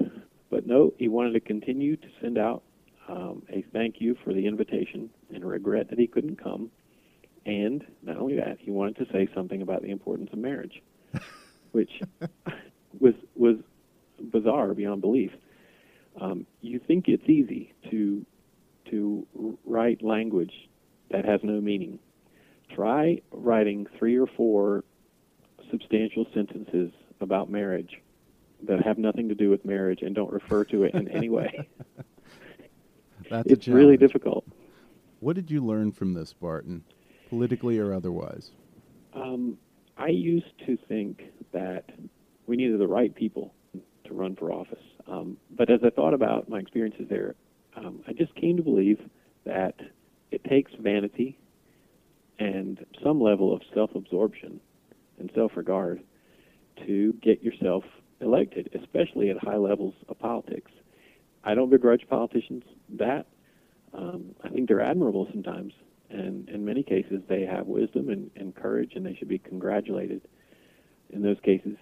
But 0.51 0.67
no, 0.67 0.93
he 0.99 1.09
wanted 1.09 1.33
to 1.33 1.41
continue 1.41 1.97
to 1.97 2.07
send 2.21 2.37
out 2.37 2.63
um, 3.09 3.43
a 3.51 3.65
thank 3.73 3.97
you 4.01 4.17
for 4.25 4.33
the 4.33 4.47
invitation 4.47 5.11
and 5.33 5.45
regret 5.45 5.89
that 5.91 5.99
he 5.99 6.07
couldn't 6.07 6.43
come. 6.43 6.71
And 7.47 7.85
not 8.03 8.19
only 8.19 8.37
that, 8.37 8.59
he 8.61 8.71
wanted 8.71 8.97
to 8.97 9.07
say 9.13 9.29
something 9.35 9.63
about 9.63 9.83
the 9.83 9.91
importance 9.91 10.31
of 10.33 10.39
marriage, 10.39 10.83
which 11.73 12.01
was 13.01 13.15
was 13.35 13.57
bizarre 14.21 14.75
beyond 14.75 15.01
belief. 15.01 15.33
Um, 16.21 16.47
you 16.61 16.79
think 16.79 17.09
it's 17.09 17.29
easy 17.29 17.73
to 17.91 18.25
to 18.91 19.27
write 19.65 20.03
language 20.03 20.69
that 21.11 21.25
has 21.25 21.41
no 21.43 21.61
meaning. 21.61 21.99
Try 22.75 23.21
writing 23.33 23.87
three 23.99 24.17
or 24.17 24.27
four 24.27 24.85
substantial 25.71 26.27
sentences 26.35 26.93
about 27.21 27.51
marriage 27.51 28.01
that 28.67 28.83
have 28.83 28.99
nothing 28.99 29.29
to 29.29 29.35
do 29.35 29.51
with 29.51 29.65
marriage 29.65 30.03
and 30.03 30.15
don't 30.15 30.33
refer 30.33 30.65
to 30.65 30.85
it 30.85 30.95
in 30.95 31.09
any 31.09 31.29
way. 31.29 31.69
That's 33.31 33.49
a 33.49 33.53
it's 33.53 33.69
really 33.69 33.97
difficult. 33.97 34.45
What 35.21 35.37
did 35.37 35.51
you 35.51 35.65
learn 35.65 35.93
from 35.93 36.15
this, 36.15 36.33
Barton, 36.33 36.85
politically 37.29 37.79
or 37.79 37.95
otherwise? 37.95 38.51
Um, 39.15 39.59
I 40.01 40.09
used 40.09 40.59
to 40.67 40.79
think 40.89 41.23
that 41.53 41.85
we 42.47 42.57
needed 42.57 42.81
the 42.81 42.89
right 42.89 43.15
people 43.15 43.53
to 44.05 44.15
run 44.15 44.35
for 44.35 44.51
office. 44.51 44.83
Um, 45.07 45.37
but 45.51 45.71
as 45.71 45.81
I 45.85 45.91
thought 45.91 46.15
about 46.15 46.49
my 46.49 46.59
experiences 46.59 47.07
there, 47.11 47.35
um, 47.77 48.01
I 48.09 48.15
just 48.15 48.35
came 48.35 48.57
to 48.57 48.63
believe 48.63 48.99
that 49.45 49.75
it 50.31 50.43
takes 50.45 50.73
vanity 50.81 51.39
and 52.39 52.85
some 53.05 53.21
level 53.21 53.53
of 53.55 53.61
self 53.75 53.95
absorption 53.95 54.59
and 55.19 55.31
self 55.35 55.53
regard 55.55 56.01
to 56.87 57.13
get 57.23 57.43
yourself 57.43 57.85
elected, 58.23 58.71
especially 58.81 59.29
at 59.29 59.37
high 59.37 59.59
levels 59.59 59.95
of 60.09 60.19
politics. 60.19 60.73
I 61.45 61.55
don't 61.55 61.71
begrudge 61.71 62.07
politicians 62.09 62.65
that. 62.97 63.27
Um, 63.93 64.37
I 64.43 64.49
think 64.49 64.69
they're 64.69 64.81
admirable 64.81 65.27
sometimes, 65.33 65.73
and 66.11 66.49
in 66.49 66.65
many 66.65 66.83
cases 66.83 67.23
they 67.29 67.43
have 67.43 67.67
wisdom 67.67 68.09
and, 68.09 68.31
and 68.37 68.55
courage, 68.55 68.93
and 68.95 69.05
they 69.05 69.15
should 69.15 69.29
be 69.29 69.39
congratulated 69.39 70.23
in 71.11 71.23
those 71.23 71.39
cases. 71.43 71.77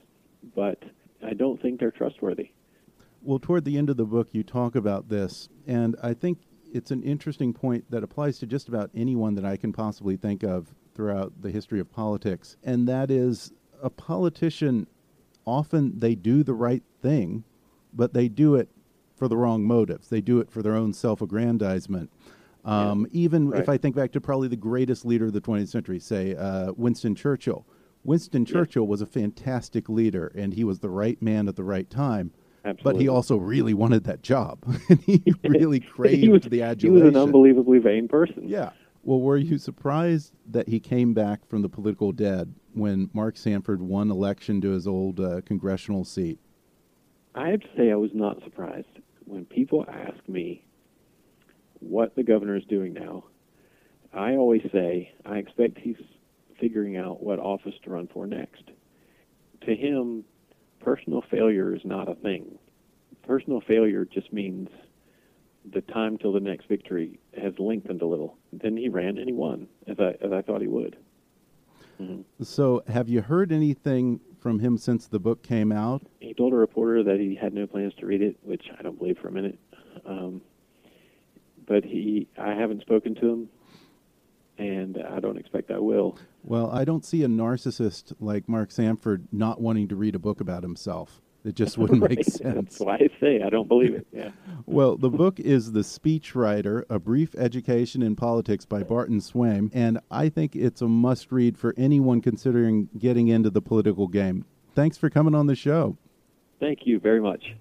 But 0.54 0.82
I 1.24 1.34
don't 1.34 1.60
think 1.60 1.80
they're 1.80 1.90
trustworthy. 1.90 2.50
Well, 3.22 3.38
toward 3.38 3.64
the 3.64 3.76
end 3.76 3.90
of 3.90 3.96
the 3.96 4.04
book, 4.04 4.28
you 4.32 4.42
talk 4.44 4.76
about 4.76 5.08
this, 5.08 5.48
and 5.66 5.96
I 6.02 6.14
think 6.14 6.38
it's 6.72 6.90
an 6.90 7.02
interesting 7.02 7.52
point 7.52 7.90
that 7.90 8.04
applies 8.04 8.38
to 8.38 8.46
just 8.46 8.68
about 8.68 8.90
anyone 8.94 9.34
that 9.34 9.44
I 9.44 9.56
can 9.56 9.72
possibly 9.72 10.16
think 10.16 10.42
of 10.42 10.74
throughout 10.94 11.32
the 11.42 11.50
history 11.50 11.80
of 11.80 11.90
politics, 11.90 12.56
and 12.62 12.86
that 12.88 13.10
is 13.10 13.52
a 13.82 13.90
politician 13.90 14.86
often 15.46 15.98
they 15.98 16.14
do 16.14 16.42
the 16.42 16.54
right 16.54 16.82
thing, 17.00 17.44
but 17.92 18.12
they 18.12 18.28
do 18.28 18.54
it 18.54 18.68
for 19.16 19.28
the 19.28 19.36
wrong 19.36 19.64
motives. 19.64 20.08
They 20.08 20.20
do 20.20 20.38
it 20.40 20.50
for 20.50 20.62
their 20.62 20.74
own 20.74 20.92
self-aggrandizement. 20.92 22.10
Um, 22.64 23.06
Even 23.12 23.52
if 23.54 23.68
I 23.68 23.78
think 23.78 23.96
back 23.96 24.12
to 24.12 24.20
probably 24.20 24.48
the 24.48 24.56
greatest 24.56 25.04
leader 25.04 25.26
of 25.26 25.32
the 25.32 25.40
20th 25.40 25.68
century, 25.68 25.98
say 25.98 26.34
uh, 26.34 26.72
Winston 26.76 27.14
Churchill. 27.14 27.66
Winston 28.04 28.44
Churchill 28.44 28.86
was 28.86 29.00
a 29.00 29.06
fantastic 29.06 29.88
leader, 29.88 30.32
and 30.34 30.54
he 30.54 30.64
was 30.64 30.80
the 30.80 30.90
right 30.90 31.20
man 31.20 31.48
at 31.48 31.56
the 31.56 31.64
right 31.64 31.88
time. 31.88 32.32
Absolutely. 32.64 32.92
But 32.92 33.00
he 33.00 33.08
also 33.08 33.36
really 33.36 33.74
wanted 33.74 34.04
that 34.04 34.22
job. 34.22 34.58
and 34.88 35.00
he 35.00 35.22
really 35.44 35.80
craved 35.80 36.22
he 36.22 36.28
was, 36.28 36.42
the 36.42 36.76
He 36.78 36.90
was 36.90 37.02
an 37.02 37.16
unbelievably 37.16 37.78
vain 37.78 38.08
person. 38.08 38.48
Yeah. 38.48 38.70
Well, 39.02 39.20
were 39.20 39.36
you 39.36 39.58
surprised 39.58 40.32
that 40.50 40.68
he 40.68 40.80
came 40.80 41.14
back 41.14 41.46
from 41.48 41.62
the 41.62 41.68
political 41.68 42.12
dead 42.12 42.54
when 42.74 43.08
Mark 43.12 43.36
Sanford 43.36 43.80
won 43.80 44.10
election 44.10 44.60
to 44.60 44.70
his 44.70 44.86
old 44.86 45.20
uh, 45.20 45.40
congressional 45.46 46.04
seat? 46.04 46.38
I 47.34 47.48
have 47.48 47.60
to 47.60 47.68
say 47.76 47.90
I 47.90 47.96
was 47.96 48.10
not 48.12 48.42
surprised 48.42 48.86
when 49.24 49.44
people 49.44 49.86
ask 49.88 50.16
me 50.28 50.64
what 51.80 52.14
the 52.16 52.22
governor 52.22 52.56
is 52.56 52.64
doing 52.64 52.92
now. 52.92 53.24
I 54.12 54.32
always 54.36 54.62
say 54.72 55.12
I 55.24 55.36
expect 55.38 55.78
he's 55.78 55.96
figuring 56.60 56.96
out 56.96 57.22
what 57.22 57.38
office 57.38 57.74
to 57.84 57.90
run 57.90 58.08
for 58.12 58.26
next. 58.26 58.62
To 59.66 59.74
him, 59.74 60.24
personal 60.80 61.22
failure 61.30 61.74
is 61.74 61.82
not 61.84 62.08
a 62.10 62.14
thing. 62.14 62.58
Personal 63.26 63.60
failure 63.60 64.04
just 64.04 64.32
means 64.32 64.68
the 65.70 65.82
time 65.82 66.16
till 66.16 66.32
the 66.32 66.40
next 66.40 66.66
victory 66.68 67.18
has 67.40 67.52
lengthened 67.58 68.00
a 68.00 68.06
little. 68.06 68.38
Then 68.52 68.76
he 68.76 68.88
ran 68.88 69.18
and 69.18 69.26
he 69.26 69.32
won, 69.32 69.68
as 69.86 69.96
I 70.00 70.14
as 70.24 70.32
I 70.32 70.40
thought 70.42 70.62
he 70.62 70.68
would. 70.68 70.96
Mhm. 72.00 72.24
So, 72.40 72.82
have 72.86 73.08
you 73.08 73.20
heard 73.20 73.52
anything 73.52 74.20
from 74.38 74.60
him 74.60 74.78
since 74.78 75.06
the 75.06 75.18
book 75.18 75.42
came 75.42 75.72
out? 75.72 76.02
he 76.20 76.32
told 76.32 76.52
a 76.52 76.56
reporter 76.56 77.02
that 77.02 77.18
he 77.18 77.34
had 77.34 77.52
no 77.52 77.66
plans 77.66 77.92
to 77.94 78.06
read 78.06 78.22
it, 78.22 78.36
which 78.42 78.70
I 78.78 78.82
don't 78.82 78.96
believe 78.98 79.18
for 79.18 79.28
a 79.28 79.32
minute. 79.32 79.58
Um, 80.06 80.40
but 81.68 81.84
he, 81.84 82.26
I 82.36 82.54
haven't 82.54 82.80
spoken 82.80 83.14
to 83.16 83.28
him, 83.28 83.48
and 84.56 84.98
I 85.12 85.20
don't 85.20 85.36
expect 85.36 85.70
I 85.70 85.78
will. 85.78 86.18
Well, 86.42 86.70
I 86.70 86.84
don't 86.84 87.04
see 87.04 87.22
a 87.22 87.28
narcissist 87.28 88.14
like 88.18 88.48
Mark 88.48 88.72
Sanford 88.72 89.28
not 89.30 89.60
wanting 89.60 89.86
to 89.88 89.96
read 89.96 90.14
a 90.14 90.18
book 90.18 90.40
about 90.40 90.62
himself. 90.62 91.20
It 91.44 91.54
just 91.54 91.78
wouldn't 91.78 92.02
right. 92.02 92.16
make 92.16 92.24
sense. 92.24 92.78
That's 92.78 92.80
why 92.80 92.96
I 92.96 93.08
say 93.20 93.42
I 93.42 93.50
don't 93.50 93.68
believe 93.68 93.94
it. 93.94 94.06
Yeah. 94.12 94.30
Well, 94.66 94.98
the 94.98 95.08
book 95.08 95.40
is 95.40 95.72
The 95.72 95.80
Speechwriter, 95.80 96.84
A 96.90 96.98
Brief 96.98 97.34
Education 97.36 98.02
in 98.02 98.16
Politics 98.16 98.66
by 98.66 98.82
Barton 98.82 99.18
Swaim, 99.18 99.70
and 99.72 99.98
I 100.10 100.28
think 100.28 100.54
it's 100.54 100.82
a 100.82 100.88
must 100.88 101.32
read 101.32 101.56
for 101.56 101.72
anyone 101.78 102.20
considering 102.20 102.90
getting 102.98 103.28
into 103.28 103.48
the 103.48 103.62
political 103.62 104.08
game. 104.08 104.44
Thanks 104.74 104.98
for 104.98 105.08
coming 105.08 105.34
on 105.34 105.46
the 105.46 105.54
show. 105.54 105.96
Thank 106.60 106.80
you 106.84 107.00
very 107.00 107.20
much. 107.20 107.54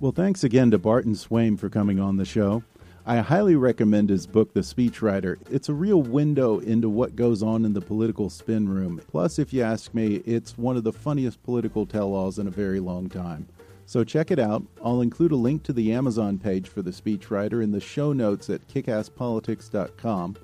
Well, 0.00 0.12
thanks 0.12 0.44
again 0.44 0.70
to 0.72 0.78
Barton 0.78 1.14
Swaim 1.14 1.58
for 1.58 1.70
coming 1.70 2.00
on 2.00 2.16
the 2.16 2.24
show. 2.24 2.64
I 3.06 3.18
highly 3.18 3.54
recommend 3.54 4.10
his 4.10 4.26
book, 4.26 4.52
The 4.52 4.60
Speechwriter. 4.60 5.36
It's 5.50 5.68
a 5.68 5.74
real 5.74 6.02
window 6.02 6.58
into 6.58 6.88
what 6.88 7.16
goes 7.16 7.42
on 7.42 7.64
in 7.64 7.74
the 7.74 7.80
political 7.80 8.28
spin 8.28 8.68
room. 8.68 9.00
Plus, 9.08 9.38
if 9.38 9.52
you 9.52 9.62
ask 9.62 9.94
me, 9.94 10.16
it's 10.26 10.58
one 10.58 10.76
of 10.76 10.84
the 10.84 10.92
funniest 10.92 11.42
political 11.42 11.86
tell 11.86 12.14
alls 12.14 12.38
in 12.38 12.46
a 12.46 12.50
very 12.50 12.80
long 12.80 13.08
time. 13.08 13.46
So 13.86 14.02
check 14.02 14.30
it 14.30 14.38
out. 14.38 14.64
I'll 14.82 15.00
include 15.00 15.32
a 15.32 15.36
link 15.36 15.62
to 15.64 15.72
the 15.72 15.92
Amazon 15.92 16.38
page 16.38 16.68
for 16.68 16.82
The 16.82 16.90
Speechwriter 16.90 17.62
in 17.62 17.70
the 17.70 17.80
show 17.80 18.12
notes 18.12 18.50
at 18.50 18.66
kickasspolitics.com. 18.68 20.36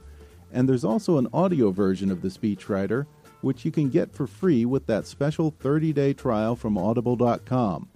And 0.52 0.68
there's 0.68 0.84
also 0.84 1.18
an 1.18 1.28
audio 1.32 1.70
version 1.70 2.10
of 2.10 2.22
The 2.22 2.28
Speechwriter, 2.28 3.06
which 3.40 3.64
you 3.64 3.72
can 3.72 3.88
get 3.88 4.12
for 4.12 4.26
free 4.26 4.64
with 4.64 4.86
that 4.86 5.06
special 5.06 5.50
30 5.50 5.92
day 5.92 6.12
trial 6.12 6.54
from 6.56 6.78
audible.com. 6.78 7.88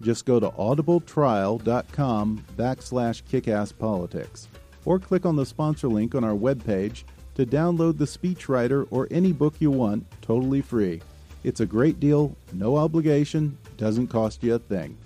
Just 0.00 0.24
go 0.24 0.38
to 0.38 0.50
audibletrial.com 0.50 2.44
backslash 2.56 3.22
kickasspolitics 3.24 4.46
or 4.84 4.98
click 4.98 5.26
on 5.26 5.36
the 5.36 5.46
sponsor 5.46 5.88
link 5.88 6.14
on 6.14 6.24
our 6.24 6.34
webpage 6.34 7.04
to 7.34 7.44
download 7.44 7.98
the 7.98 8.04
speechwriter 8.04 8.86
or 8.90 9.08
any 9.10 9.32
book 9.32 9.54
you 9.58 9.70
want 9.70 10.04
totally 10.22 10.60
free. 10.60 11.00
It's 11.44 11.60
a 11.60 11.66
great 11.66 12.00
deal, 12.00 12.36
no 12.52 12.76
obligation, 12.76 13.56
doesn't 13.76 14.08
cost 14.08 14.42
you 14.42 14.54
a 14.54 14.58
thing. 14.58 14.96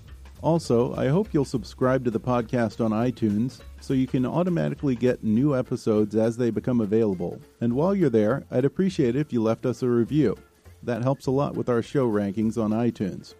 Also, 0.42 0.94
I 0.96 1.08
hope 1.08 1.28
you'll 1.32 1.44
subscribe 1.44 2.04
to 2.04 2.10
the 2.10 2.18
podcast 2.18 2.84
on 2.84 2.90
iTunes 2.90 3.60
so 3.80 3.94
you 3.94 4.08
can 4.08 4.26
automatically 4.26 4.96
get 4.96 5.22
new 5.22 5.56
episodes 5.56 6.16
as 6.16 6.36
they 6.36 6.50
become 6.50 6.80
available. 6.80 7.40
And 7.60 7.74
while 7.74 7.94
you're 7.94 8.10
there, 8.10 8.44
I'd 8.50 8.64
appreciate 8.64 9.14
it 9.14 9.20
if 9.20 9.32
you 9.32 9.42
left 9.42 9.66
us 9.66 9.82
a 9.82 9.88
review. 9.88 10.36
That 10.82 11.02
helps 11.02 11.26
a 11.26 11.30
lot 11.30 11.54
with 11.54 11.68
our 11.68 11.80
show 11.80 12.10
rankings 12.10 12.58
on 12.60 12.70
iTunes. 12.70 13.34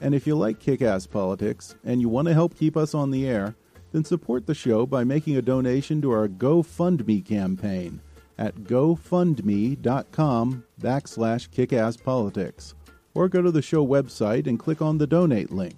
And 0.00 0.14
if 0.14 0.26
you 0.26 0.36
like 0.36 0.60
kick 0.60 0.82
ass 0.82 1.06
politics 1.06 1.74
and 1.84 2.00
you 2.00 2.08
want 2.08 2.28
to 2.28 2.34
help 2.34 2.58
keep 2.58 2.76
us 2.76 2.94
on 2.94 3.10
the 3.10 3.26
air, 3.26 3.54
then 3.92 4.04
support 4.04 4.46
the 4.46 4.54
show 4.54 4.86
by 4.86 5.04
making 5.04 5.36
a 5.36 5.42
donation 5.42 6.02
to 6.02 6.10
our 6.10 6.28
GoFundMe 6.28 7.24
campaign 7.24 8.00
at 8.38 8.54
gofundme.com 8.56 10.64
backslash 10.80 11.48
kickasspolitics. 11.48 12.74
Or 13.14 13.28
go 13.28 13.40
to 13.40 13.50
the 13.50 13.62
show 13.62 13.86
website 13.86 14.46
and 14.46 14.58
click 14.58 14.82
on 14.82 14.98
the 14.98 15.06
donate 15.06 15.50
link. 15.50 15.76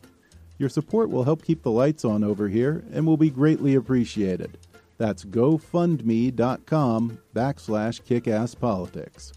Your 0.58 0.68
support 0.68 1.08
will 1.08 1.22
help 1.22 1.44
keep 1.44 1.62
the 1.62 1.70
lights 1.70 2.04
on 2.04 2.24
over 2.24 2.48
here 2.48 2.84
and 2.92 3.06
will 3.06 3.16
be 3.16 3.30
greatly 3.30 3.76
appreciated. 3.76 4.58
That's 4.96 5.24
gofundme.com 5.24 7.18
backslash 7.32 8.02
kickasspolitics. 8.02 9.32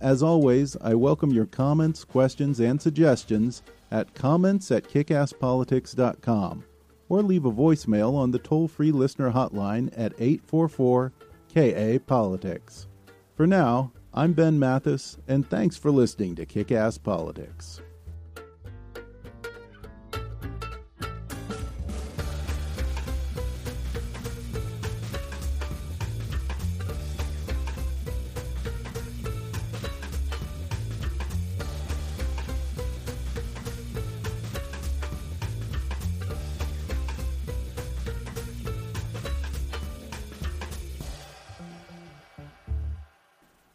As 0.00 0.22
always, 0.22 0.76
I 0.82 0.94
welcome 0.94 1.30
your 1.30 1.46
comments, 1.46 2.04
questions, 2.04 2.60
and 2.60 2.80
suggestions 2.80 3.62
at 3.90 4.14
comments 4.14 4.70
at 4.70 4.88
kickasspolitics.com 4.88 6.64
or 7.08 7.22
leave 7.22 7.44
a 7.44 7.52
voicemail 7.52 8.14
on 8.14 8.30
the 8.30 8.38
toll 8.38 8.68
free 8.68 8.92
listener 8.92 9.30
hotline 9.32 9.92
at 9.96 10.12
844 10.18 11.12
KA 11.54 11.98
Politics. 12.06 12.86
For 13.34 13.46
now, 13.46 13.92
I'm 14.12 14.32
Ben 14.32 14.58
Mathis, 14.58 15.16
and 15.28 15.48
thanks 15.48 15.76
for 15.76 15.90
listening 15.90 16.34
to 16.36 16.46
Kick 16.46 16.72
Ass 16.72 16.98
Politics. 16.98 17.80